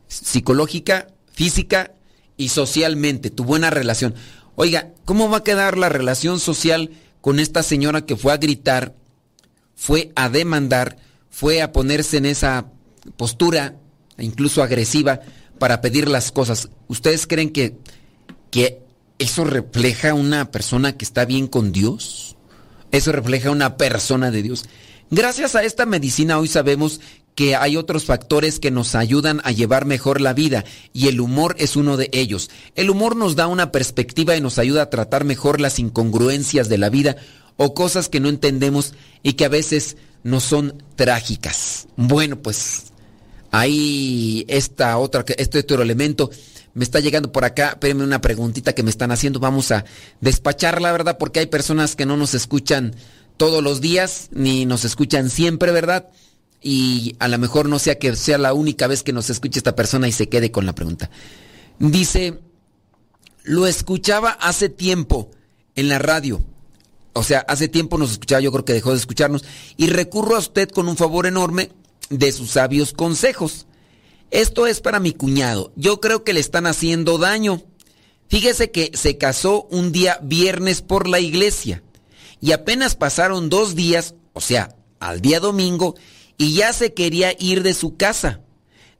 psicológica, 0.08 1.08
física 1.34 1.92
y 2.38 2.48
socialmente, 2.48 3.28
tu 3.28 3.44
buena 3.44 3.68
relación. 3.68 4.14
Oiga, 4.54 4.88
¿cómo 5.04 5.28
va 5.28 5.36
a 5.36 5.44
quedar 5.44 5.76
la 5.76 5.90
relación 5.90 6.40
social 6.40 6.92
con 7.20 7.40
esta 7.40 7.62
señora 7.62 8.06
que 8.06 8.16
fue 8.16 8.32
a 8.32 8.38
gritar, 8.38 8.94
fue 9.76 10.12
a 10.14 10.30
demandar, 10.30 10.96
fue 11.30 11.62
a 11.62 11.72
ponerse 11.72 12.18
en 12.18 12.26
esa 12.26 12.66
postura, 13.16 13.76
incluso 14.18 14.62
agresiva, 14.62 15.20
para 15.58 15.80
pedir 15.80 16.08
las 16.08 16.32
cosas. 16.32 16.68
¿Ustedes 16.88 17.26
creen 17.26 17.50
que, 17.50 17.76
que 18.50 18.82
eso 19.18 19.44
refleja 19.44 20.14
una 20.14 20.50
persona 20.50 20.96
que 20.96 21.04
está 21.04 21.24
bien 21.24 21.46
con 21.46 21.72
Dios? 21.72 22.36
¿Eso 22.90 23.12
refleja 23.12 23.50
una 23.50 23.76
persona 23.76 24.30
de 24.30 24.42
Dios? 24.42 24.64
Gracias 25.10 25.54
a 25.54 25.64
esta 25.64 25.86
medicina 25.86 26.38
hoy 26.38 26.48
sabemos 26.48 27.00
que 27.34 27.56
hay 27.56 27.76
otros 27.76 28.04
factores 28.04 28.60
que 28.60 28.70
nos 28.70 28.94
ayudan 28.94 29.40
a 29.44 29.52
llevar 29.52 29.84
mejor 29.84 30.20
la 30.20 30.34
vida 30.34 30.64
y 30.92 31.08
el 31.08 31.20
humor 31.20 31.56
es 31.58 31.76
uno 31.76 31.96
de 31.96 32.10
ellos. 32.12 32.50
El 32.74 32.90
humor 32.90 33.16
nos 33.16 33.36
da 33.36 33.46
una 33.46 33.72
perspectiva 33.72 34.36
y 34.36 34.40
nos 34.40 34.58
ayuda 34.58 34.82
a 34.82 34.90
tratar 34.90 35.24
mejor 35.24 35.60
las 35.60 35.78
incongruencias 35.78 36.68
de 36.68 36.78
la 36.78 36.90
vida 36.90 37.16
o 37.56 37.74
cosas 37.74 38.08
que 38.08 38.20
no 38.20 38.28
entendemos 38.28 38.94
y 39.22 39.34
que 39.34 39.44
a 39.44 39.48
veces 39.48 39.96
no 40.22 40.40
son 40.40 40.82
trágicas. 40.96 41.88
Bueno, 41.96 42.40
pues 42.40 42.92
ahí 43.50 44.44
esta 44.48 44.96
otra, 44.98 45.24
este 45.36 45.60
otro 45.60 45.82
elemento 45.82 46.30
me 46.74 46.84
está 46.84 47.00
llegando 47.00 47.32
por 47.32 47.44
acá. 47.44 47.70
Espérenme 47.70 48.04
una 48.04 48.20
preguntita 48.20 48.74
que 48.74 48.82
me 48.82 48.90
están 48.90 49.10
haciendo. 49.10 49.40
Vamos 49.40 49.70
a 49.72 49.84
despachar, 50.20 50.80
la 50.80 50.92
verdad, 50.92 51.18
porque 51.18 51.40
hay 51.40 51.46
personas 51.46 51.96
que 51.96 52.06
no 52.06 52.16
nos 52.16 52.34
escuchan 52.34 52.94
todos 53.36 53.62
los 53.62 53.80
días, 53.80 54.28
ni 54.32 54.66
nos 54.66 54.84
escuchan 54.84 55.30
siempre, 55.30 55.72
¿verdad? 55.72 56.10
Y 56.62 57.16
a 57.18 57.28
lo 57.28 57.38
mejor 57.38 57.68
no 57.68 57.78
sea 57.78 57.98
que 57.98 58.14
sea 58.14 58.36
la 58.36 58.52
única 58.52 58.86
vez 58.86 59.02
que 59.02 59.14
nos 59.14 59.30
escuche 59.30 59.58
esta 59.58 59.74
persona 59.74 60.08
y 60.08 60.12
se 60.12 60.28
quede 60.28 60.50
con 60.50 60.66
la 60.66 60.74
pregunta. 60.74 61.10
Dice, 61.78 62.38
lo 63.42 63.66
escuchaba 63.66 64.30
hace 64.30 64.68
tiempo 64.68 65.30
en 65.74 65.88
la 65.88 65.98
radio. 65.98 66.44
O 67.12 67.22
sea, 67.22 67.40
hace 67.40 67.68
tiempo 67.68 67.98
nos 67.98 68.12
escuchaba, 68.12 68.40
yo 68.40 68.52
creo 68.52 68.64
que 68.64 68.72
dejó 68.72 68.92
de 68.92 68.98
escucharnos. 68.98 69.44
Y 69.76 69.88
recurro 69.88 70.36
a 70.36 70.40
usted 70.40 70.68
con 70.68 70.88
un 70.88 70.96
favor 70.96 71.26
enorme 71.26 71.70
de 72.08 72.32
sus 72.32 72.50
sabios 72.50 72.92
consejos. 72.92 73.66
Esto 74.30 74.66
es 74.66 74.80
para 74.80 75.00
mi 75.00 75.12
cuñado. 75.12 75.72
Yo 75.76 76.00
creo 76.00 76.22
que 76.22 76.32
le 76.32 76.40
están 76.40 76.66
haciendo 76.66 77.18
daño. 77.18 77.62
Fíjese 78.28 78.70
que 78.70 78.92
se 78.94 79.18
casó 79.18 79.66
un 79.70 79.90
día 79.90 80.20
viernes 80.22 80.82
por 80.82 81.08
la 81.08 81.18
iglesia 81.18 81.82
y 82.40 82.52
apenas 82.52 82.96
pasaron 82.96 83.50
dos 83.50 83.74
días, 83.74 84.14
o 84.32 84.40
sea, 84.40 84.74
al 84.98 85.20
día 85.20 85.40
domingo, 85.40 85.94
y 86.38 86.54
ya 86.54 86.72
se 86.72 86.94
quería 86.94 87.34
ir 87.38 87.62
de 87.62 87.74
su 87.74 87.96
casa. 87.96 88.40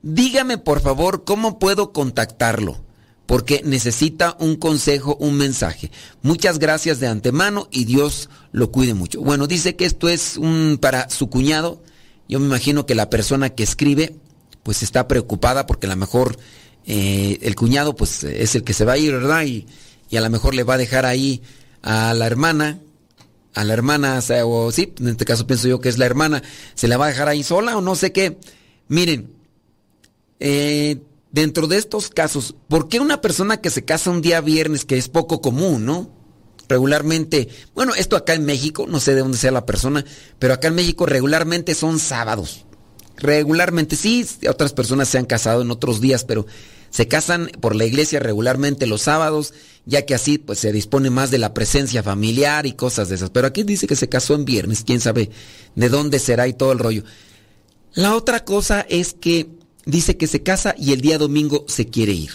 Dígame 0.01 0.57
por 0.57 0.81
favor 0.81 1.23
cómo 1.23 1.59
puedo 1.59 1.91
contactarlo, 1.91 2.83
porque 3.31 3.61
necesita 3.63 4.35
un 4.41 4.57
consejo, 4.57 5.15
un 5.21 5.37
mensaje. 5.37 5.89
Muchas 6.21 6.59
gracias 6.59 6.99
de 6.99 7.07
antemano 7.07 7.69
y 7.71 7.85
Dios 7.85 8.29
lo 8.51 8.73
cuide 8.73 8.93
mucho. 8.93 9.21
Bueno, 9.21 9.47
dice 9.47 9.77
que 9.77 9.85
esto 9.85 10.09
es 10.09 10.35
un 10.35 10.77
para 10.81 11.09
su 11.09 11.29
cuñado. 11.29 11.81
Yo 12.27 12.41
me 12.41 12.47
imagino 12.47 12.85
que 12.85 12.93
la 12.93 13.09
persona 13.09 13.51
que 13.51 13.63
escribe 13.63 14.17
pues 14.63 14.83
está 14.83 15.07
preocupada 15.07 15.65
porque 15.65 15.87
a 15.87 15.91
lo 15.91 15.95
mejor 15.95 16.37
eh, 16.85 17.39
el 17.43 17.55
cuñado 17.55 17.95
pues 17.95 18.25
es 18.25 18.53
el 18.55 18.65
que 18.65 18.73
se 18.73 18.83
va 18.83 18.91
a 18.91 18.97
ir, 18.97 19.13
¿verdad? 19.13 19.43
Y, 19.45 19.65
a 20.13 20.19
lo 20.19 20.29
mejor 20.29 20.53
le 20.53 20.65
va 20.65 20.73
a 20.73 20.77
dejar 20.77 21.05
ahí 21.05 21.41
a 21.83 22.13
la 22.13 22.27
hermana, 22.27 22.81
a 23.53 23.63
la 23.63 23.71
hermana, 23.71 24.19
o, 24.43 24.73
sí, 24.73 24.93
en 24.99 25.07
este 25.07 25.23
caso 25.23 25.47
pienso 25.47 25.69
yo 25.69 25.79
que 25.79 25.87
es 25.87 25.97
la 25.97 26.05
hermana, 26.05 26.43
se 26.75 26.89
la 26.89 26.97
va 26.97 27.05
a 27.05 27.07
dejar 27.07 27.29
ahí 27.29 27.43
sola 27.43 27.77
o 27.77 27.81
no 27.81 27.95
sé 27.95 28.11
qué. 28.11 28.37
Miren, 28.89 29.31
eh, 30.41 30.97
dentro 31.31 31.67
de 31.67 31.77
estos 31.77 32.09
casos, 32.09 32.55
¿por 32.67 32.89
qué 32.89 32.99
una 32.99 33.21
persona 33.21 33.57
que 33.57 33.69
se 33.69 33.85
casa 33.85 34.09
un 34.09 34.21
día 34.21 34.41
viernes, 34.41 34.85
que 34.85 34.97
es 34.97 35.09
poco 35.09 35.41
común, 35.41 35.85
¿no? 35.85 36.11
Regularmente, 36.67 37.49
bueno, 37.73 37.93
esto 37.95 38.15
acá 38.15 38.33
en 38.33 38.45
México, 38.45 38.85
no 38.87 38.99
sé 38.99 39.13
de 39.13 39.21
dónde 39.21 39.37
sea 39.37 39.51
la 39.51 39.65
persona, 39.65 40.05
pero 40.39 40.53
acá 40.53 40.69
en 40.69 40.75
México 40.75 41.05
regularmente 41.05 41.75
son 41.75 41.99
sábados 41.99 42.65
regularmente, 43.21 43.95
sí, 43.95 44.25
otras 44.49 44.73
personas 44.73 45.07
se 45.07 45.17
han 45.17 45.25
casado 45.25 45.61
en 45.61 45.71
otros 45.71 46.01
días, 46.01 46.25
pero 46.25 46.45
se 46.89 47.07
casan 47.07 47.51
por 47.61 47.75
la 47.75 47.85
iglesia 47.85 48.19
regularmente 48.19 48.87
los 48.87 49.03
sábados, 49.03 49.53
ya 49.85 50.05
que 50.05 50.15
así 50.15 50.37
pues 50.37 50.59
se 50.59 50.71
dispone 50.71 51.09
más 51.09 51.31
de 51.31 51.37
la 51.37 51.53
presencia 51.53 52.03
familiar 52.03 52.65
y 52.65 52.73
cosas 52.73 53.09
de 53.09 53.15
esas. 53.15 53.29
Pero 53.29 53.47
aquí 53.47 53.63
dice 53.63 53.87
que 53.87 53.95
se 53.95 54.09
casó 54.09 54.35
en 54.35 54.45
viernes, 54.45 54.83
quién 54.85 54.99
sabe 54.99 55.29
de 55.75 55.89
dónde 55.89 56.19
será 56.19 56.47
y 56.47 56.53
todo 56.53 56.71
el 56.71 56.79
rollo. 56.79 57.03
La 57.93 58.15
otra 58.15 58.43
cosa 58.43 58.85
es 58.89 59.13
que 59.13 59.49
dice 59.85 60.17
que 60.17 60.27
se 60.27 60.43
casa 60.43 60.75
y 60.77 60.93
el 60.93 61.01
día 61.01 61.17
domingo 61.17 61.65
se 61.67 61.87
quiere 61.87 62.13
ir. 62.13 62.31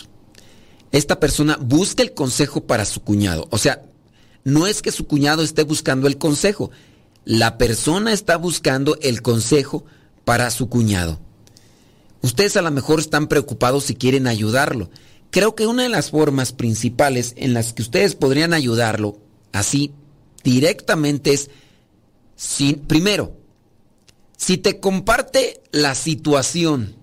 Esta 0.93 1.21
persona 1.21 1.59
busca 1.61 2.03
el 2.03 2.15
consejo 2.15 2.67
para 2.67 2.85
su 2.85 3.01
cuñado. 3.01 3.49
O 3.51 3.59
sea, 3.59 3.83
no 4.45 4.67
es 4.67 4.83
que 4.83 4.93
su 4.93 5.07
cuñado 5.07 5.43
esté 5.43 5.63
buscando 5.63 6.07
el 6.07 6.19
consejo. 6.19 6.71
La 7.25 7.59
persona 7.59 8.13
está 8.13 8.37
buscando 8.37 8.97
el 9.03 9.21
consejo 9.23 9.85
para 10.25 10.51
su 10.51 10.69
cuñado. 10.69 11.21
Ustedes 12.23 12.57
a 12.57 12.63
lo 12.63 12.71
mejor 12.71 13.01
están 13.01 13.29
preocupados 13.29 13.85
si 13.85 13.95
quieren 13.95 14.27
ayudarlo. 14.27 14.91
Creo 15.31 15.55
que 15.55 15.67
una 15.67 15.83
de 15.83 15.89
las 15.89 16.11
formas 16.11 16.53
principales 16.53 17.35
en 17.37 17.55
las 17.55 17.73
que 17.73 17.83
ustedes 17.83 18.15
podrían 18.15 18.55
ayudarlo 18.55 19.19
así 19.53 19.93
directamente 20.43 21.33
es, 21.33 21.51
si, 22.37 22.75
primero, 22.75 23.37
si 24.37 24.59
te 24.59 24.81
comparte 24.81 25.63
la 25.73 25.95
situación, 25.95 26.95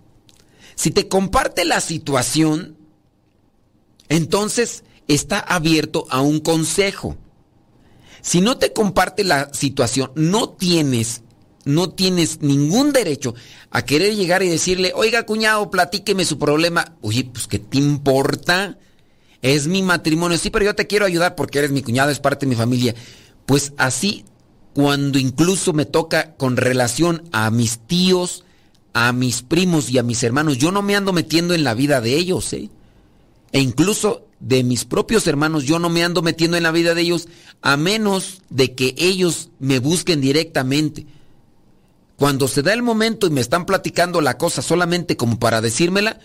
si 0.76 0.92
te 0.92 1.08
comparte 1.08 1.66
la 1.66 1.82
situación, 1.82 2.78
entonces 4.10 4.84
está 5.08 5.40
abierto 5.40 6.06
a 6.10 6.22
un 6.22 6.40
consejo. 6.40 7.18
Si 8.22 8.42
no 8.42 8.58
te 8.58 8.74
comparte 8.74 9.24
la 9.24 9.54
situación, 9.54 10.12
no 10.16 10.50
tienes 10.50 11.24
no 11.66 11.92
tienes 11.92 12.42
ningún 12.42 12.92
derecho 12.92 13.36
a 13.72 13.84
querer 13.84 14.16
llegar 14.16 14.44
y 14.44 14.50
decirle, 14.50 14.92
oiga 14.96 15.26
cuñado, 15.26 15.70
platíqueme 15.70 16.26
su 16.26 16.38
problema. 16.38 16.96
Oye, 17.02 17.24
pues 17.32 17.48
¿qué 17.48 17.60
te 17.60 17.78
importa? 17.78 18.78
Es 19.42 19.68
mi 19.68 19.82
matrimonio. 19.82 20.38
Sí, 20.38 20.50
pero 20.50 20.66
yo 20.66 20.76
te 20.76 20.88
quiero 20.88 21.06
ayudar 21.06 21.36
porque 21.36 21.60
eres 21.60 21.72
mi 21.72 21.82
cuñado, 21.82 22.12
es 22.12 22.20
parte 22.20 22.46
de 22.46 22.50
mi 22.50 22.56
familia. 22.56 22.96
Pues 23.46 23.74
así, 23.78 24.26
cuando 24.74 25.20
incluso 25.20 25.74
me 25.74 25.86
toca 25.86 26.36
con 26.36 26.58
relación 26.58 27.24
a 27.32 27.50
mis 27.50 27.80
tíos, 27.80 28.44
a 28.94 29.12
mis 29.12 29.42
primos 29.42 29.90
y 29.90 29.98
a 29.98 30.04
mis 30.04 30.24
hermanos, 30.24 30.58
yo 30.58 30.72
no 30.72 30.82
me 30.82 30.96
ando 30.96 31.14
metiendo 31.14 31.54
en 31.54 31.64
la 31.64 31.74
vida 31.74 32.00
de 32.00 32.16
ellos, 32.16 32.54
¿eh? 32.54 32.70
E 33.52 33.60
incluso 33.60 34.28
de 34.40 34.64
mis 34.64 34.86
propios 34.86 35.28
hermanos, 35.28 35.64
yo 35.64 35.80
no 35.80 35.90
me 35.90 36.04
ando 36.04 36.22
metiendo 36.22 36.58
en 36.58 36.64
la 36.64 36.72
vida 36.72 36.94
de 36.94 37.02
ellos, 37.02 37.28
a 37.62 37.78
menos 37.78 38.42
de 38.50 38.74
que 38.74 38.96
ellos 38.98 39.50
me 39.60 39.80
busquen 39.80 40.22
directamente. 40.22 41.06
Cuando 42.18 42.48
se 42.48 42.62
da 42.62 42.74
el 42.74 42.84
momento 42.84 43.28
y 43.28 43.32
me 43.32 43.42
están 43.42 43.66
platicando 43.66 44.22
la 44.22 44.38
cosa 44.38 44.62
solamente 44.62 45.18
como 45.18 45.40
para 45.40 45.62
decírmela, 45.62 46.20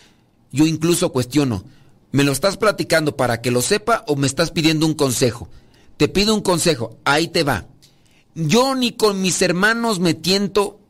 yo 0.52 0.66
incluso 0.66 1.12
cuestiono, 1.12 1.64
¿me 2.12 2.24
lo 2.24 2.32
estás 2.32 2.56
platicando 2.56 3.16
para 3.16 3.40
que 3.40 3.50
lo 3.50 3.62
sepa 3.62 4.04
o 4.06 4.16
me 4.16 4.26
estás 4.26 4.50
pidiendo 4.50 4.86
un 4.86 4.94
consejo? 4.94 5.48
Te 5.96 6.08
pido 6.08 6.34
un 6.34 6.42
consejo, 6.42 6.98
ahí 7.04 7.28
te 7.28 7.44
va. 7.44 7.66
Yo 8.34 8.74
ni 8.74 8.92
con 8.92 9.20
mis 9.20 9.42
hermanos 9.42 10.00
me 10.00 10.14
tiento 10.14 10.80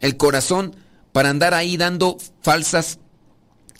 el 0.00 0.16
corazón 0.16 0.76
para 1.16 1.30
andar 1.30 1.54
ahí 1.54 1.78
dando 1.78 2.18
falsas 2.42 2.98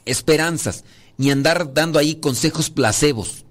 esperanzas, 0.06 0.84
ni 1.18 1.30
andar 1.30 1.74
dando 1.74 1.98
ahí 1.98 2.14
consejos 2.14 2.70
placebos. 2.70 3.44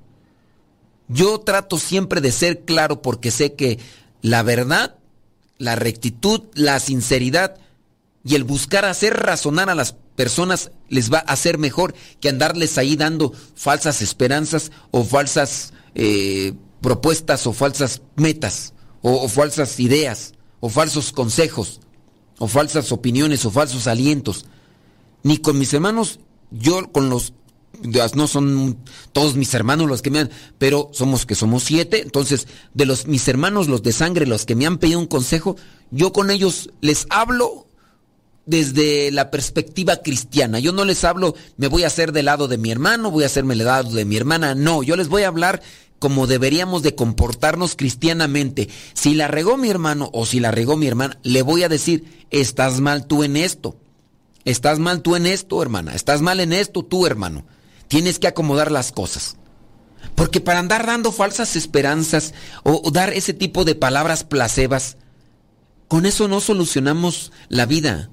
Yo 1.07 1.41
trato 1.41 1.77
siempre 1.77 2.19
de 2.19 2.31
ser 2.31 2.65
claro 2.65 3.03
porque 3.03 3.29
sé 3.29 3.53
que 3.53 3.77
la 4.23 4.41
verdad 4.41 4.95
la 5.59 5.75
rectitud, 5.75 6.45
la 6.55 6.79
sinceridad 6.79 7.59
y 8.23 8.33
el 8.33 8.43
buscar 8.43 8.86
hacer 8.86 9.13
razonar 9.17 9.69
a 9.69 9.75
las 9.75 9.93
personas 10.15 10.71
les 10.89 11.13
va 11.13 11.19
a 11.19 11.33
hacer 11.33 11.59
mejor 11.59 11.93
que 12.19 12.29
andarles 12.29 12.79
ahí 12.79 12.95
dando 12.95 13.33
falsas 13.53 14.01
esperanzas 14.01 14.71
o 14.89 15.03
falsas 15.03 15.73
eh, 15.93 16.53
propuestas 16.81 17.45
o 17.45 17.53
falsas 17.53 18.01
metas 18.15 18.73
o, 19.03 19.11
o 19.11 19.29
falsas 19.29 19.79
ideas 19.79 20.33
o 20.59 20.69
falsos 20.69 21.11
consejos 21.11 21.81
o 22.38 22.47
falsas 22.47 22.91
opiniones 22.91 23.45
o 23.45 23.51
falsos 23.51 23.88
alientos. 23.88 24.45
Ni 25.23 25.38
con 25.38 25.57
mis 25.57 25.73
hermanos, 25.73 26.19
yo 26.51 26.91
con 26.91 27.09
los 27.09 27.33
no 28.15 28.27
son 28.27 28.77
todos 29.11 29.36
mis 29.36 29.53
hermanos 29.53 29.88
los 29.88 30.01
que 30.01 30.09
me 30.09 30.19
han, 30.19 30.29
pero 30.57 30.89
somos 30.93 31.25
que 31.25 31.36
somos 31.36 31.63
siete, 31.63 32.01
entonces 32.01 32.47
de 32.73 32.86
los 32.86 33.07
mis 33.07 33.27
hermanos, 33.27 33.67
los 33.67 33.83
de 33.83 33.91
sangre, 33.91 34.25
los 34.25 34.45
que 34.45 34.55
me 34.55 34.65
han 34.65 34.77
pedido 34.77 34.99
un 34.99 35.07
consejo, 35.07 35.57
yo 35.91 36.13
con 36.13 36.31
ellos 36.31 36.69
les 36.81 37.05
hablo 37.09 37.67
desde 38.45 39.11
la 39.11 39.31
perspectiva 39.31 39.97
cristiana. 39.97 40.59
Yo 40.59 40.71
no 40.71 40.86
les 40.86 41.03
hablo, 41.03 41.36
me 41.57 41.67
voy 41.67 41.83
a 41.83 41.88
hacer 41.88 42.11
del 42.11 42.25
lado 42.25 42.47
de 42.47 42.57
mi 42.57 42.71
hermano, 42.71 43.11
voy 43.11 43.23
a 43.23 43.27
hacerme 43.27 43.55
del 43.55 43.65
lado 43.65 43.91
de 43.91 44.05
mi 44.05 44.17
hermana, 44.17 44.55
no, 44.55 44.83
yo 44.83 44.95
les 44.95 45.07
voy 45.07 45.23
a 45.23 45.27
hablar 45.27 45.61
como 46.00 46.28
deberíamos 46.28 46.84
de 46.84 46.96
comportarnos 46.96 47.76
cristianamente. 47.76 48.70
Si 48.93 49.14
la 49.14 49.28
regó 49.28 49.58
mi 49.58 49.70
hermano 49.70 50.10
o 50.14 50.26
si 50.26 50.39
la 50.39 50.52
regó 50.52 50.78
mi 50.78 50.88
hermana, 50.88 51.18
le 51.24 51.41
voy 51.41 51.64
a 51.64 51.70
decir, 51.70 52.26
estás 52.32 52.80
mal 52.80 53.08
tú 53.08 53.24
en 53.24 53.38
esto. 53.38 53.78
Estás 54.46 54.78
mal 54.78 55.02
tú 55.02 55.16
en 55.16 55.26
esto, 55.26 55.62
hermana. 55.62 55.93
Estás 55.96 56.22
mal 56.22 56.39
en 56.39 56.54
esto, 56.54 56.84
tú, 56.84 57.08
hermano. 57.08 57.46
Tienes 57.88 58.20
que 58.20 58.28
acomodar 58.28 58.72
las 58.72 58.91
cosas. 58.91 59.38
Porque 60.14 60.39
para 60.39 60.60
andar 60.60 60.86
dando 60.86 61.12
falsas 61.12 61.56
esperanzas 61.56 62.34
o, 62.64 62.89
dar 62.91 63.12
ese 63.12 63.34
tipo 63.34 63.66
de 63.66 63.76
palabras 63.76 64.24
placebas, 64.24 64.98
con 65.88 66.06
eso 66.06 66.28
no 66.28 66.41
solucionamos 66.41 67.32
la 67.50 67.66
vida. 67.66 68.10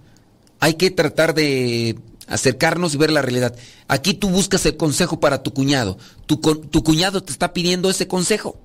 Hay 0.58 0.74
que 0.74 0.90
tratar 0.90 1.34
de 1.34 1.98
acercarnos 2.32 2.94
y 2.94 2.96
ver 2.96 3.10
la 3.10 3.22
realidad. 3.22 3.54
Aquí 3.88 4.14
tú 4.14 4.30
buscas 4.30 4.64
el 4.66 4.76
consejo 4.76 5.20
para 5.20 5.42
tu 5.42 5.52
cuñado. 5.52 5.98
Tu, 6.26 6.40
cuñado 6.40 7.22
te 7.22 7.32
está 7.32 7.52
pidiendo 7.52 7.90
ese 7.90 8.08
consejo. 8.08 8.58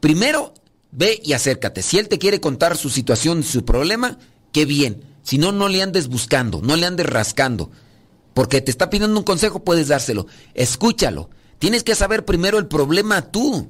Primero, 0.00 0.52
ve 0.90 1.20
y 1.22 1.32
acércate. 1.32 1.82
Si 1.82 1.98
él 1.98 2.08
te 2.08 2.18
quiere 2.18 2.40
contar 2.40 2.76
su 2.76 2.90
situación, 2.90 3.42
su 3.42 3.64
problema, 3.64 4.18
qué 4.52 4.64
bien. 4.64 5.04
Si 5.22 5.38
no, 5.38 5.52
no 5.52 5.68
le 5.68 5.82
andes 5.82 6.08
buscando, 6.08 6.60
no 6.60 6.76
le 6.76 6.86
andes 6.86 7.06
rascando. 7.06 7.70
Porque 8.34 8.60
te 8.60 8.70
está 8.70 8.90
pidiendo 8.90 9.16
un 9.16 9.24
consejo, 9.24 9.64
puedes 9.64 9.88
dárselo. 9.88 10.26
Escúchalo. 10.54 11.30
Tienes 11.58 11.84
que 11.84 11.94
saber 11.94 12.24
primero 12.24 12.58
el 12.58 12.66
problema 12.66 13.30
tú. 13.30 13.68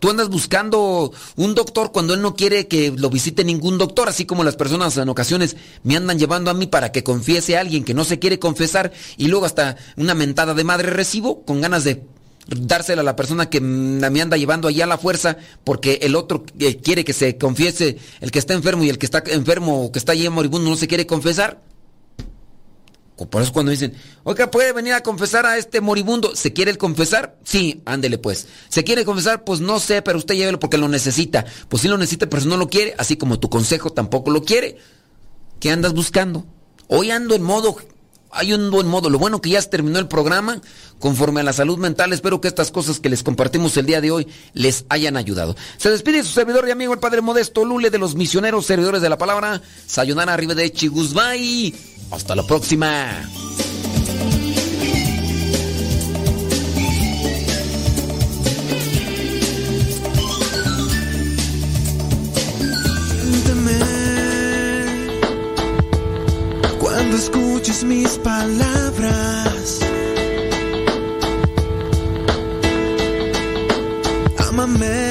Tú 0.00 0.08
andas 0.08 0.30
buscando 0.30 1.12
un 1.36 1.54
doctor 1.54 1.92
cuando 1.92 2.14
él 2.14 2.22
no 2.22 2.34
quiere 2.34 2.66
que 2.68 2.90
lo 2.90 3.10
visite 3.10 3.44
ningún 3.44 3.76
doctor, 3.76 4.08
así 4.08 4.24
como 4.24 4.42
las 4.42 4.56
personas 4.56 4.96
en 4.96 5.08
ocasiones 5.10 5.56
me 5.84 5.94
andan 5.94 6.18
llevando 6.18 6.50
a 6.50 6.54
mí 6.54 6.66
para 6.66 6.90
que 6.90 7.04
confiese 7.04 7.56
a 7.56 7.60
alguien 7.60 7.84
que 7.84 7.92
no 7.92 8.04
se 8.04 8.18
quiere 8.18 8.38
confesar 8.38 8.92
y 9.18 9.28
luego 9.28 9.44
hasta 9.44 9.76
una 9.96 10.14
mentada 10.14 10.54
de 10.54 10.64
madre 10.64 10.88
recibo 10.88 11.44
con 11.44 11.60
ganas 11.60 11.84
de 11.84 12.02
dársela 12.46 13.02
a 13.02 13.04
la 13.04 13.14
persona 13.14 13.50
que 13.50 13.60
me 13.60 14.22
anda 14.22 14.38
llevando 14.38 14.68
allá 14.68 14.84
a 14.84 14.88
la 14.88 14.96
fuerza 14.96 15.36
porque 15.64 15.98
el 16.02 16.16
otro 16.16 16.44
quiere 16.82 17.04
que 17.04 17.12
se 17.12 17.36
confiese, 17.36 17.98
el 18.20 18.30
que 18.30 18.38
está 18.38 18.54
enfermo 18.54 18.84
y 18.84 18.88
el 18.88 18.98
que 18.98 19.04
está 19.06 19.22
enfermo 19.26 19.84
o 19.84 19.92
que 19.92 19.98
está 19.98 20.12
allí 20.12 20.26
moribundo 20.30 20.70
no 20.70 20.76
se 20.76 20.88
quiere 20.88 21.06
confesar. 21.06 21.60
Por 23.28 23.42
eso 23.42 23.52
cuando 23.52 23.70
dicen, 23.70 23.94
oiga, 24.24 24.50
¿puede 24.50 24.72
venir 24.72 24.94
a 24.94 25.02
confesar 25.02 25.46
a 25.46 25.58
este 25.58 25.80
moribundo? 25.80 26.34
¿Se 26.34 26.52
quiere 26.52 26.76
confesar? 26.76 27.36
Sí, 27.44 27.82
ándele 27.84 28.18
pues. 28.18 28.46
¿Se 28.68 28.84
quiere 28.84 29.04
confesar? 29.04 29.44
Pues 29.44 29.60
no 29.60 29.80
sé, 29.80 30.02
pero 30.02 30.18
usted 30.18 30.34
llévelo 30.34 30.60
porque 30.60 30.78
lo 30.78 30.88
necesita. 30.88 31.44
Pues 31.68 31.82
sí 31.82 31.88
lo 31.88 31.98
necesita, 31.98 32.28
pero 32.28 32.42
si 32.42 32.48
no 32.48 32.56
lo 32.56 32.68
quiere, 32.68 32.94
así 32.98 33.16
como 33.16 33.38
tu 33.38 33.50
consejo 33.50 33.90
tampoco 33.90 34.30
lo 34.30 34.42
quiere. 34.42 34.78
¿Qué 35.58 35.70
andas 35.70 35.92
buscando? 35.92 36.46
Hoy 36.88 37.10
ando 37.10 37.34
en 37.34 37.42
modo, 37.42 37.76
hay 38.32 38.52
un 38.52 38.70
buen 38.70 38.86
modo. 38.86 39.10
Lo 39.10 39.18
bueno 39.18 39.40
que 39.40 39.50
ya 39.50 39.62
se 39.62 39.68
terminó 39.68 39.98
el 39.98 40.08
programa, 40.08 40.60
conforme 40.98 41.40
a 41.40 41.44
la 41.44 41.52
salud 41.52 41.78
mental. 41.78 42.12
Espero 42.12 42.40
que 42.40 42.48
estas 42.48 42.70
cosas 42.70 43.00
que 43.00 43.08
les 43.08 43.22
compartimos 43.22 43.76
el 43.76 43.86
día 43.86 44.00
de 44.00 44.10
hoy 44.10 44.26
les 44.54 44.84
hayan 44.88 45.16
ayudado. 45.16 45.56
Se 45.76 45.90
despide 45.90 46.22
su 46.22 46.30
servidor 46.30 46.66
y 46.68 46.70
amigo, 46.70 46.94
el 46.94 47.00
Padre 47.00 47.20
Modesto 47.20 47.64
Lule 47.64 47.90
de 47.90 47.98
los 47.98 48.14
misioneros 48.14 48.66
servidores 48.66 49.02
de 49.02 49.08
la 49.08 49.18
palabra. 49.18 49.60
Sayonara 49.86 50.32
arriba 50.32 50.54
de 50.54 50.72
Chiguzbay. 50.72 51.74
Hasta 52.10 52.34
la 52.34 52.42
próxima. 52.42 53.30
Cuando 66.78 67.16
escuches 67.16 67.84
mis 67.84 68.18
palabras, 68.18 69.80
amame 74.48 75.09